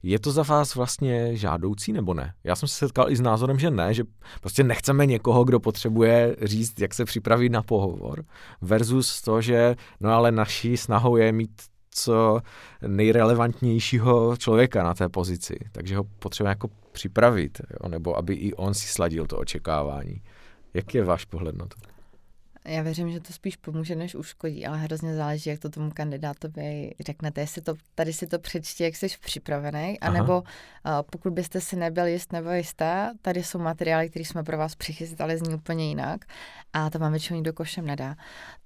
Je 0.03 0.19
to 0.19 0.31
za 0.31 0.43
vás 0.43 0.75
vlastně 0.75 1.35
žádoucí 1.35 1.93
nebo 1.93 2.13
ne? 2.13 2.33
Já 2.43 2.55
jsem 2.55 2.67
se 2.67 2.75
setkal 2.75 3.11
i 3.11 3.15
s 3.15 3.21
názorem, 3.21 3.59
že 3.59 3.71
ne, 3.71 3.93
že 3.93 4.03
prostě 4.41 4.63
nechceme 4.63 5.05
někoho, 5.05 5.43
kdo 5.43 5.59
potřebuje 5.59 6.35
říct, 6.41 6.79
jak 6.79 6.93
se 6.93 7.05
připravit 7.05 7.49
na 7.49 7.63
pohovor, 7.63 8.25
versus 8.61 9.21
to, 9.21 9.41
že 9.41 9.75
no 9.99 10.09
ale 10.09 10.31
naší 10.31 10.77
snahou 10.77 11.17
je 11.17 11.31
mít 11.31 11.51
co 11.95 12.41
nejrelevantnějšího 12.87 14.37
člověka 14.37 14.83
na 14.83 14.93
té 14.93 15.09
pozici, 15.09 15.55
takže 15.71 15.97
ho 15.97 16.03
potřebujeme 16.03 16.51
jako 16.51 16.69
připravit, 16.91 17.61
jo? 17.71 17.89
nebo 17.89 18.17
aby 18.17 18.33
i 18.33 18.53
on 18.53 18.73
si 18.73 18.87
sladil 18.87 19.27
to 19.27 19.37
očekávání. 19.37 20.21
Jak 20.73 20.95
je 20.95 21.03
váš 21.03 21.25
pohled 21.25 21.55
na 21.55 21.65
to? 21.65 21.92
Já 22.65 22.81
věřím, 22.81 23.11
že 23.11 23.19
to 23.19 23.33
spíš 23.33 23.55
pomůže, 23.55 23.95
než 23.95 24.15
uškodí, 24.15 24.65
ale 24.65 24.77
hrozně 24.77 25.15
záleží, 25.15 25.49
jak 25.49 25.59
to 25.59 25.69
tomu 25.69 25.91
kandidátovi 25.91 26.91
řeknete. 26.99 27.41
Jestli 27.41 27.61
to, 27.61 27.75
tady 27.95 28.13
si 28.13 28.27
to 28.27 28.39
přečti, 28.39 28.83
jak 28.83 28.95
jsi 28.95 29.07
připravený, 29.21 29.99
anebo 29.99 30.39
uh, 30.39 30.45
pokud 31.11 31.33
byste 31.33 31.61
si 31.61 31.75
nebyl 31.75 32.05
jist 32.05 32.33
nebo 32.33 32.51
jistá, 32.51 33.11
tady 33.21 33.43
jsou 33.43 33.59
materiály, 33.59 34.09
které 34.09 34.25
jsme 34.25 34.43
pro 34.43 34.57
vás 34.57 34.75
přichystali, 34.75 35.37
zní 35.37 35.55
úplně 35.55 35.87
jinak 35.87 36.25
a 36.73 36.89
to 36.89 36.99
vám 36.99 37.11
většinou 37.11 37.35
nikdo 37.35 37.53
košem 37.53 37.85
nedá. 37.85 38.15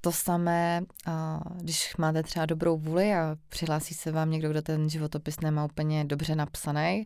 To 0.02 0.12
samé, 0.12 0.82
uh, 1.08 1.14
když 1.62 1.98
máte 1.98 2.24
třeba 2.24 2.45
dobrou 2.45 2.78
vůli 2.78 3.14
a 3.14 3.36
přihlásí 3.50 3.93
se 3.93 4.12
vám 4.12 4.32
někdo, 4.32 4.50
kdo 4.50 4.62
ten 4.62 4.89
životopis 4.89 5.39
nemá 5.39 5.66
úplně 5.66 6.06
dobře 6.06 6.36
napsaný, 6.36 7.06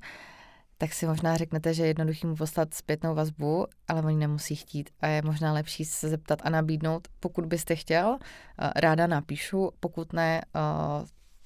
tak 0.81 0.93
si 0.93 1.05
možná 1.05 1.37
řeknete, 1.37 1.73
že 1.73 1.83
je 1.83 1.87
jednoduchý 1.87 2.27
mu 2.27 2.35
poslat 2.35 2.73
zpětnou 2.73 3.15
vazbu, 3.15 3.65
ale 3.87 4.01
oni 4.01 4.17
nemusí 4.17 4.55
chtít 4.55 4.89
a 5.01 5.07
je 5.07 5.21
možná 5.21 5.53
lepší 5.53 5.85
se 5.85 6.09
zeptat 6.09 6.39
a 6.43 6.49
nabídnout, 6.49 7.07
pokud 7.19 7.45
byste 7.45 7.75
chtěl, 7.75 8.17
eh, 8.21 8.71
ráda 8.75 9.07
napíšu, 9.07 9.71
pokud 9.79 10.13
ne, 10.13 10.41
eh, 10.41 10.59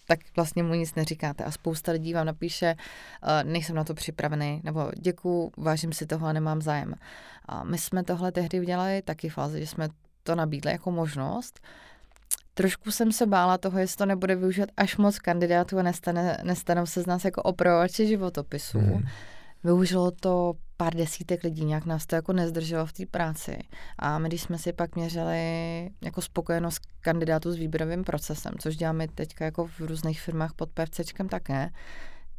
tak 0.08 0.20
vlastně 0.36 0.64
mu 0.64 0.74
nic 0.74 0.96
neříkáte. 0.96 1.44
A 1.44 1.52
spousta 1.52 1.92
lidí 1.92 2.14
vám 2.14 2.26
napíše, 2.26 2.76
eh, 2.76 3.44
nejsem 3.44 3.76
na 3.76 3.84
to 3.84 3.94
připravený, 3.94 4.62
nebo 4.64 4.92
děkuju, 4.98 5.52
vážím 5.58 5.94
si 5.94 6.06
toho 6.06 6.28
a 6.28 6.34
nemám 6.34 6.62
zájem. 6.62 6.94
A 7.46 7.64
my 7.64 7.78
jsme 7.78 8.04
tohle 8.04 8.32
tehdy 8.32 8.60
udělali 8.60 9.02
taky 9.02 9.30
fázi, 9.30 9.60
že 9.60 9.68
jsme 9.68 9.90
to 10.24 10.36
nabídli 10.36 10.72
jako 10.72 10.92
možnost. 10.92 11.60
Trošku 12.58 12.91
jsem 12.91 13.12
se 13.12 13.26
bála 13.26 13.58
toho, 13.58 13.80
jestli 13.80 13.97
to 13.97 14.06
nebude 14.06 14.36
využít 14.36 14.72
až 14.78 14.97
moc 14.97 15.20
kandidátů 15.20 15.80
a 15.80 15.84
nestane, 15.84 16.38
nestanou 16.43 16.86
se 16.86 17.01
z 17.01 17.06
nás 17.06 17.26
jako 17.26 17.41
opravovači 17.41 18.08
životopisů. 18.08 18.80
Mm. 18.80 19.03
Využilo 19.64 20.12
to 20.12 20.53
pár 20.78 20.95
desítek 20.95 21.43
lidí, 21.43 21.66
nějak 21.66 21.86
nás 21.86 22.06
to 22.06 22.16
jako 22.16 22.34
nezdrželo 22.34 22.86
v 22.86 22.93
té 22.93 23.06
práci. 23.06 23.58
A 23.99 24.20
my, 24.20 24.28
když 24.28 24.41
jsme 24.41 24.58
si 24.58 24.74
pak 24.74 24.95
měřili 24.95 25.39
jako 26.01 26.22
spokojenost 26.22 26.80
kandidátů 27.01 27.51
s 27.51 27.56
výběrovým 27.56 28.03
procesem, 28.03 28.53
což 28.60 28.76
děláme 28.76 29.08
teďka 29.08 29.45
jako 29.45 29.68
v 29.68 29.80
různých 29.80 30.22
firmách 30.22 30.53
pod 30.53 30.70
PFCčkem 30.70 31.30
také, 31.30 31.70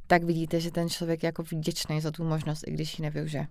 tak 0.07 0.25
vidíte, 0.25 0.61
že 0.61 0.71
ten 0.71 0.89
člověk 0.89 1.23
je 1.23 1.29
jako 1.29 1.43
vděčný 1.43 2.01
za 2.01 2.11
tu 2.11 2.25
možnost, 2.25 2.65
i 2.67 2.71
když 2.71 2.99
ji 2.99 3.03
nevyužije. 3.03 3.47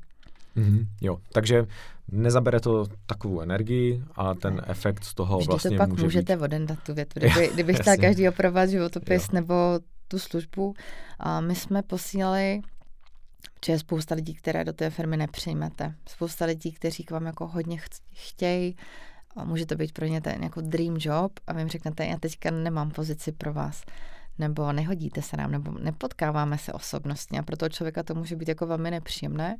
Mm-hmm, 0.56 0.86
jo, 1.02 1.18
takže 1.32 1.66
nezabere 2.12 2.60
to 2.60 2.86
takovou 3.06 3.42
energii 3.42 4.04
a 4.16 4.34
ten 4.34 4.62
efekt 4.68 5.04
z 5.04 5.14
toho 5.14 5.38
Vždy 5.38 5.48
vlastně 5.48 5.72
to 5.72 5.78
pak 5.78 5.90
může 5.90 6.04
můžete 6.04 6.36
být... 6.36 6.44
odendat 6.44 6.80
tu 6.86 6.94
větu, 6.94 7.20
kdyby, 7.20 7.50
kdyby 7.54 7.74
chtěl 7.74 7.98
každý 7.98 8.30
opravovat 8.30 8.70
životopis 8.70 9.24
jo. 9.24 9.30
nebo 9.34 9.54
tu 10.08 10.20
službu. 10.20 10.74
A 11.20 11.42
my 11.42 11.56
jsme 11.56 11.82
posílali 11.82 12.62
že 13.66 13.72
je 13.74 13.80
spousta 13.80 14.16
lidí, 14.16 14.34
které 14.34 14.64
do 14.64 14.74
té 14.74 14.90
firmy 14.90 15.18
nepřijmete. 15.18 15.96
Spousta 16.10 16.46
lidí, 16.46 16.72
kteří 16.72 17.04
k 17.04 17.12
vám 17.12 17.26
jako 17.26 17.48
hodně 17.48 17.78
chtějí, 18.14 18.76
a 19.36 19.44
může 19.44 19.66
to 19.66 19.76
být 19.76 19.92
pro 19.92 20.06
ně 20.06 20.22
ten 20.22 20.44
jako 20.44 20.62
dream 20.62 20.96
job 21.00 21.32
a 21.48 21.54
vy 21.54 21.62
jim 21.62 21.70
řeknete, 21.70 22.06
já 22.06 22.18
teďka 22.18 22.52
nemám 22.52 22.92
pozici 22.92 23.32
pro 23.32 23.54
vás 23.54 23.84
nebo 24.40 24.72
nehodíte 24.72 25.22
se 25.22 25.38
nám, 25.38 25.52
nebo 25.52 25.72
nepotkáváme 25.72 26.58
se 26.58 26.74
osobnostně 26.74 27.40
a 27.40 27.44
pro 27.44 27.58
toho 27.58 27.70
člověka 27.70 28.04
to 28.04 28.16
může 28.16 28.36
být 28.36 28.48
jako 28.48 28.68
velmi 28.68 28.92
nepříjemné, 28.92 29.58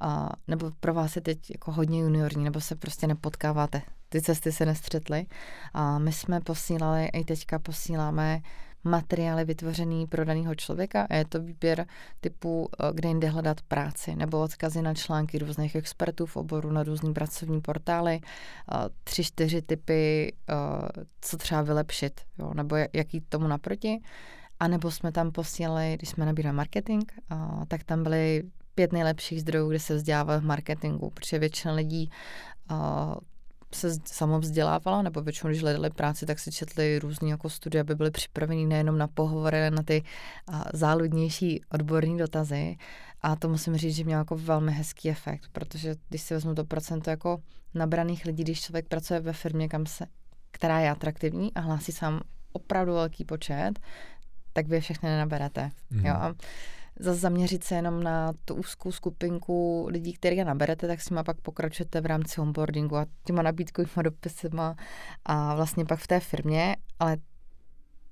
a, 0.00 0.28
nebo 0.48 0.70
pro 0.80 0.94
vás 0.94 1.16
je 1.16 1.22
teď 1.22 1.50
jako 1.50 1.72
hodně 1.72 2.00
juniorní, 2.00 2.44
nebo 2.44 2.60
se 2.60 2.76
prostě 2.76 3.06
nepotkáváte, 3.06 3.82
ty 4.08 4.22
cesty 4.22 4.52
se 4.52 4.66
nestřetly. 4.66 5.26
A 5.72 5.98
my 5.98 6.12
jsme 6.12 6.40
posílali, 6.40 7.06
i 7.06 7.24
teďka 7.24 7.58
posíláme 7.58 8.40
materiály 8.84 9.44
vytvořený 9.44 10.06
pro 10.06 10.24
daného 10.24 10.54
člověka 10.54 11.06
a 11.10 11.14
je 11.14 11.24
to 11.24 11.40
výběr 11.40 11.86
typu, 12.20 12.68
eh, 12.72 12.92
kde 12.94 13.08
jinde 13.08 13.28
hledat 13.28 13.60
práci, 13.62 14.16
nebo 14.16 14.40
odkazy 14.40 14.82
na 14.82 14.94
články 14.94 15.38
různých 15.38 15.74
expertů 15.74 16.26
v 16.26 16.36
oboru 16.36 16.72
na 16.72 16.82
různý 16.82 17.14
pracovní 17.14 17.60
portály, 17.60 18.20
tři, 19.04 19.24
čtyři 19.24 19.62
typy, 19.62 20.32
eh, 20.50 20.54
co 21.20 21.36
třeba 21.36 21.62
vylepšit, 21.62 22.20
jo, 22.38 22.54
nebo 22.54 22.76
jaký 22.92 23.20
tomu 23.20 23.46
naproti. 23.46 24.00
A 24.60 24.68
nebo 24.68 24.90
jsme 24.90 25.12
tam 25.12 25.32
posílali, 25.32 25.94
když 25.96 26.08
jsme 26.08 26.26
nabírali 26.26 26.56
marketing, 26.56 27.02
tak 27.68 27.84
tam 27.84 28.02
byly 28.02 28.42
pět 28.74 28.92
nejlepších 28.92 29.40
zdrojů, 29.40 29.68
kde 29.68 29.80
se 29.80 29.94
vzdělává 29.94 30.40
v 30.40 30.44
marketingu, 30.44 31.10
protože 31.10 31.38
většina 31.38 31.74
lidí 31.74 32.10
se 33.74 33.90
samovzdělávala, 34.04 35.02
nebo 35.02 35.22
většinou, 35.22 35.50
když 35.50 35.62
hledali 35.62 35.90
práci, 35.90 36.26
tak 36.26 36.38
si 36.38 36.52
četli 36.52 36.98
různé 36.98 37.28
jako 37.28 37.50
studie, 37.50 37.80
aby 37.80 37.94
byly 37.94 38.10
připraveny 38.10 38.66
nejenom 38.66 38.98
na 38.98 39.08
pohovory, 39.08 39.58
ale 39.58 39.70
na 39.70 39.82
ty 39.82 40.02
a, 40.46 40.64
záludnější 40.72 41.60
odborní 41.70 42.18
dotazy. 42.18 42.76
A 43.22 43.36
to 43.36 43.48
musím 43.48 43.76
říct, 43.76 43.96
že 43.96 44.04
měl 44.04 44.18
jako 44.18 44.36
velmi 44.36 44.72
hezký 44.72 45.10
efekt, 45.10 45.48
protože 45.52 45.94
když 46.08 46.22
si 46.22 46.34
vezmu 46.34 46.54
to 46.54 46.64
procento 46.64 47.10
jako 47.10 47.38
nabraných 47.74 48.24
lidí, 48.24 48.42
když 48.42 48.60
člověk 48.60 48.88
pracuje 48.88 49.20
ve 49.20 49.32
firmě, 49.32 49.68
kam 49.68 49.86
se, 49.86 50.06
která 50.50 50.80
je 50.80 50.90
atraktivní 50.90 51.54
a 51.54 51.60
hlásí 51.60 51.92
sám 51.92 52.20
opravdu 52.52 52.92
velký 52.92 53.24
počet, 53.24 53.72
tak 54.52 54.66
vy 54.66 54.80
všechny 54.80 55.08
nenaberete. 55.08 55.70
Mm-hmm. 55.92 56.06
Jo? 56.06 56.14
A 56.14 56.34
zase 56.98 57.20
zaměřit 57.20 57.64
se 57.64 57.74
jenom 57.74 58.02
na 58.02 58.32
tu 58.44 58.54
úzkou 58.54 58.92
skupinku 58.92 59.86
lidí, 59.90 60.12
které 60.12 60.44
naberete, 60.44 60.86
tak 60.86 61.00
s 61.00 61.10
nimi 61.10 61.20
pak 61.24 61.40
pokračujete 61.40 62.00
v 62.00 62.06
rámci 62.06 62.40
onboardingu 62.40 62.96
a 62.96 63.06
těma 63.24 63.42
nabídkovými 63.42 64.02
dopisama 64.02 64.76
a 65.24 65.54
vlastně 65.54 65.84
pak 65.84 66.00
v 66.00 66.06
té 66.06 66.20
firmě, 66.20 66.76
ale 66.98 67.16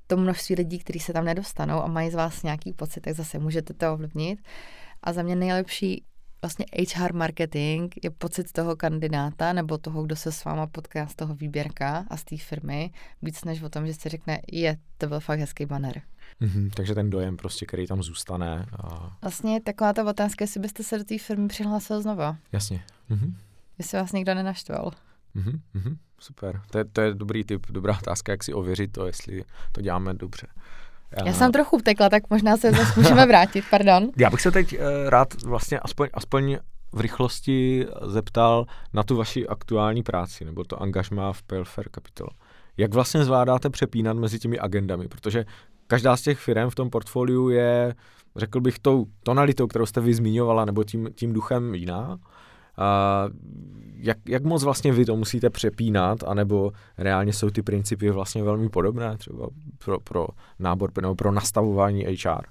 to 0.06 0.16
množství 0.16 0.54
lidí, 0.54 0.78
kteří 0.78 0.98
se 0.98 1.12
tam 1.12 1.24
nedostanou 1.24 1.82
a 1.82 1.86
mají 1.86 2.10
z 2.10 2.14
vás 2.14 2.42
nějaký 2.42 2.72
pocit, 2.72 3.00
tak 3.00 3.14
zase 3.14 3.38
můžete 3.38 3.74
to 3.74 3.92
ovlivnit. 3.92 4.38
A 5.02 5.12
za 5.12 5.22
mě 5.22 5.36
nejlepší 5.36 6.04
vlastně 6.42 6.66
HR 6.94 7.12
marketing 7.12 7.92
je 8.02 8.10
pocit 8.10 8.52
toho 8.52 8.76
kandidáta 8.76 9.52
nebo 9.52 9.78
toho, 9.78 10.02
kdo 10.02 10.16
se 10.16 10.32
s 10.32 10.44
váma 10.44 10.66
potká 10.66 11.06
z 11.06 11.14
toho 11.14 11.34
výběrka 11.34 12.04
a 12.08 12.16
z 12.16 12.24
té 12.24 12.36
firmy, 12.36 12.90
víc 13.22 13.44
než 13.44 13.62
o 13.62 13.68
tom, 13.68 13.86
že 13.86 13.94
se 13.94 14.08
řekne, 14.08 14.40
je, 14.52 14.76
to 14.98 15.06
byl 15.06 15.20
fakt 15.20 15.38
hezký 15.38 15.66
banner. 15.66 16.02
Mm-hmm, 16.42 16.70
takže 16.74 16.94
ten 16.94 17.10
dojem 17.10 17.36
prostě, 17.36 17.66
který 17.66 17.86
tam 17.86 18.02
zůstane. 18.02 18.66
A... 18.82 19.16
Vlastně 19.22 19.60
taková 19.60 19.92
ta 19.92 20.04
otázka, 20.04 20.42
jestli 20.42 20.60
byste 20.60 20.82
se 20.82 20.98
do 20.98 21.04
té 21.04 21.18
firmy 21.18 21.48
přihlásil 21.48 22.02
znova. 22.02 22.36
Jasně. 22.52 22.84
Mm-hmm. 23.10 23.34
Jestli 23.78 23.98
vás 23.98 24.12
někdo 24.12 24.34
nenaštval. 24.34 24.92
Mm-hmm, 25.36 25.60
mm-hmm, 25.74 25.96
super. 26.18 26.60
To 26.70 26.78
je, 26.78 26.84
to 26.84 27.00
je 27.00 27.14
dobrý 27.14 27.44
tip, 27.44 27.66
dobrá 27.70 27.98
otázka, 27.98 28.32
jak 28.32 28.44
si 28.44 28.52
ověřit 28.52 28.92
to, 28.92 29.06
jestli 29.06 29.44
to 29.72 29.80
děláme 29.80 30.14
dobře. 30.14 30.46
Já, 31.18 31.26
Já 31.26 31.32
jsem 31.32 31.52
trochu 31.52 31.76
utekla, 31.76 32.08
tak 32.08 32.30
možná 32.30 32.56
se 32.56 32.72
zase 32.72 33.00
můžeme 33.00 33.26
vrátit, 33.26 33.64
pardon. 33.70 34.10
Já 34.16 34.30
bych 34.30 34.40
se 34.40 34.50
teď 34.50 34.72
uh, 34.72 34.78
rád 35.08 35.42
vlastně 35.42 35.78
aspoň, 35.78 36.08
aspoň 36.14 36.58
v 36.92 37.00
rychlosti 37.00 37.86
zeptal 38.06 38.66
na 38.92 39.02
tu 39.02 39.16
vaši 39.16 39.48
aktuální 39.48 40.02
práci, 40.02 40.44
nebo 40.44 40.64
to 40.64 40.82
angažmá 40.82 41.32
v 41.32 41.42
PLFR 41.42 41.88
Capital. 41.94 42.28
Jak 42.76 42.94
vlastně 42.94 43.24
zvládáte 43.24 43.70
přepínat 43.70 44.16
mezi 44.16 44.38
těmi 44.38 44.58
agendami? 44.58 45.08
Protože 45.08 45.44
každá 45.92 46.16
z 46.16 46.22
těch 46.22 46.38
firm 46.38 46.70
v 46.70 46.74
tom 46.74 46.90
portfoliu 46.90 47.48
je, 47.48 47.94
řekl 48.36 48.60
bych, 48.60 48.78
tou 48.78 49.06
tonalitou, 49.22 49.66
kterou 49.66 49.86
jste 49.86 50.00
vy 50.00 50.14
zmiňovala, 50.14 50.64
nebo 50.64 50.84
tím, 50.84 51.08
tím 51.14 51.32
duchem 51.32 51.74
jiná. 51.74 52.18
A 52.76 53.24
jak, 53.94 54.18
jak 54.28 54.44
moc 54.44 54.64
vlastně 54.64 54.92
vy 54.92 55.04
to 55.04 55.16
musíte 55.16 55.50
přepínat, 55.50 56.24
anebo 56.26 56.72
reálně 56.98 57.32
jsou 57.32 57.50
ty 57.50 57.62
principy 57.62 58.10
vlastně 58.10 58.42
velmi 58.42 58.68
podobné 58.68 59.16
třeba 59.16 59.48
pro, 59.84 60.00
pro 60.00 60.26
nábor 60.58 60.90
nebo 61.02 61.14
pro 61.14 61.32
nastavování 61.32 62.04
HR? 62.04 62.46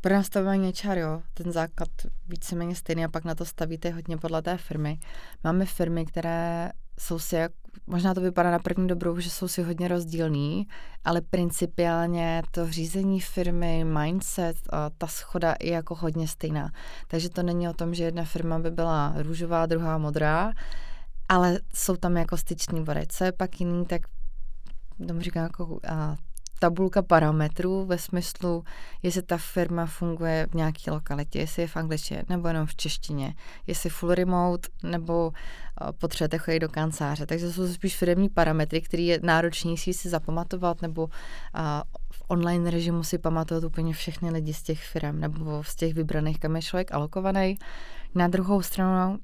Pro 0.00 0.14
nastavování 0.14 0.72
HR, 0.84 0.98
jo, 0.98 1.22
ten 1.34 1.52
základ 1.52 1.88
víceméně 2.28 2.74
stejný 2.74 3.04
a 3.04 3.08
pak 3.08 3.24
na 3.24 3.34
to 3.34 3.44
stavíte 3.44 3.90
hodně 3.90 4.16
podle 4.16 4.42
té 4.42 4.56
firmy. 4.56 4.98
Máme 5.44 5.66
firmy, 5.66 6.06
které 6.06 6.70
jsou 6.98 7.18
si, 7.18 7.36
jak, 7.36 7.52
možná 7.86 8.14
to 8.14 8.20
vypadá 8.20 8.50
na 8.50 8.58
první 8.58 8.88
dobrou, 8.88 9.18
že 9.18 9.30
jsou 9.30 9.48
si 9.48 9.62
hodně 9.62 9.88
rozdílný, 9.88 10.66
ale 11.04 11.20
principiálně 11.20 12.42
to 12.50 12.70
řízení 12.70 13.20
firmy, 13.20 13.84
mindset, 13.84 14.56
a 14.72 14.90
ta 14.90 15.06
schoda 15.06 15.54
je 15.62 15.72
jako 15.72 15.94
hodně 15.94 16.28
stejná. 16.28 16.70
Takže 17.08 17.28
to 17.28 17.42
není 17.42 17.68
o 17.68 17.72
tom, 17.72 17.94
že 17.94 18.04
jedna 18.04 18.24
firma 18.24 18.58
by 18.58 18.70
byla 18.70 19.14
růžová, 19.16 19.66
druhá 19.66 19.98
modrá, 19.98 20.52
ale 21.28 21.58
jsou 21.74 21.96
tam 21.96 22.16
jako 22.16 22.36
styční 22.36 22.84
body. 22.84 23.06
Co 23.08 23.24
je 23.24 23.32
pak 23.32 23.60
jiný, 23.60 23.86
tak 23.86 24.02
tomu 25.08 25.20
říkám 25.20 25.42
jako 25.42 25.80
a, 25.88 26.16
tabulka 26.62 27.02
parametrů 27.02 27.84
ve 27.86 27.98
smyslu, 27.98 28.64
jestli 29.02 29.22
ta 29.22 29.36
firma 29.36 29.86
funguje 29.86 30.46
v 30.50 30.54
nějaké 30.54 30.90
lokalitě, 30.90 31.38
jestli 31.38 31.62
je 31.62 31.68
v 31.68 31.76
angličtině 31.76 32.22
nebo 32.28 32.48
jenom 32.48 32.66
v 32.66 32.74
češtině, 32.74 33.34
jestli 33.66 33.90
full 33.90 34.14
remote 34.14 34.68
nebo 34.82 35.32
potřebujete 35.98 36.38
chodit 36.38 36.60
do 36.60 36.68
kanceláře. 36.68 37.26
Takže 37.26 37.46
to 37.46 37.52
jsou 37.52 37.72
spíš 37.72 37.96
firmní 37.96 38.28
parametry, 38.28 38.80
které 38.80 39.02
je 39.02 39.20
náročnější 39.22 39.92
si 39.92 40.08
zapamatovat 40.08 40.82
nebo 40.82 41.08
v 42.12 42.22
online 42.28 42.70
režimu 42.70 43.04
si 43.04 43.18
pamatovat 43.18 43.64
úplně 43.64 43.92
všechny 43.92 44.30
lidi 44.30 44.54
z 44.54 44.62
těch 44.62 44.84
firm 44.84 45.20
nebo 45.20 45.64
z 45.64 45.76
těch 45.76 45.94
vybraných, 45.94 46.38
kam 46.38 46.56
je 46.56 46.62
člověk 46.62 46.92
alokovaný. 46.94 47.58
Na 48.14 48.28
druhou 48.28 48.62
stranu 48.62 49.18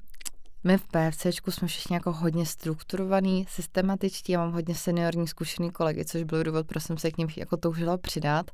my 0.63 0.77
v 0.77 0.83
PFC 0.87 1.25
jsme 1.49 1.67
všichni 1.67 1.93
jako 1.93 2.11
hodně 2.11 2.45
strukturovaný, 2.45 3.45
systematičtí, 3.49 4.31
já 4.31 4.39
mám 4.39 4.53
hodně 4.53 4.75
seniorní 4.75 5.27
zkušený 5.27 5.71
kolegy, 5.71 6.05
což 6.05 6.23
byl 6.23 6.43
důvod, 6.43 6.67
proč 6.67 6.83
jsem 6.83 6.97
se 6.97 7.11
k 7.11 7.17
ním 7.17 7.27
jako 7.37 7.57
toužila 7.57 7.97
přidat. 7.97 8.51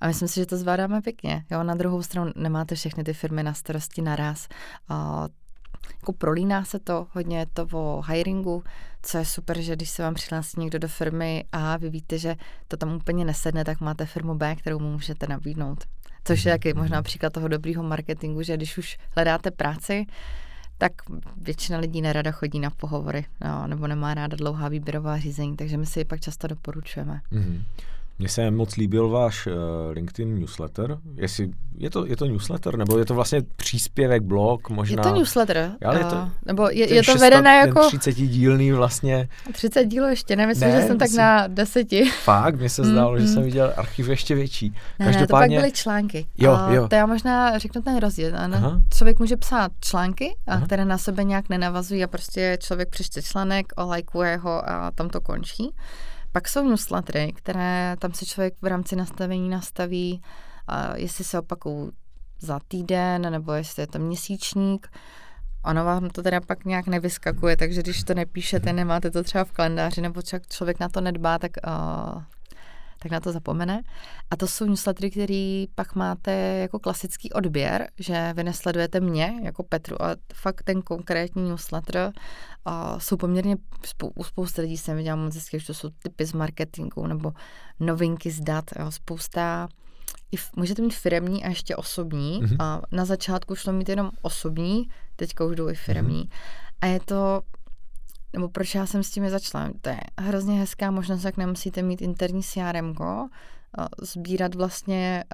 A 0.00 0.06
myslím 0.06 0.28
si, 0.28 0.34
že 0.34 0.46
to 0.46 0.56
zvládáme 0.56 1.02
pěkně. 1.02 1.44
Jo, 1.50 1.62
na 1.62 1.74
druhou 1.74 2.02
stranu 2.02 2.32
nemáte 2.36 2.74
všechny 2.74 3.04
ty 3.04 3.12
firmy 3.12 3.42
na 3.42 3.54
starosti 3.54 4.02
naraz. 4.02 4.48
A 4.88 5.26
jako 5.94 6.12
prolíná 6.12 6.64
se 6.64 6.78
to, 6.78 7.06
hodně 7.12 7.38
je 7.38 7.46
to 7.46 7.66
o 7.72 8.02
hiringu, 8.02 8.64
co 9.02 9.18
je 9.18 9.24
super, 9.24 9.60
že 9.60 9.76
když 9.76 9.90
se 9.90 10.02
vám 10.02 10.14
přihlásí 10.14 10.60
někdo 10.60 10.78
do 10.78 10.88
firmy 10.88 11.44
a 11.52 11.76
vy 11.76 11.90
víte, 11.90 12.18
že 12.18 12.36
to 12.68 12.76
tam 12.76 12.94
úplně 12.94 13.24
nesedne, 13.24 13.64
tak 13.64 13.80
máte 13.80 14.06
firmu 14.06 14.34
B, 14.34 14.56
kterou 14.56 14.78
mu 14.78 14.92
můžete 14.92 15.26
nabídnout. 15.26 15.84
Což 16.24 16.44
je 16.44 16.52
taky 16.52 16.74
možná 16.74 17.02
příklad 17.02 17.32
toho 17.32 17.48
dobrýho 17.48 17.82
marketingu, 17.82 18.42
že 18.42 18.56
když 18.56 18.78
už 18.78 18.98
hledáte 19.10 19.50
práci, 19.50 20.06
tak 20.78 20.92
většina 21.36 21.78
lidí 21.78 22.02
nerada 22.02 22.30
chodí 22.30 22.60
na 22.60 22.70
pohovory 22.70 23.24
no, 23.40 23.66
nebo 23.66 23.86
nemá 23.86 24.14
ráda 24.14 24.36
dlouhá 24.36 24.68
výběrová 24.68 25.18
řízení, 25.18 25.56
takže 25.56 25.76
my 25.76 25.86
si 25.86 26.00
ji 26.00 26.04
pak 26.04 26.20
často 26.20 26.46
doporučujeme. 26.46 27.20
Mm-hmm. 27.32 27.62
Mně 28.18 28.28
se 28.28 28.50
moc 28.50 28.76
líbil 28.76 29.08
váš 29.08 29.46
uh, 29.46 29.52
LinkedIn 29.92 30.38
newsletter. 30.38 30.98
Jestli, 31.14 31.50
je, 31.78 31.90
to, 31.90 32.06
je 32.06 32.16
to 32.16 32.26
newsletter, 32.26 32.78
nebo 32.78 32.98
je 32.98 33.04
to 33.04 33.14
vlastně 33.14 33.42
příspěvek, 33.56 34.22
blog, 34.22 34.70
možná? 34.70 35.02
Je 35.02 35.10
to 35.12 35.18
newsletter. 35.18 35.72
Ale 35.84 35.98
je 35.98 36.04
to, 36.04 36.16
uh, 36.16 36.28
nebo 36.46 36.68
je, 36.68 36.94
je 36.94 37.02
to 37.02 37.14
vedené 37.14 37.56
jako... 37.56 37.88
30 37.88 38.12
dílný 38.12 38.72
vlastně. 38.72 39.28
30 39.52 39.84
dílů 39.84 40.08
ještě, 40.08 40.36
ne, 40.36 40.46
myslím, 40.46 40.68
ne, 40.68 40.80
že 40.80 40.86
jsem 40.86 40.98
myslím, 40.98 41.16
tak 41.16 41.18
na 41.18 41.46
deseti. 41.46 42.10
Fakt, 42.24 42.54
mně 42.54 42.68
se 42.68 42.84
zdálo, 42.84 43.12
mm, 43.12 43.20
že 43.20 43.28
jsem 43.28 43.42
viděl 43.42 43.72
archiv 43.76 44.08
ještě 44.08 44.34
větší. 44.34 44.72
Ne, 44.98 45.06
Každopádně... 45.06 45.20
ne, 45.20 45.26
to 45.26 45.32
pak 45.32 45.50
byly 45.50 45.72
články. 45.72 46.26
Jo, 46.38 46.58
jo. 46.68 46.88
To 46.88 46.94
já 46.94 47.06
možná 47.06 47.58
řeknu 47.58 47.82
ten 47.82 47.98
rozdíl. 47.98 48.32
Aha. 48.36 48.80
Člověk 48.94 49.18
může 49.18 49.36
psát 49.36 49.72
články, 49.80 50.36
a 50.46 50.60
které 50.60 50.84
na 50.84 50.98
sebe 50.98 51.24
nějak 51.24 51.48
nenavazují 51.48 52.04
a 52.04 52.06
prostě 52.06 52.58
člověk 52.60 52.88
přečte 52.88 53.22
článek, 53.22 53.72
olajkuje 53.76 54.36
ho 54.36 54.70
a 54.70 54.90
tam 54.90 55.08
to 55.08 55.20
končí. 55.20 55.70
Pak 56.36 56.48
jsou 56.48 56.68
newslettery, 56.68 57.32
které 57.32 57.96
tam 57.98 58.12
si 58.12 58.26
člověk 58.26 58.54
v 58.62 58.66
rámci 58.66 58.96
nastavení 58.96 59.48
nastaví, 59.48 60.22
jestli 60.94 61.24
se 61.24 61.38
opakují 61.38 61.90
za 62.40 62.60
týden, 62.68 63.22
nebo 63.32 63.52
jestli 63.52 63.82
je 63.82 63.86
to 63.86 63.98
měsíčník. 63.98 64.88
Ono 65.64 65.84
vám 65.84 66.10
to 66.10 66.22
teda 66.22 66.40
pak 66.40 66.64
nějak 66.64 66.86
nevyskakuje, 66.86 67.56
takže 67.56 67.82
když 67.82 68.04
to 68.04 68.14
nepíšete, 68.14 68.72
nemáte 68.72 69.10
to 69.10 69.22
třeba 69.22 69.44
v 69.44 69.52
kalendáři, 69.52 70.00
nebo 70.00 70.20
člověk 70.50 70.80
na 70.80 70.88
to 70.88 71.00
nedbá, 71.00 71.38
tak 71.38 71.52
uh, 71.66 72.22
tak 73.06 73.12
na 73.12 73.20
to 73.20 73.32
zapomene. 73.32 73.82
A 74.30 74.36
to 74.36 74.46
jsou 74.46 74.64
newslettery, 74.64 75.10
který 75.10 75.66
pak 75.74 75.94
máte 75.94 76.32
jako 76.32 76.78
klasický 76.78 77.32
odběr, 77.32 77.88
že 77.98 78.32
vy 78.36 78.44
nesledujete 78.44 79.00
mě 79.00 79.40
jako 79.42 79.62
Petru, 79.62 80.02
ale 80.02 80.16
fakt 80.34 80.62
ten 80.62 80.82
konkrétní 80.82 81.48
newsletter 81.48 82.12
a 82.64 83.00
jsou 83.00 83.16
poměrně, 83.16 83.56
u 84.14 84.24
spousty 84.24 84.60
lidí 84.60 84.76
jsem 84.76 84.96
viděla 84.96 85.16
moc 85.16 85.34
hezky, 85.34 85.60
že 85.60 85.66
to 85.66 85.74
jsou 85.74 85.88
typy 86.02 86.24
z 86.24 86.32
marketingu 86.32 87.06
nebo 87.06 87.32
novinky 87.80 88.30
z 88.30 88.40
dat, 88.40 88.64
jo, 88.78 88.90
spousta 88.90 89.68
i 90.32 90.36
v, 90.36 90.50
můžete 90.56 90.82
mít 90.82 90.94
firemní 90.94 91.44
a 91.44 91.48
ještě 91.48 91.76
osobní. 91.76 92.42
Mm-hmm. 92.42 92.56
A 92.60 92.82
na 92.92 93.04
začátku 93.04 93.54
šlo 93.54 93.72
mít 93.72 93.88
jenom 93.88 94.10
osobní, 94.22 94.88
teďka 95.16 95.44
už 95.44 95.56
jdou 95.56 95.68
i 95.68 95.74
firemní. 95.74 96.24
Mm-hmm. 96.24 96.78
A 96.80 96.86
je 96.86 97.00
to 97.00 97.42
nebo 98.36 98.48
proč 98.48 98.74
já 98.74 98.86
jsem 98.86 99.02
s 99.02 99.10
tím 99.10 99.30
začala. 99.30 99.70
To 99.80 99.88
je 99.88 100.00
hrozně 100.18 100.58
hezká 100.58 100.90
možnost, 100.90 101.24
jak 101.24 101.36
nemusíte 101.36 101.82
mít 101.82 102.02
interní 102.02 102.42
CRM, 102.42 102.94
sbírat 104.02 104.54
vlastně 104.54 105.24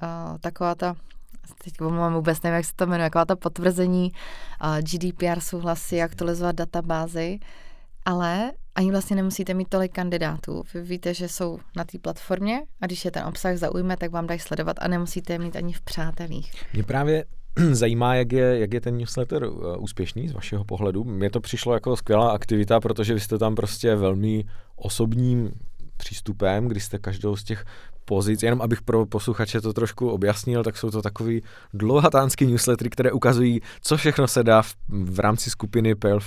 taková 0.41 0.75
ta 0.75 0.95
teď 1.63 1.81
mám 1.81 2.13
vůbec 2.13 2.41
nevím, 2.41 2.55
jak 2.55 2.65
se 2.65 2.71
to 2.75 2.85
jmenuje, 2.85 3.09
taková 3.09 3.25
ta 3.25 3.35
potvrzení 3.35 4.11
GDPR 4.79 5.39
souhlasy, 5.39 6.01
aktualizovat 6.01 6.55
databázy, 6.55 7.39
ale 8.05 8.51
ani 8.75 8.91
vlastně 8.91 9.15
nemusíte 9.15 9.53
mít 9.53 9.69
tolik 9.69 9.93
kandidátů. 9.93 10.63
Vy 10.73 10.81
víte, 10.81 11.13
že 11.13 11.29
jsou 11.29 11.59
na 11.75 11.83
té 11.83 11.99
platformě 11.99 12.61
a 12.81 12.85
když 12.85 13.05
je 13.05 13.11
ten 13.11 13.25
obsah 13.25 13.57
zaujme, 13.57 13.97
tak 13.97 14.11
vám 14.11 14.27
dají 14.27 14.39
sledovat 14.39 14.77
a 14.79 14.87
nemusíte 14.87 15.33
je 15.33 15.39
mít 15.39 15.55
ani 15.55 15.73
v 15.73 15.81
přátelích. 15.81 16.51
Mě 16.73 16.83
právě 16.83 17.25
zajímá, 17.71 18.15
jak 18.15 18.31
je, 18.31 18.59
jak 18.59 18.73
je 18.73 18.81
ten 18.81 18.97
newsletter 18.97 19.43
uh, 19.43 19.83
úspěšný 19.83 20.27
z 20.27 20.33
vašeho 20.33 20.63
pohledu. 20.63 21.03
Mně 21.03 21.29
to 21.29 21.39
přišlo 21.39 21.73
jako 21.73 21.95
skvělá 21.95 22.31
aktivita, 22.31 22.79
protože 22.79 23.13
vy 23.13 23.19
jste 23.19 23.37
tam 23.37 23.55
prostě 23.55 23.95
velmi 23.95 24.45
osobním 24.75 25.51
přístupem, 25.97 26.67
kdy 26.67 26.79
jste 26.79 26.99
každou 26.99 27.35
z 27.35 27.43
těch 27.43 27.65
pozic, 28.05 28.43
jenom 28.43 28.61
abych 28.61 28.81
pro 28.81 29.05
posluchače 29.05 29.61
to 29.61 29.73
trošku 29.73 30.09
objasnil, 30.09 30.63
tak 30.63 30.77
jsou 30.77 30.91
to 30.91 31.01
takový 31.01 31.41
dlouhatánský 31.73 32.45
newslettery, 32.45 32.89
které 32.89 33.11
ukazují, 33.11 33.61
co 33.81 33.97
všechno 33.97 34.27
se 34.27 34.43
dá 34.43 34.61
v, 34.61 34.75
v 34.89 35.19
rámci 35.19 35.49
skupiny 35.49 35.95
Pale 35.95 36.19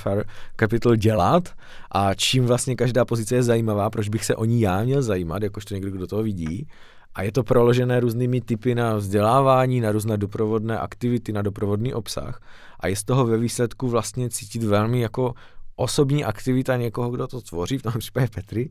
Capital 0.60 0.96
dělat 0.96 1.48
a 1.90 2.14
čím 2.14 2.46
vlastně 2.46 2.76
každá 2.76 3.04
pozice 3.04 3.34
je 3.34 3.42
zajímavá, 3.42 3.90
proč 3.90 4.08
bych 4.08 4.24
se 4.24 4.36
o 4.36 4.44
ní 4.44 4.60
já 4.60 4.82
měl 4.82 5.02
zajímat, 5.02 5.42
jakožto 5.42 5.74
někdo, 5.74 5.90
kdo 5.90 6.06
toho 6.06 6.22
vidí. 6.22 6.68
A 7.16 7.22
je 7.22 7.32
to 7.32 7.44
proložené 7.44 8.00
různými 8.00 8.40
typy 8.40 8.74
na 8.74 8.94
vzdělávání, 8.94 9.80
na 9.80 9.92
různé 9.92 10.16
doprovodné 10.16 10.78
aktivity, 10.78 11.32
na 11.32 11.42
doprovodný 11.42 11.94
obsah. 11.94 12.40
A 12.80 12.88
je 12.88 12.96
z 12.96 13.04
toho 13.04 13.26
ve 13.26 13.38
výsledku 13.38 13.88
vlastně 13.88 14.30
cítit 14.30 14.62
velmi 14.62 15.00
jako 15.00 15.34
osobní 15.76 16.24
aktivita 16.24 16.76
někoho, 16.76 17.10
kdo 17.10 17.26
to 17.26 17.40
tvoří, 17.40 17.78
v 17.78 17.82
tom 17.82 17.92
případě 17.98 18.26
Petry, 18.34 18.70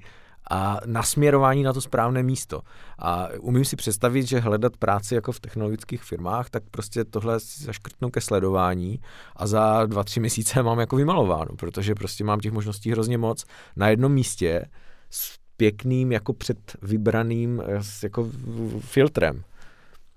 a 0.49 0.79
nasměrování 0.85 1.63
na 1.63 1.73
to 1.73 1.81
správné 1.81 2.23
místo. 2.23 2.61
A 2.99 3.27
umím 3.39 3.65
si 3.65 3.75
představit, 3.75 4.23
že 4.27 4.39
hledat 4.39 4.77
práci 4.77 5.15
jako 5.15 5.31
v 5.31 5.39
technologických 5.39 6.03
firmách, 6.03 6.49
tak 6.49 6.63
prostě 6.71 7.05
tohle 7.05 7.39
si 7.39 7.63
zaškrtnu 7.63 8.09
ke 8.09 8.21
sledování 8.21 8.99
a 9.35 9.47
za 9.47 9.85
dva, 9.85 10.03
tři 10.03 10.19
měsíce 10.19 10.63
mám 10.63 10.79
jako 10.79 10.95
vymalováno, 10.95 11.55
protože 11.57 11.95
prostě 11.95 12.23
mám 12.23 12.39
těch 12.39 12.51
možností 12.51 12.91
hrozně 12.91 13.17
moc 13.17 13.45
na 13.75 13.89
jednom 13.89 14.11
místě 14.11 14.65
s 15.09 15.44
pěkným 15.57 16.11
jako 16.11 16.33
před 16.33 16.57
vybraným 16.81 17.63
jako 18.03 18.31
filtrem. 18.79 19.43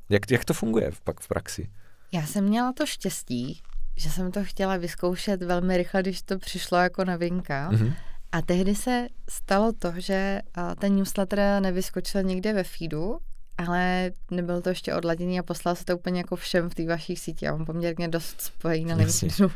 Jak, 0.08 0.30
jak 0.30 0.44
to 0.44 0.54
funguje 0.54 0.90
pak 1.04 1.20
v 1.20 1.28
praxi? 1.28 1.70
Já 2.12 2.26
jsem 2.26 2.44
měla 2.44 2.72
to 2.72 2.86
štěstí, 2.86 3.60
že 3.96 4.10
jsem 4.10 4.32
to 4.32 4.44
chtěla 4.44 4.76
vyzkoušet 4.76 5.42
velmi 5.42 5.76
rychle, 5.76 6.02
když 6.02 6.22
to 6.22 6.38
přišlo 6.38 6.78
jako 6.78 7.04
novinka. 7.04 7.70
Mm-hmm. 7.70 7.94
A 8.32 8.42
tehdy 8.42 8.74
se 8.74 9.08
stalo 9.28 9.72
to, 9.72 9.92
že 9.96 10.40
ten 10.78 10.96
newsletter 10.96 11.62
nevyskočil 11.62 12.22
někde 12.22 12.52
ve 12.52 12.64
feedu, 12.64 13.18
ale 13.58 14.10
nebylo 14.30 14.60
to 14.60 14.68
ještě 14.68 14.94
odladěný 14.94 15.38
a 15.38 15.42
poslal 15.42 15.74
se 15.74 15.84
to 15.84 15.96
úplně 15.96 16.20
jako 16.20 16.36
všem 16.36 16.70
v 16.70 16.74
té 16.74 16.86
vaší 16.86 17.16
síti. 17.16 17.44
Já 17.44 17.56
mám 17.56 17.66
poměrně 17.66 18.08
dost 18.08 18.40
spojení 18.40 18.84
na 18.84 18.96
LinkedInu. 18.96 19.50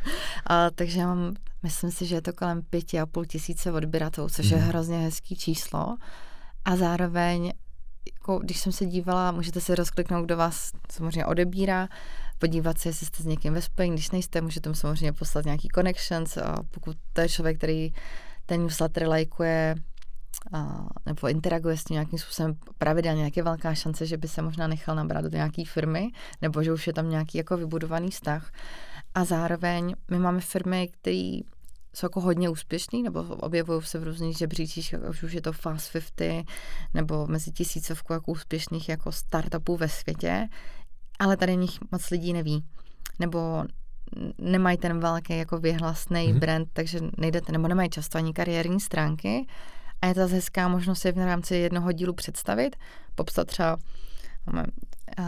A, 0.46 0.70
takže 0.70 1.00
já 1.00 1.07
mám, 1.07 1.34
myslím 1.62 1.90
si, 1.90 2.07
že 2.07 2.14
je 2.14 2.22
to 2.22 2.32
kolem 2.32 2.62
pěti 2.62 3.00
a 3.00 3.07
půl 3.07 3.24
tisíce 3.24 3.72
odběratelů, 3.72 4.28
což 4.28 4.46
mm. 4.46 4.53
je 4.53 4.59
mhm. 4.59 4.68
hrozně 4.68 4.98
hezký 4.98 5.36
číslo. 5.36 5.96
A 6.64 6.76
zároveň 6.76 7.53
jako, 8.14 8.38
když 8.38 8.61
jsem 8.61 8.72
se 8.72 8.86
dívala, 8.86 9.32
můžete 9.32 9.61
se 9.61 9.74
rozkliknout, 9.74 10.24
kdo 10.24 10.36
vás 10.36 10.72
samozřejmě 10.92 11.26
odebírá, 11.26 11.88
podívat 12.38 12.78
se, 12.78 12.88
jestli 12.88 13.07
jste 13.07 13.22
s 13.22 13.26
někým 13.26 13.55
ve 13.55 13.62
spojení, 13.62 13.94
když 13.94 14.11
nejste, 14.11 14.40
můžete 14.40 14.68
mu 14.68 14.74
samozřejmě 14.74 15.12
poslat 15.12 15.44
nějaký 15.44 15.68
connections, 15.74 16.36
a 16.36 16.57
pokud 16.70 16.96
to 17.12 17.20
je 17.20 17.28
člověk, 17.28 17.59
který 17.59 17.92
ten 18.46 18.62
newsletter 18.62 19.09
lajkuje, 19.09 19.74
a, 20.53 20.86
nebo 21.07 21.28
interaguje 21.28 21.76
s 21.76 21.84
tím 21.84 21.95
nějakým 21.95 22.18
způsobem 22.18 22.55
pravidelně, 22.78 23.24
jak 23.24 23.36
je 23.36 23.43
velká 23.43 23.74
šance, 23.74 24.07
že 24.07 24.16
by 24.16 24.28
se 24.28 24.43
možná 24.43 24.66
nechal 24.66 24.95
nabrat 24.97 25.24
do 25.24 25.36
nějaké 25.36 25.62
firmy, 25.64 26.09
nebo 26.43 26.62
že 26.62 26.72
už 26.72 26.86
je 26.86 26.93
tam 26.93 27.11
nějaký 27.11 27.38
jako 27.38 27.57
vybudovaný 27.57 28.11
vztah. 28.11 28.53
A 29.14 29.24
zároveň 29.24 29.95
my 30.11 30.18
máme 30.18 30.40
firmy, 30.40 30.88
které 30.88 31.38
jsou 31.95 32.07
jako 32.07 32.20
hodně 32.20 32.49
úspěšný, 32.49 33.03
nebo 33.03 33.22
objevují 33.22 33.82
se 33.82 33.99
v 33.99 34.05
různých 34.05 34.38
žebříčích, 34.38 34.95
už, 35.09 35.22
už 35.22 35.32
je 35.32 35.40
to 35.40 35.53
Fast 35.53 35.93
50, 35.93 36.47
nebo 36.95 37.26
mezi 37.26 37.53
tisícovku 37.53 38.12
jako 38.12 38.32
úspěšných 38.32 38.88
jako 38.88 39.12
startupů 39.12 39.76
ve 39.76 39.88
světě, 39.88 40.49
ale 41.18 41.36
tady 41.36 41.57
nich 41.57 41.78
moc 41.90 42.11
lidí 42.11 42.32
neví. 42.32 42.64
Nebo 43.18 43.64
nemají 44.38 44.76
ten 44.76 45.01
velký 45.01 45.38
jako 45.38 45.59
vyhlasný 45.59 46.16
mm-hmm. 46.16 46.38
brand, 46.38 46.68
takže 46.72 47.01
nejdete, 47.18 47.53
nebo 47.53 47.68
nemají 47.68 47.90
často 47.90 48.18
ani 48.18 48.32
kariérní 48.32 48.80
stránky. 48.80 49.47
A 50.03 50.07
je 50.07 50.14
to 50.14 50.20
zase 50.20 50.34
hezká 50.34 50.68
možnost 50.68 51.00
si 51.00 51.12
v 51.12 51.18
rámci 51.18 51.57
jednoho 51.57 51.92
dílu 51.92 52.12
představit, 52.12 52.76
popsat 53.14 53.44
třeba 53.44 53.76
máme 54.46 54.64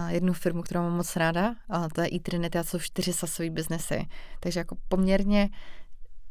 jednu 0.09 0.33
firmu, 0.33 0.63
kterou 0.63 0.81
mám 0.81 0.97
moc 0.97 1.17
ráda, 1.17 1.55
a 1.71 1.89
to 1.89 2.01
je 2.01 2.09
e-Trinity 2.15 2.59
a 2.59 2.65
jsou 2.65 2.79
čtyři 2.79 3.13
sasové 3.13 3.51
biznesy. 3.51 4.07
Takže 4.41 4.61
jako 4.61 4.77
poměrně 4.89 5.49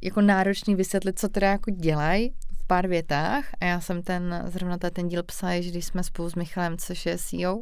jako 0.02 0.22
náročný 0.22 0.76
vysvětlit, 0.76 1.20
co 1.20 1.30
teda 1.30 1.48
jako 1.48 1.72
dělají 1.72 2.34
v 2.64 2.68
pár 2.68 2.88
větách 2.88 3.46
a 3.62 3.66
já 3.66 3.82
jsem 3.82 4.02
ten, 4.04 4.44
zrovna 4.48 4.78
ten 4.78 5.08
díl 5.08 5.24
psala, 5.24 5.62
že 5.62 5.70
když 5.70 5.86
jsme 5.86 6.04
spolu 6.04 6.30
s 6.30 6.36
Michalem, 6.36 6.78
což 6.78 7.06
je 7.06 7.18
CEO, 7.18 7.62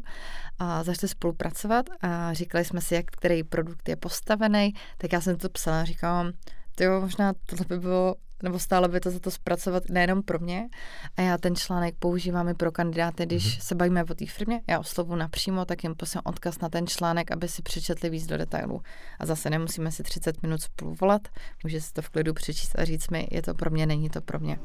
a 0.60 0.84
začali 0.84 1.10
spolupracovat 1.10 1.86
a 2.02 2.34
říkali 2.34 2.66
jsme 2.66 2.82
si, 2.82 2.96
jak 2.96 3.06
který 3.06 3.44
produkt 3.44 3.90
je 3.90 3.96
postavený, 3.96 4.74
tak 4.98 5.14
já 5.14 5.22
jsem 5.22 5.38
to 5.38 5.50
psala 5.50 5.82
a 5.82 5.86
říkala, 5.86 6.32
to 6.76 6.84
jo, 6.84 7.02
možná 7.02 7.34
tohle 7.46 7.66
by 7.70 7.80
bylo 7.80 8.16
nebo 8.44 8.60
stále 8.60 8.88
by 8.88 9.00
to 9.00 9.12
za 9.12 9.20
to 9.20 9.32
zpracovat 9.32 9.84
nejenom 9.90 10.24
pro 10.24 10.40
mě. 10.40 10.70
A 11.18 11.22
já 11.22 11.38
ten 11.38 11.56
článek 11.56 11.96
používám 12.00 12.50
i 12.50 12.54
pro 12.54 12.72
kandidáty, 12.72 13.26
když 13.26 13.58
mm-hmm. 13.58 13.62
se 13.62 13.76
bavíme 13.76 14.04
o 14.04 14.14
té 14.14 14.26
firmě, 14.26 14.62
já 14.70 14.80
oslovu 14.80 15.16
napřímo, 15.16 15.66
tak 15.66 15.84
jim 15.84 15.96
posím 15.96 16.22
odkaz 16.24 16.60
na 16.60 16.70
ten 16.70 16.88
článek, 16.88 17.32
aby 17.32 17.48
si 17.48 17.62
přečetli 17.62 18.10
víc 18.10 18.28
do 18.28 18.38
detailu. 18.38 18.82
A 19.20 19.26
zase 19.26 19.50
nemusíme 19.50 19.92
si 19.92 20.04
30 20.04 20.44
minut 20.44 20.62
spolu 20.62 20.96
volat, 21.02 21.22
může 21.64 21.82
si 21.82 21.94
to 21.94 22.02
v 22.02 22.10
klidu 22.10 22.34
přečíst 22.34 22.80
a 22.80 22.86
říct 22.86 23.10
mi, 23.10 23.28
je 23.32 23.42
to 23.42 23.54
pro 23.54 23.70
mě, 23.70 23.86
není 23.86 24.10
to 24.10 24.22
pro 24.22 24.40
mě. 24.40 24.60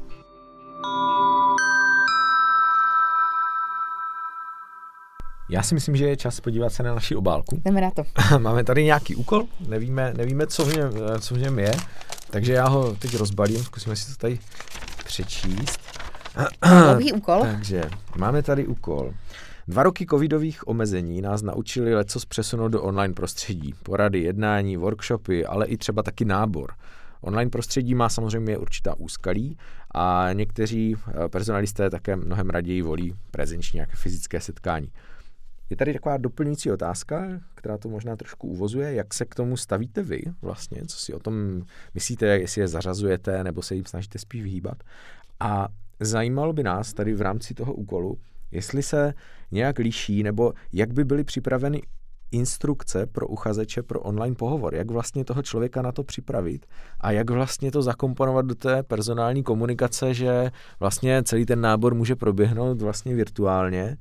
Já 5.49 5.63
si 5.63 5.73
myslím, 5.73 5.95
že 5.95 6.07
je 6.07 6.17
čas 6.17 6.39
podívat 6.39 6.73
se 6.73 6.83
na 6.83 6.95
naši 6.95 7.15
obálku. 7.15 7.61
Jdeme 7.65 7.81
na 7.81 7.91
to. 7.91 8.03
Máme 8.37 8.63
tady 8.63 8.83
nějaký 8.83 9.15
úkol, 9.15 9.43
nevíme, 9.67 10.13
nevíme 10.17 10.47
co, 10.47 10.65
v 10.65 10.73
něm, 10.73 10.91
co 11.19 11.35
v 11.35 11.37
něm 11.37 11.59
je, 11.59 11.71
takže 12.29 12.53
já 12.53 12.67
ho 12.67 12.95
teď 12.95 13.15
rozbalím, 13.15 13.63
zkusíme 13.63 13.95
si 13.95 14.11
to 14.11 14.17
tady 14.17 14.39
přečíst. 15.05 15.79
Dlouhý 16.85 17.13
úkol. 17.13 17.41
Takže 17.41 17.83
máme 18.17 18.43
tady 18.43 18.67
úkol. 18.67 19.13
Dva 19.67 19.83
roky 19.83 20.05
covidových 20.05 20.67
omezení 20.67 21.21
nás 21.21 21.41
naučili 21.41 21.95
leco 21.95 22.19
přesunout 22.27 22.67
do 22.67 22.81
online 22.81 23.13
prostředí. 23.13 23.73
Porady, 23.83 24.21
jednání, 24.21 24.77
workshopy, 24.77 25.45
ale 25.45 25.65
i 25.65 25.77
třeba 25.77 26.03
taky 26.03 26.25
nábor. 26.25 26.73
Online 27.21 27.51
prostředí 27.51 27.95
má 27.95 28.09
samozřejmě 28.09 28.57
určitá 28.57 28.95
úskalí 28.97 29.57
a 29.91 30.29
někteří 30.33 30.95
eh, 30.95 31.29
personalisté 31.29 31.89
také 31.89 32.15
mnohem 32.15 32.49
raději 32.49 32.81
volí 32.81 33.15
prezenční 33.31 33.77
nějaké 33.77 33.95
fyzické 33.95 34.41
setkání. 34.41 34.91
Je 35.69 35.75
tady 35.75 35.93
taková 35.93 36.17
doplňující 36.17 36.71
otázka, 36.71 37.27
která 37.55 37.77
to 37.77 37.89
možná 37.89 38.15
trošku 38.15 38.47
uvozuje. 38.47 38.93
Jak 38.93 39.13
se 39.13 39.25
k 39.25 39.35
tomu 39.35 39.57
stavíte 39.57 40.03
vy 40.03 40.21
vlastně? 40.41 40.81
Co 40.87 40.97
si 40.97 41.13
o 41.13 41.19
tom 41.19 41.61
myslíte, 41.93 42.25
jestli 42.25 42.61
je 42.61 42.67
zařazujete 42.67 43.43
nebo 43.43 43.61
se 43.61 43.75
jim 43.75 43.85
snažíte 43.85 44.19
spíš 44.19 44.43
vyhýbat? 44.43 44.83
A 45.39 45.67
zajímalo 45.99 46.53
by 46.53 46.63
nás 46.63 46.93
tady 46.93 47.13
v 47.13 47.21
rámci 47.21 47.53
toho 47.53 47.73
úkolu, 47.73 48.17
jestli 48.51 48.83
se 48.83 49.13
nějak 49.51 49.79
liší 49.79 50.23
nebo 50.23 50.53
jak 50.73 50.93
by 50.93 51.03
byly 51.03 51.23
připraveny 51.23 51.81
instrukce 52.31 53.05
pro 53.05 53.27
uchazeče 53.27 53.83
pro 53.83 53.99
online 53.99 54.35
pohovor, 54.35 54.75
jak 54.75 54.91
vlastně 54.91 55.25
toho 55.25 55.41
člověka 55.41 55.81
na 55.81 55.91
to 55.91 56.03
připravit 56.03 56.65
a 57.01 57.11
jak 57.11 57.29
vlastně 57.29 57.71
to 57.71 57.81
zakomponovat 57.81 58.45
do 58.45 58.55
té 58.55 58.83
personální 58.83 59.43
komunikace, 59.43 60.13
že 60.13 60.51
vlastně 60.79 61.23
celý 61.23 61.45
ten 61.45 61.61
nábor 61.61 61.95
může 61.95 62.15
proběhnout 62.15 62.81
vlastně 62.81 63.15
virtuálně 63.15 63.97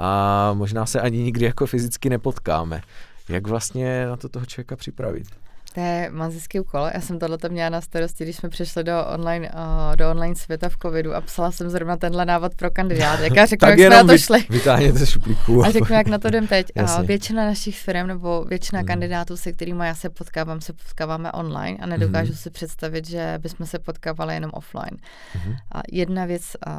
a 0.00 0.52
možná 0.54 0.86
se 0.86 1.00
ani 1.00 1.18
nikdy 1.18 1.44
jako 1.44 1.66
fyzicky 1.66 2.10
nepotkáme. 2.10 2.82
Jak 3.28 3.46
vlastně 3.46 4.06
na 4.06 4.16
to 4.16 4.28
toho 4.28 4.46
člověka 4.46 4.76
připravit? 4.76 5.26
To 5.74 5.80
je 5.80 6.10
mazijský 6.12 6.60
úkol. 6.60 6.90
Já 6.94 7.00
jsem 7.00 7.18
tohle 7.18 7.38
měla 7.48 7.68
na 7.68 7.80
starosti, 7.80 8.24
když 8.24 8.36
jsme 8.36 8.48
přešli 8.48 8.84
do 8.84 9.04
online, 9.14 9.50
uh, 9.50 9.96
do 9.96 10.10
online 10.10 10.36
světa 10.36 10.68
v 10.68 10.76
covidu 10.82 11.14
a 11.14 11.20
psala 11.20 11.50
jsem 11.50 11.70
zrovna 11.70 11.96
tenhle 11.96 12.24
návod 12.24 12.54
pro 12.54 12.70
kandidát. 12.70 13.20
Jak 13.20 13.36
já 13.36 13.46
řeknu, 13.46 13.68
jak 13.68 13.78
jsme 13.78 13.90
na 13.90 14.04
to 14.04 14.18
šli. 14.18 14.44
Vytáhněte 14.50 15.06
šuplíku. 15.06 15.64
A 15.64 15.70
řeknu, 15.70 15.96
jak 15.96 16.06
na 16.06 16.18
to 16.18 16.28
jdem 16.28 16.46
teď. 16.46 16.66
A 16.76 17.02
většina 17.02 17.44
našich 17.44 17.78
firm 17.78 18.06
nebo 18.06 18.44
většina 18.44 18.78
hmm. 18.78 18.86
kandidátů, 18.86 19.36
se 19.36 19.52
kterými 19.52 19.86
já 19.86 19.94
se 19.94 20.10
potkávám, 20.10 20.60
se 20.60 20.72
potkáváme 20.72 21.32
online 21.32 21.78
a 21.80 21.86
nedokážu 21.86 22.32
hmm. 22.32 22.38
si 22.38 22.50
představit, 22.50 23.08
že 23.08 23.34
bychom 23.38 23.66
se 23.66 23.78
potkávali 23.78 24.34
jenom 24.34 24.50
offline. 24.54 24.96
Hmm. 25.32 25.54
A 25.72 25.80
jedna 25.92 26.24
věc, 26.24 26.56
uh, 26.66 26.72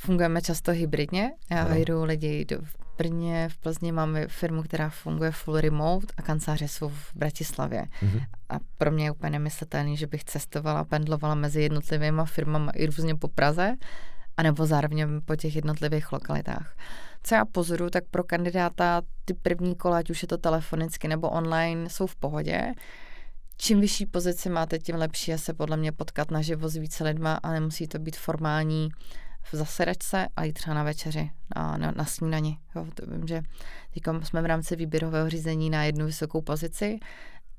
fungujeme 0.00 0.42
často 0.42 0.72
hybridně. 0.72 1.32
Já 1.50 1.68
no. 1.68 1.74
jedu 1.74 2.04
lidi 2.04 2.44
do, 2.44 2.58
v 2.62 2.96
Brně, 2.98 3.48
v 3.48 3.58
Plzni 3.58 3.92
máme 3.92 4.28
firmu, 4.28 4.62
která 4.62 4.90
funguje 4.90 5.30
full 5.30 5.60
remote 5.60 6.06
a 6.16 6.22
kanceláře 6.22 6.68
jsou 6.68 6.88
v 6.88 7.14
Bratislavě. 7.14 7.82
Mm-hmm. 8.02 8.24
A 8.48 8.58
pro 8.78 8.90
mě 8.90 9.04
je 9.04 9.10
úplně 9.10 9.30
nemyslitelný, 9.30 9.96
že 9.96 10.06
bych 10.06 10.24
cestovala, 10.24 10.84
pendlovala 10.84 11.34
mezi 11.34 11.62
jednotlivými 11.62 12.22
firmami 12.24 12.70
i 12.74 12.86
různě 12.86 13.14
po 13.14 13.28
Praze, 13.28 13.76
anebo 14.36 14.66
zároveň 14.66 15.20
po 15.24 15.36
těch 15.36 15.56
jednotlivých 15.56 16.12
lokalitách. 16.12 16.76
Co 17.22 17.34
já 17.34 17.44
pozoru, 17.44 17.90
tak 17.90 18.04
pro 18.10 18.24
kandidáta 18.24 19.02
ty 19.24 19.34
první 19.34 19.74
kola, 19.74 19.98
ať 19.98 20.10
už 20.10 20.22
je 20.22 20.28
to 20.28 20.38
telefonicky 20.38 21.08
nebo 21.08 21.30
online, 21.30 21.88
jsou 21.88 22.06
v 22.06 22.16
pohodě. 22.16 22.72
Čím 23.56 23.80
vyšší 23.80 24.06
pozici 24.06 24.50
máte, 24.50 24.78
tím 24.78 24.96
lepší 24.96 25.30
je 25.30 25.38
se 25.38 25.54
podle 25.54 25.76
mě 25.76 25.92
potkat 25.92 26.30
naživo 26.30 26.68
s 26.68 26.76
více 26.76 27.04
lidma 27.04 27.34
a 27.42 27.52
nemusí 27.52 27.88
to 27.88 27.98
být 27.98 28.16
formální 28.16 28.88
v 29.52 29.56
zasedačce 29.56 30.28
a 30.36 30.44
jít 30.44 30.52
třeba 30.52 30.74
na 30.74 30.82
večeři, 30.82 31.30
na, 31.56 31.76
na, 31.76 31.92
na 31.96 32.04
snídani. 32.04 32.58
Jo, 32.76 32.86
to 32.94 33.06
vím, 33.06 33.26
že 33.26 33.42
teď 33.94 34.02
jsme 34.22 34.42
v 34.42 34.46
rámci 34.46 34.76
výběrového 34.76 35.30
řízení 35.30 35.70
na 35.70 35.84
jednu 35.84 36.06
vysokou 36.06 36.40
pozici 36.40 36.98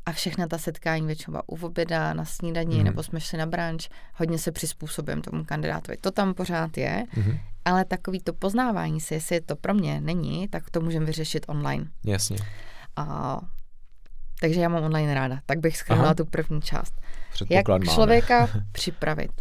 a 0.06 0.12
všechna 0.12 0.48
ta 0.48 0.58
setkání 0.58 1.06
většinou 1.08 1.40
u 1.48 1.66
oběda, 1.66 2.14
na 2.14 2.26
snídaní, 2.26 2.78
mm. 2.78 2.84
nebo 2.84 3.04
jsme 3.04 3.22
šli 3.22 3.38
na 3.38 3.46
branč, 3.46 3.90
hodně 4.16 4.38
se 4.38 4.52
přizpůsobím 4.52 5.22
tomu 5.22 5.44
kandidátovi. 5.44 5.98
To 5.98 6.12
tam 6.12 6.34
pořád 6.34 6.78
je, 6.78 7.06
mm. 7.16 7.38
ale 7.66 7.86
takový 7.86 8.20
to 8.20 8.34
poznávání 8.34 9.02
si, 9.02 9.14
jestli 9.14 9.36
je 9.36 9.42
to 9.42 9.56
pro 9.56 9.74
mě 9.74 10.02
není, 10.02 10.48
tak 10.48 10.70
to 10.70 10.82
můžeme 10.82 11.06
vyřešit 11.06 11.46
online. 11.48 11.86
Jasně. 12.06 12.38
A, 12.96 13.40
takže 14.42 14.62
já 14.62 14.70
mám 14.70 14.84
online 14.84 15.14
ráda, 15.14 15.40
tak 15.46 15.60
bych 15.60 15.78
schrnula 15.78 16.14
tu 16.14 16.26
první 16.26 16.62
část. 16.62 17.02
Jak 17.50 17.66
člověka 17.94 18.50
připravit 18.72 19.32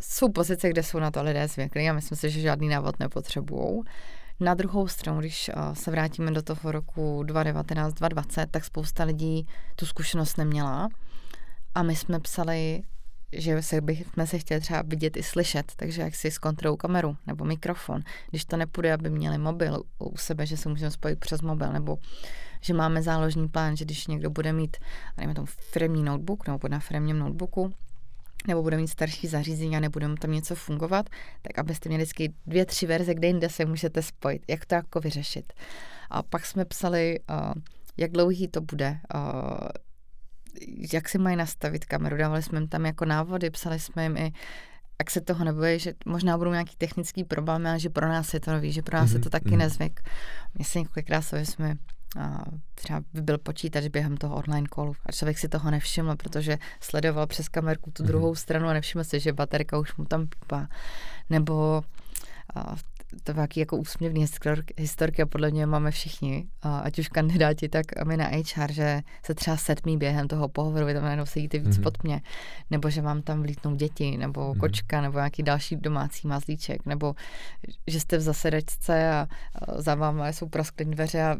jsou 0.00 0.32
pozice, 0.32 0.68
kde 0.68 0.82
jsou 0.82 0.98
na 0.98 1.10
to 1.10 1.22
lidé 1.22 1.48
zvyklí 1.48 1.88
a 1.88 1.92
myslím 1.92 2.18
si, 2.18 2.30
že 2.30 2.40
žádný 2.40 2.68
návod 2.68 2.98
nepotřebují. 3.00 3.82
Na 4.40 4.54
druhou 4.54 4.88
stranu, 4.88 5.20
když 5.20 5.50
uh, 5.56 5.74
se 5.74 5.90
vrátíme 5.90 6.30
do 6.30 6.42
toho 6.42 6.72
roku 6.72 7.22
2019-2020, 7.22 8.46
tak 8.50 8.64
spousta 8.64 9.04
lidí 9.04 9.46
tu 9.76 9.86
zkušenost 9.86 10.38
neměla 10.38 10.88
a 11.74 11.82
my 11.82 11.96
jsme 11.96 12.20
psali, 12.20 12.82
že 13.32 13.62
se 13.62 13.80
bychom 13.80 14.26
se 14.26 14.38
chtěli 14.38 14.60
třeba 14.60 14.82
vidět 14.82 15.16
i 15.16 15.22
slyšet, 15.22 15.72
takže 15.76 16.02
jak 16.02 16.14
si 16.14 16.30
zkontrolují 16.30 16.78
kameru 16.78 17.16
nebo 17.26 17.44
mikrofon. 17.44 18.02
Když 18.30 18.44
to 18.44 18.56
nepůjde, 18.56 18.92
aby 18.92 19.10
měli 19.10 19.38
mobil 19.38 19.82
u 19.98 20.16
sebe, 20.16 20.46
že 20.46 20.56
se 20.56 20.68
můžeme 20.68 20.90
spojit 20.90 21.18
přes 21.18 21.40
mobil, 21.40 21.72
nebo 21.72 21.98
že 22.60 22.74
máme 22.74 23.02
záložní 23.02 23.48
plán, 23.48 23.76
že 23.76 23.84
když 23.84 24.06
někdo 24.06 24.30
bude 24.30 24.52
mít, 24.52 24.76
nevím, 25.16 25.34
tomu 25.34 25.46
firmní 25.46 26.02
notebook 26.02 26.48
nebo 26.48 26.68
na 26.68 26.80
firmním 26.80 27.18
notebooku, 27.18 27.74
nebo 28.46 28.62
bude 28.62 28.76
mít 28.76 28.88
starší 28.88 29.26
zařízení 29.26 29.76
a 29.76 29.80
nebude 29.80 30.08
mu 30.08 30.14
tam 30.14 30.32
něco 30.32 30.54
fungovat, 30.54 31.08
tak 31.42 31.58
abyste 31.58 31.88
měli 31.88 32.02
vždycky 32.02 32.32
dvě, 32.46 32.66
tři 32.66 32.86
verze, 32.86 33.14
kde 33.14 33.28
jinde 33.28 33.48
se 33.48 33.64
můžete 33.64 34.02
spojit. 34.02 34.42
Jak 34.48 34.66
to 34.66 34.74
jako 34.74 35.00
vyřešit? 35.00 35.52
A 36.10 36.22
pak 36.22 36.46
jsme 36.46 36.64
psali, 36.64 37.20
uh, 37.30 37.52
jak 37.96 38.12
dlouhý 38.12 38.48
to 38.48 38.60
bude, 38.60 38.98
uh, 39.14 39.68
jak 40.92 41.08
si 41.08 41.18
mají 41.18 41.36
nastavit 41.36 41.84
kameru. 41.84 42.16
Dávali 42.16 42.42
jsme 42.42 42.58
jim 42.58 42.68
tam 42.68 42.86
jako 42.86 43.04
návody, 43.04 43.50
psali 43.50 43.80
jsme 43.80 44.02
jim 44.02 44.16
i, 44.16 44.32
jak 44.98 45.10
se 45.10 45.20
toho 45.20 45.44
nebojí, 45.44 45.78
že 45.78 45.94
možná 46.06 46.38
budou 46.38 46.50
nějaký 46.50 46.76
technický 46.76 47.24
problémy, 47.24 47.68
ale 47.68 47.80
že 47.80 47.90
pro 47.90 48.08
nás 48.08 48.34
je 48.34 48.40
to 48.40 48.52
nový, 48.52 48.72
že 48.72 48.82
pro 48.82 48.96
nás 48.98 49.10
mm-hmm. 49.10 49.14
je 49.16 49.20
to 49.20 49.30
taky 49.30 49.48
mm-hmm. 49.48 49.56
nezvyk. 49.56 50.00
Mně 50.54 50.64
se 50.64 50.78
několikrát 50.78 51.22
jsme 51.22 51.74
a 52.16 52.44
třeba 52.74 53.02
by 53.12 53.22
byl 53.22 53.38
počítač 53.38 53.86
během 53.86 54.16
toho 54.16 54.36
online 54.36 54.68
callu 54.74 54.96
a 55.06 55.12
člověk 55.12 55.38
si 55.38 55.48
toho 55.48 55.70
nevšiml, 55.70 56.16
protože 56.16 56.58
sledoval 56.80 57.26
přes 57.26 57.48
kamerku 57.48 57.90
tu 57.90 58.02
mhm. 58.02 58.08
druhou 58.08 58.34
stranu 58.34 58.68
a 58.68 58.72
nevšiml 58.72 59.04
si, 59.04 59.20
že 59.20 59.32
baterka 59.32 59.78
už 59.78 59.96
mu 59.96 60.04
tam 60.04 60.26
pípá. 60.26 60.68
Nebo 61.30 61.82
to 63.24 63.32
nějaký 63.32 63.60
jako 63.60 63.76
úsměvný 63.76 64.26
historky 64.78 65.22
a 65.22 65.26
podle 65.26 65.50
mě 65.50 65.66
máme 65.66 65.90
všichni, 65.90 66.46
a 66.62 66.78
ať 66.78 66.98
už 66.98 67.08
kandidáti, 67.08 67.68
tak 67.68 67.86
my 68.04 68.16
na 68.16 68.26
HR, 68.26 68.72
že 68.72 69.02
se 69.24 69.34
třeba 69.34 69.56
setmí 69.56 69.96
během 69.96 70.28
toho 70.28 70.48
pohovoru, 70.48 70.86
vy 70.86 70.94
tam 70.94 71.02
najednou 71.02 71.26
sedíte 71.26 71.58
víc 71.58 71.78
mm-hmm. 71.78 71.82
pod 71.82 72.04
mě, 72.04 72.20
nebo 72.70 72.90
že 72.90 73.02
vám 73.02 73.22
tam 73.22 73.42
vlítnou 73.42 73.74
děti, 73.74 74.16
nebo 74.16 74.40
mm-hmm. 74.40 74.58
kočka, 74.58 75.00
nebo 75.00 75.18
nějaký 75.18 75.42
další 75.42 75.76
domácí 75.76 76.28
mazlíček, 76.28 76.86
nebo 76.86 77.14
že 77.86 78.00
jste 78.00 78.18
v 78.18 78.20
zasedačce 78.20 79.10
a 79.10 79.28
za 79.76 79.94
váma 79.94 80.28
jsou 80.28 80.48
prasklý 80.48 80.84
dveře 80.84 81.22
a 81.22 81.36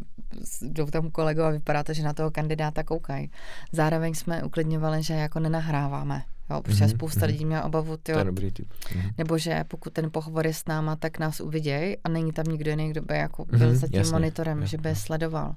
jdou 0.63 0.87
tam 0.87 1.11
kolego 1.11 1.45
a 1.45 1.51
vypadá 1.51 1.83
to, 1.83 1.93
že 1.93 2.03
na 2.03 2.13
toho 2.13 2.31
kandidáta 2.31 2.83
koukají. 2.83 3.31
Zároveň 3.73 4.15
jsme 4.15 4.43
uklidňovali, 4.43 5.03
že 5.03 5.15
jako 5.15 5.41
nenahráváme. 5.41 6.23
Jo, 6.51 6.63
protože 6.63 6.85
mm-hmm. 6.85 6.97
spousta 6.97 7.21
mm-hmm. 7.21 7.27
lidí 7.27 7.45
měla 7.45 7.65
obavu, 7.65 7.97
tyjo, 7.97 8.17
to 8.17 8.19
je 8.19 8.25
dobrý 8.25 8.53
typ. 8.53 8.69
Mm-hmm. 8.71 9.13
nebo 9.19 9.39
že 9.39 9.65
pokud 9.69 9.93
ten 9.93 10.11
pohovor 10.11 10.47
je 10.47 10.55
s 10.55 10.65
náma, 10.67 10.97
tak 10.97 11.19
nás 11.19 11.41
uviděj 11.41 11.97
a 12.05 12.09
není 12.09 12.33
tam 12.33 12.47
nikdo 12.47 12.71
jiný, 12.71 12.91
kdo 12.91 13.03
by 13.03 13.15
jako 13.15 13.45
byl 13.45 13.59
mm-hmm, 13.59 13.75
za 13.75 13.87
tím 13.87 13.99
jasně, 13.99 14.13
monitorem, 14.13 14.63
jasně. 14.63 14.69
že 14.69 14.83
by 14.83 14.89
je 14.89 14.97
sledoval. 14.97 15.55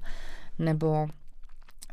Nebo 0.58 1.08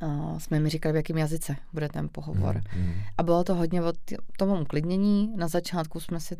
uh, 0.01 0.37
jsme 0.37 0.59
mi 0.59 0.69
říkali, 0.69 0.93
v 0.93 0.95
jakém 0.95 1.17
jazyce 1.17 1.55
bude 1.73 1.89
ten 1.89 2.09
pohovor. 2.11 2.55
Mm-hmm. 2.55 2.93
A 3.17 3.23
bylo 3.23 3.43
to 3.43 3.55
hodně 3.55 3.81
o 3.81 3.93
tom 4.37 4.61
uklidnění. 4.61 5.33
Na 5.35 5.47
začátku 5.47 5.99
jsme 5.99 6.19
si 6.19 6.35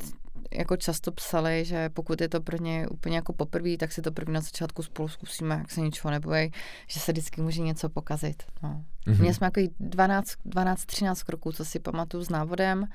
jako 0.53 0.77
často 0.77 1.11
psali, 1.11 1.65
že 1.65 1.89
pokud 1.89 2.21
je 2.21 2.29
to 2.29 2.41
pro 2.41 2.57
ně 2.57 2.87
úplně 2.87 3.15
jako 3.15 3.33
poprvé, 3.33 3.77
tak 3.77 3.91
si 3.91 4.01
to 4.01 4.11
první 4.11 4.33
na 4.33 4.41
začátku 4.41 4.83
spolu 4.83 5.07
zkusíme, 5.07 5.55
jak 5.55 5.71
se 5.71 5.81
ničeho 5.81 6.11
nebojí, 6.11 6.51
že 6.87 6.99
se 6.99 7.11
vždycky 7.11 7.41
může 7.41 7.61
něco 7.61 7.89
pokazit. 7.89 8.43
No. 8.63 8.83
Mm-hmm. 9.07 9.19
Měli 9.19 9.33
jsme 9.33 9.47
jako 9.47 9.61
12, 9.79 10.35
12-13 10.45 11.25
kroků, 11.25 11.51
co 11.51 11.65
si 11.65 11.79
pamatuju 11.79 12.23
s 12.23 12.29
návodem 12.29 12.85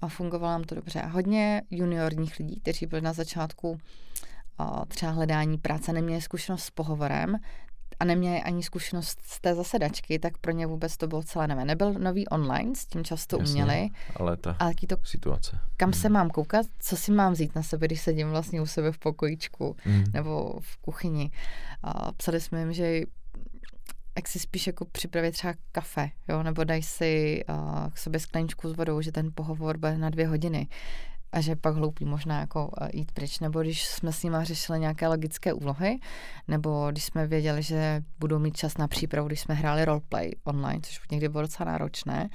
a 0.00 0.08
fungovalo 0.08 0.52
nám 0.52 0.64
to 0.64 0.74
dobře. 0.74 1.00
A 1.00 1.06
hodně 1.06 1.62
juniorních 1.70 2.38
lidí, 2.38 2.60
kteří 2.60 2.86
byli 2.86 3.02
na 3.02 3.12
začátku 3.12 3.78
třeba 4.88 5.12
hledání 5.12 5.58
práce, 5.58 5.92
neměli 5.92 6.22
zkušenost 6.22 6.64
s 6.64 6.70
pohovorem, 6.70 7.36
a 8.00 8.04
neměli 8.04 8.42
ani 8.42 8.62
zkušenost 8.62 9.18
z 9.24 9.40
té 9.40 9.54
zasedačky, 9.54 10.18
tak 10.18 10.38
pro 10.38 10.52
ně 10.52 10.66
vůbec 10.66 10.96
to 10.96 11.06
bylo 11.06 11.22
celé 11.22 11.48
nové. 11.48 11.64
Nebyl 11.64 11.92
nový 11.92 12.28
online, 12.28 12.74
s 12.74 12.86
tím 12.86 13.04
často 13.04 13.36
Jasně, 13.40 13.62
uměli. 13.62 13.88
Ale 14.16 14.36
ta 14.36 14.56
ale 14.58 14.74
to, 14.88 14.96
situace. 15.04 15.58
Kam 15.76 15.90
hmm. 15.90 16.00
se 16.00 16.08
mám 16.08 16.30
koukat, 16.30 16.66
co 16.80 16.96
si 16.96 17.12
mám 17.12 17.32
vzít 17.32 17.54
na 17.54 17.62
sebe, 17.62 17.86
když 17.86 18.00
sedím 18.00 18.30
vlastně 18.30 18.60
u 18.60 18.66
sebe 18.66 18.92
v 18.92 18.98
pokojíčku 18.98 19.76
hmm. 19.84 20.04
nebo 20.12 20.60
v 20.60 20.76
kuchyni. 20.76 21.30
A 21.82 22.12
psali 22.12 22.40
jsme 22.40 22.60
jim, 22.60 22.72
že 22.72 23.00
jak 24.16 24.28
si 24.28 24.38
spíš 24.38 24.66
jako 24.66 24.84
připravit 24.84 25.32
třeba 25.32 25.54
kafe, 25.72 26.10
jo, 26.28 26.42
nebo 26.42 26.64
daj 26.64 26.82
si 26.82 27.44
uh, 27.48 27.90
k 27.90 27.98
sobě 27.98 28.20
skleničku 28.20 28.68
s 28.68 28.76
vodou, 28.76 29.00
že 29.00 29.12
ten 29.12 29.30
pohovor 29.34 29.78
bude 29.78 29.98
na 29.98 30.10
dvě 30.10 30.26
hodiny 30.26 30.68
a 31.34 31.40
že 31.40 31.56
pak 31.56 31.74
hloupý 31.74 32.04
možná 32.04 32.40
jako 32.40 32.70
eh, 32.80 32.88
jít 32.92 33.12
pryč. 33.12 33.40
Nebo 33.40 33.60
když 33.60 33.86
jsme 33.86 34.12
s 34.12 34.22
nimi 34.22 34.36
řešili 34.42 34.80
nějaké 34.80 35.08
logické 35.08 35.52
úlohy, 35.52 35.98
nebo 36.48 36.90
když 36.90 37.04
jsme 37.04 37.26
věděli, 37.26 37.62
že 37.62 38.02
budou 38.18 38.38
mít 38.38 38.56
čas 38.56 38.76
na 38.76 38.88
přípravu, 38.88 39.26
když 39.26 39.40
jsme 39.40 39.54
hráli 39.54 39.84
roleplay 39.84 40.30
online, 40.44 40.80
což 40.82 41.00
někdy 41.10 41.28
bylo 41.28 41.42
docela 41.42 41.72
náročné, 41.72 42.28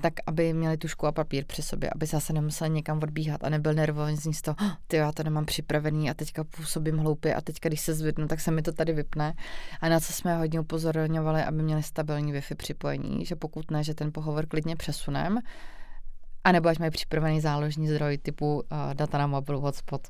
tak 0.00 0.12
aby 0.26 0.52
měli 0.52 0.76
tušku 0.76 1.06
a 1.06 1.12
papír 1.12 1.44
při 1.46 1.62
sobě, 1.62 1.90
aby 1.94 2.06
zase 2.06 2.32
nemuseli 2.32 2.70
někam 2.70 2.98
odbíhat 3.02 3.44
a 3.44 3.48
nebyl 3.48 3.74
nervózní 3.74 4.34
z 4.34 4.42
toho, 4.42 4.56
oh, 4.60 4.72
ty 4.86 4.96
já 4.96 5.12
to 5.12 5.22
nemám 5.22 5.44
připravený 5.44 6.10
a 6.10 6.14
teďka 6.14 6.44
působím 6.44 6.98
hloupě 6.98 7.34
a 7.34 7.40
teďka, 7.40 7.68
když 7.68 7.80
se 7.80 7.94
zvednu, 7.94 8.28
tak 8.28 8.40
se 8.40 8.50
mi 8.50 8.62
to 8.62 8.72
tady 8.72 8.92
vypne. 8.92 9.34
A 9.80 9.88
na 9.88 10.00
co 10.00 10.12
jsme 10.12 10.36
hodně 10.36 10.60
upozorňovali, 10.60 11.42
aby 11.42 11.62
měli 11.62 11.82
stabilní 11.82 12.32
Wi-Fi 12.32 12.54
připojení, 12.54 13.24
že 13.24 13.36
pokud 13.36 13.70
ne, 13.70 13.84
že 13.84 13.94
ten 13.94 14.12
pohovor 14.12 14.46
klidně 14.46 14.76
přesunem, 14.76 15.38
a 16.44 16.52
nebo 16.52 16.68
ať 16.68 16.78
mají 16.78 16.90
připravený 16.90 17.40
záložní 17.40 17.88
zdroj 17.88 18.18
typu 18.18 18.54
uh, 18.54 18.94
data 18.94 19.18
na 19.18 19.26
mobilu 19.26 19.60
hotspot. 19.60 20.08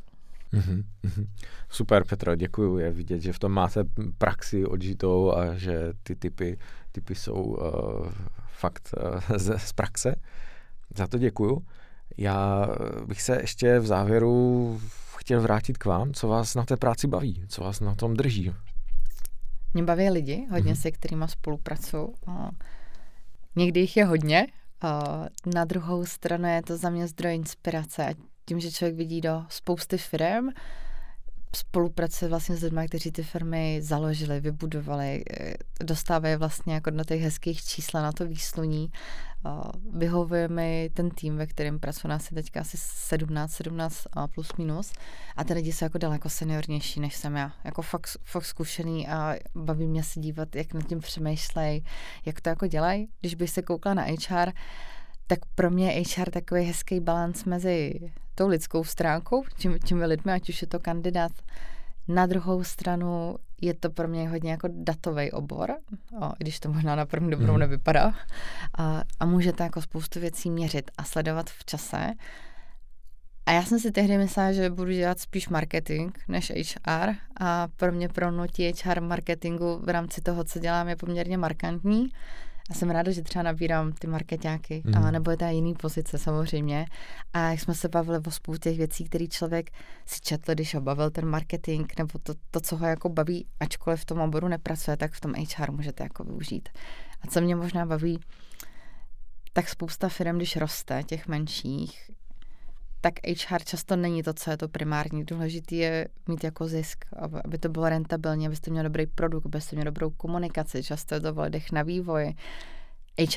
Mm-hmm. 0.53 0.85
Super, 1.69 2.05
Petro, 2.05 2.37
děkuji. 2.37 2.79
Je 2.79 2.91
vidět, 2.91 3.21
že 3.21 3.33
v 3.33 3.39
tom 3.39 3.53
máte 3.53 3.85
praxi 4.19 4.67
odžitou 4.67 5.33
a 5.33 5.55
že 5.55 5.93
ty 6.03 6.17
typy, 6.17 6.59
typy 6.93 7.15
jsou 7.15 7.35
uh, 7.35 7.59
fakt 8.53 8.95
uh, 9.31 9.37
z, 9.37 9.59
z 9.59 9.73
praxe. 9.73 10.15
Za 10.97 11.07
to 11.07 11.19
děkuju. 11.19 11.67
Já 12.17 12.69
bych 13.07 13.23
se 13.23 13.41
ještě 13.41 13.79
v 13.79 13.87
závěru 13.87 14.81
chtěl 15.17 15.41
vrátit 15.41 15.79
k 15.79 15.85
vám. 15.85 16.13
Co 16.13 16.29
vás 16.29 16.55
na 16.55 16.65
té 16.65 16.77
práci 16.77 17.07
baví? 17.07 17.45
Co 17.49 17.65
vás 17.65 17.81
na 17.81 17.95
tom 17.95 18.15
drží? 18.15 18.53
Mě 19.75 19.83
baví 19.83 20.11
lidi, 20.11 20.47
hodně 20.51 20.73
mm-hmm. 20.73 20.81
se 20.81 20.91
kterými 20.91 21.25
spolupracuju. 21.29 22.15
Někdy 23.57 23.81
jich 23.81 23.97
je 23.97 24.05
hodně, 24.05 24.47
na 25.55 25.65
druhou 25.65 26.07
stranu 26.07 26.49
je 26.49 26.63
to 26.63 26.77
za 26.77 26.91
mě 26.91 27.09
zdroj 27.09 27.35
inspirace 27.35 28.07
a 28.07 28.15
tím, 28.47 28.61
že 28.61 28.73
člověk 28.73 28.97
vidí 28.97 29.21
do 29.21 29.45
spousty 29.49 29.99
firm, 29.99 30.49
spolupracuje 31.57 32.29
vlastně 32.29 32.57
s 32.57 32.63
lidmi, 32.63 32.89
kteří 32.89 33.13
ty 33.13 33.23
firmy 33.23 33.79
založili, 33.83 34.41
vybudovali, 34.41 35.25
eh, 35.31 35.55
dostávají 35.85 36.37
vlastně 36.37 36.75
jako 36.75 36.91
na 36.91 37.05
těch 37.05 37.21
hezkých 37.21 37.63
čísla 37.63 38.03
na 38.03 38.13
to 38.13 38.27
výsluní. 38.27 38.93
Vyhovuje 39.93 40.49
mi 40.49 40.91
ten 40.95 41.11
tým, 41.11 41.37
ve 41.37 41.47
kterém 41.47 41.81
pracuje 41.81 42.09
nás 42.09 42.31
je 42.31 42.35
teďka 42.35 42.61
asi 42.61 42.77
17, 42.81 43.53
17 43.53 44.07
plus 44.35 44.53
minus 44.59 44.93
a 45.37 45.45
ty 45.45 45.55
lidi 45.55 45.73
jsou 45.73 45.85
jako 45.85 45.99
daleko 45.99 46.29
seniornější, 46.29 47.01
než 47.01 47.17
jsem 47.17 47.37
já. 47.37 47.53
Jako 47.65 47.83
fakt, 47.83 48.09
fakt 48.25 48.45
zkušený 48.45 49.09
a 49.09 49.37
baví 49.55 49.87
mě 49.87 50.03
se 50.03 50.21
dívat, 50.21 50.57
jak 50.57 50.75
nad 50.75 50.87
tím 50.87 50.99
přemýšlej, 50.99 51.83
jak 52.27 52.41
to 52.41 52.49
jako 52.49 52.67
dělají. 52.67 53.09
Když 53.21 53.35
bych 53.35 53.51
se 53.51 53.63
koukla 53.63 53.95
na 53.95 54.03
HR, 54.03 54.53
tak 55.27 55.39
pro 55.55 55.71
mě 55.71 55.93
je 55.93 56.03
HR 56.17 56.31
takový 56.31 56.63
hezký 56.63 57.01
balans 57.01 57.45
mezi 57.45 58.01
tou 58.35 58.49
lidskou 58.49 58.85
stránkou, 58.85 59.45
tím, 59.59 59.79
těmi 59.79 60.07
lidmi, 60.07 60.33
ať 60.33 60.49
už 60.49 60.63
je 60.63 60.69
to 60.69 60.79
kandidát. 60.79 61.33
Na 62.09 62.27
druhou 62.27 62.65
stranu 62.65 63.37
je 63.61 63.75
to 63.75 63.91
pro 63.91 64.09
mě 64.09 64.29
hodně 64.29 64.51
jako 64.51 64.69
datový 64.73 65.33
obor, 65.33 65.71
o, 66.21 66.27
i 66.27 66.37
když 66.39 66.61
to 66.61 66.73
možná 66.73 66.97
na 66.97 67.07
první 67.07 67.31
dobrou 67.31 67.53
mm. 67.53 67.59
nevypadá. 67.59 68.15
A, 68.79 69.03
a 69.21 69.27
můžete 69.27 69.65
jako 69.65 69.83
spoustu 69.83 70.21
věcí 70.21 70.51
měřit 70.51 70.91
a 70.99 71.05
sledovat 71.05 71.51
v 71.51 71.65
čase. 71.65 72.11
A 73.47 73.53
já 73.53 73.63
jsem 73.63 73.79
si 73.79 73.93
tehdy 73.93 74.19
myslela, 74.19 74.53
že 74.53 74.71
budu 74.71 74.91
dělat 74.91 75.21
spíš 75.21 75.49
marketing 75.49 76.19
než 76.29 76.53
HR 76.53 77.11
a 77.41 77.69
pro 77.77 77.93
mě 77.93 78.09
pronutí 78.09 78.73
HR 78.73 79.01
marketingu 79.01 79.81
v 79.83 79.89
rámci 79.89 80.21
toho, 80.21 80.45
co 80.45 80.59
dělám, 80.59 80.89
je 80.89 80.97
poměrně 80.97 81.39
markantní. 81.39 82.09
A 82.71 82.75
jsem 82.75 82.91
ráda, 82.91 83.13
že 83.13 83.23
třeba 83.23 83.43
nabírám 83.43 83.93
ty 83.93 84.07
marketáky, 84.07 84.83
mm. 84.85 84.95
a 84.95 85.11
nebo 85.11 85.31
je 85.31 85.37
to 85.37 85.45
jiný 85.45 85.75
pozice 85.75 86.19
samozřejmě. 86.19 86.87
A 87.33 87.51
jak 87.51 87.61
jsme 87.61 87.75
se 87.75 87.89
bavili 87.89 88.19
o 88.27 88.31
spoustě 88.31 88.71
těch 88.71 88.79
věcí, 88.79 89.05
které 89.05 89.27
člověk 89.27 89.71
si 90.07 90.21
četl, 90.21 90.55
když 90.55 90.75
obavil 90.75 91.11
ten 91.11 91.27
marketing, 91.27 91.93
nebo 91.99 92.19
to, 92.23 92.35
to, 92.51 92.61
co 92.61 92.77
ho 92.77 92.87
jako 92.87 93.09
baví, 93.09 93.47
ačkoliv 93.61 94.01
v 94.01 94.05
tom 94.05 94.21
oboru 94.21 94.49
nepracuje, 94.49 94.97
tak 94.97 95.13
v 95.13 95.21
tom 95.21 95.35
HR 95.35 95.71
můžete 95.71 96.03
jako 96.03 96.25
využít. 96.25 96.69
A 97.23 97.27
co 97.27 97.41
mě 97.41 97.57
možná 97.57 97.87
baví, 97.87 98.21
tak 99.53 99.69
spousta 99.69 100.09
firm, 100.09 100.37
když 100.37 100.57
roste, 100.57 101.03
těch 101.03 101.29
menších, 101.29 102.11
tak 103.01 103.15
HR 103.27 103.63
často 103.65 103.97
není 103.97 104.23
to, 104.23 104.35
co 104.35 104.51
je 104.51 104.57
to 104.57 104.69
primární. 104.69 105.25
Důležitý 105.25 105.77
je 105.77 106.09
mít 106.29 106.45
jako 106.45 106.69
zisk, 106.69 107.05
aby 107.45 107.59
to 107.59 107.69
bylo 107.69 107.89
rentabilní, 107.89 108.47
abyste 108.47 108.71
měli 108.71 108.85
dobrý 108.85 109.07
produkt, 109.07 109.47
abyste 109.47 109.77
měli 109.77 109.85
dobrou 109.85 110.11
komunikaci. 110.11 110.83
Často 110.83 111.15
je 111.15 111.21
to 111.21 111.35
v 111.35 111.51
na 111.73 111.83
vývoji. 111.83 112.35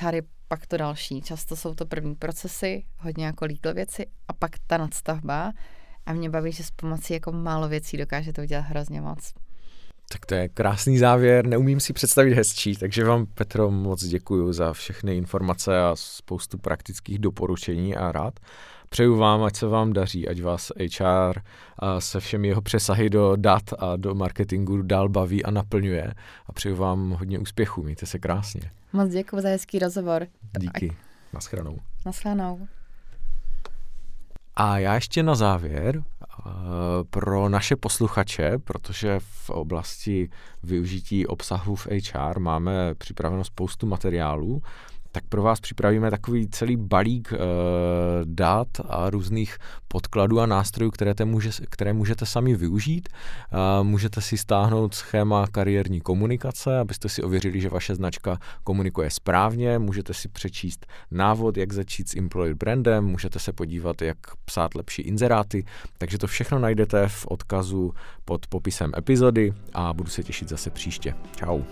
HR 0.01 0.15
je 0.15 0.21
pak 0.47 0.67
to 0.67 0.77
další. 0.77 1.21
Často 1.21 1.55
jsou 1.55 1.73
to 1.73 1.85
první 1.85 2.15
procesy, 2.15 2.83
hodně 2.97 3.25
jako 3.25 3.45
legal 3.45 3.73
věci 3.73 4.05
a 4.27 4.33
pak 4.33 4.51
ta 4.67 4.77
nadstavba. 4.77 5.51
A 6.05 6.13
mě 6.13 6.29
baví, 6.29 6.51
že 6.51 6.63
s 6.63 6.71
pomocí 6.71 7.13
jako 7.13 7.31
málo 7.31 7.69
věcí 7.69 7.97
dokáže 7.97 8.33
to 8.33 8.41
udělat 8.41 8.61
hrozně 8.61 9.01
moc. 9.01 9.33
Tak 10.09 10.25
to 10.25 10.35
je 10.35 10.49
krásný 10.49 10.97
závěr, 10.97 11.45
neumím 11.45 11.79
si 11.79 11.93
představit 11.93 12.33
hezčí, 12.33 12.75
takže 12.75 13.03
vám 13.03 13.25
Petro 13.25 13.71
moc 13.71 14.03
děkuji 14.03 14.53
za 14.53 14.73
všechny 14.73 15.17
informace 15.17 15.81
a 15.81 15.91
spoustu 15.95 16.57
praktických 16.57 17.19
doporučení 17.19 17.95
a 17.95 18.11
rád. 18.11 18.39
Přeju 18.93 19.15
vám, 19.15 19.43
ať 19.43 19.55
se 19.55 19.67
vám 19.67 19.93
daří, 19.93 20.27
ať 20.27 20.41
vás 20.41 20.71
HR 20.97 21.39
a 21.79 21.99
se 21.99 22.19
všemi 22.19 22.47
jeho 22.47 22.61
přesahy 22.61 23.09
do 23.09 23.35
dat 23.35 23.63
a 23.79 23.95
do 23.95 24.15
marketingu 24.15 24.81
dál 24.81 25.09
baví 25.09 25.43
a 25.43 25.51
naplňuje. 25.51 26.13
A 26.45 26.53
přeju 26.53 26.75
vám 26.75 27.09
hodně 27.09 27.39
úspěchů, 27.39 27.83
mějte 27.83 28.05
se 28.05 28.19
krásně. 28.19 28.71
Moc 28.93 29.09
děkuji 29.09 29.41
za 29.41 29.49
hezký 29.49 29.79
rozhovor. 29.79 30.27
Díky. 30.59 30.95
Naschranou. 31.33 31.77
Naschranou. 32.05 32.67
A 34.55 34.77
já 34.77 34.95
ještě 34.95 35.23
na 35.23 35.35
závěr 35.35 36.03
pro 37.09 37.49
naše 37.49 37.75
posluchače, 37.75 38.57
protože 38.63 39.19
v 39.19 39.49
oblasti 39.49 40.29
využití 40.63 41.27
obsahu 41.27 41.75
v 41.75 41.87
HR 41.87 42.39
máme 42.39 42.95
připraveno 42.95 43.43
spoustu 43.43 43.87
materiálů, 43.87 44.61
tak 45.15 45.23
pro 45.29 45.43
vás 45.43 45.59
připravíme 45.59 46.11
takový 46.11 46.47
celý 46.47 46.77
balík 46.77 47.33
e, 47.33 47.37
dat 48.23 48.67
a 48.89 49.09
různých 49.09 49.57
podkladů 49.87 50.39
a 50.39 50.45
nástrojů, 50.45 50.91
které, 50.91 51.15
te 51.15 51.25
může, 51.25 51.49
které 51.69 51.93
můžete 51.93 52.25
sami 52.25 52.55
využít. 52.55 53.09
E, 53.09 53.83
můžete 53.83 54.21
si 54.21 54.37
stáhnout 54.37 54.93
schéma 54.93 55.47
kariérní 55.47 56.01
komunikace, 56.01 56.79
abyste 56.79 57.09
si 57.09 57.23
ověřili, 57.23 57.61
že 57.61 57.69
vaše 57.69 57.95
značka 57.95 58.37
komunikuje 58.63 59.09
správně. 59.09 59.79
Můžete 59.79 60.13
si 60.13 60.27
přečíst 60.27 60.85
návod, 61.11 61.57
jak 61.57 61.73
začít 61.73 62.09
s 62.09 62.15
employer 62.15 62.53
brandem, 62.53 63.05
můžete 63.05 63.39
se 63.39 63.53
podívat, 63.53 64.01
jak 64.01 64.17
psát 64.45 64.75
lepší 64.75 65.01
inzeráty. 65.01 65.65
Takže 65.97 66.17
to 66.17 66.27
všechno 66.27 66.59
najdete 66.59 67.07
v 67.07 67.25
odkazu 67.27 67.93
pod 68.25 68.47
popisem 68.47 68.91
epizody 68.97 69.53
a 69.73 69.93
budu 69.93 70.09
se 70.09 70.23
těšit 70.23 70.49
zase 70.49 70.69
příště. 70.69 71.15
Ciao. 71.35 71.63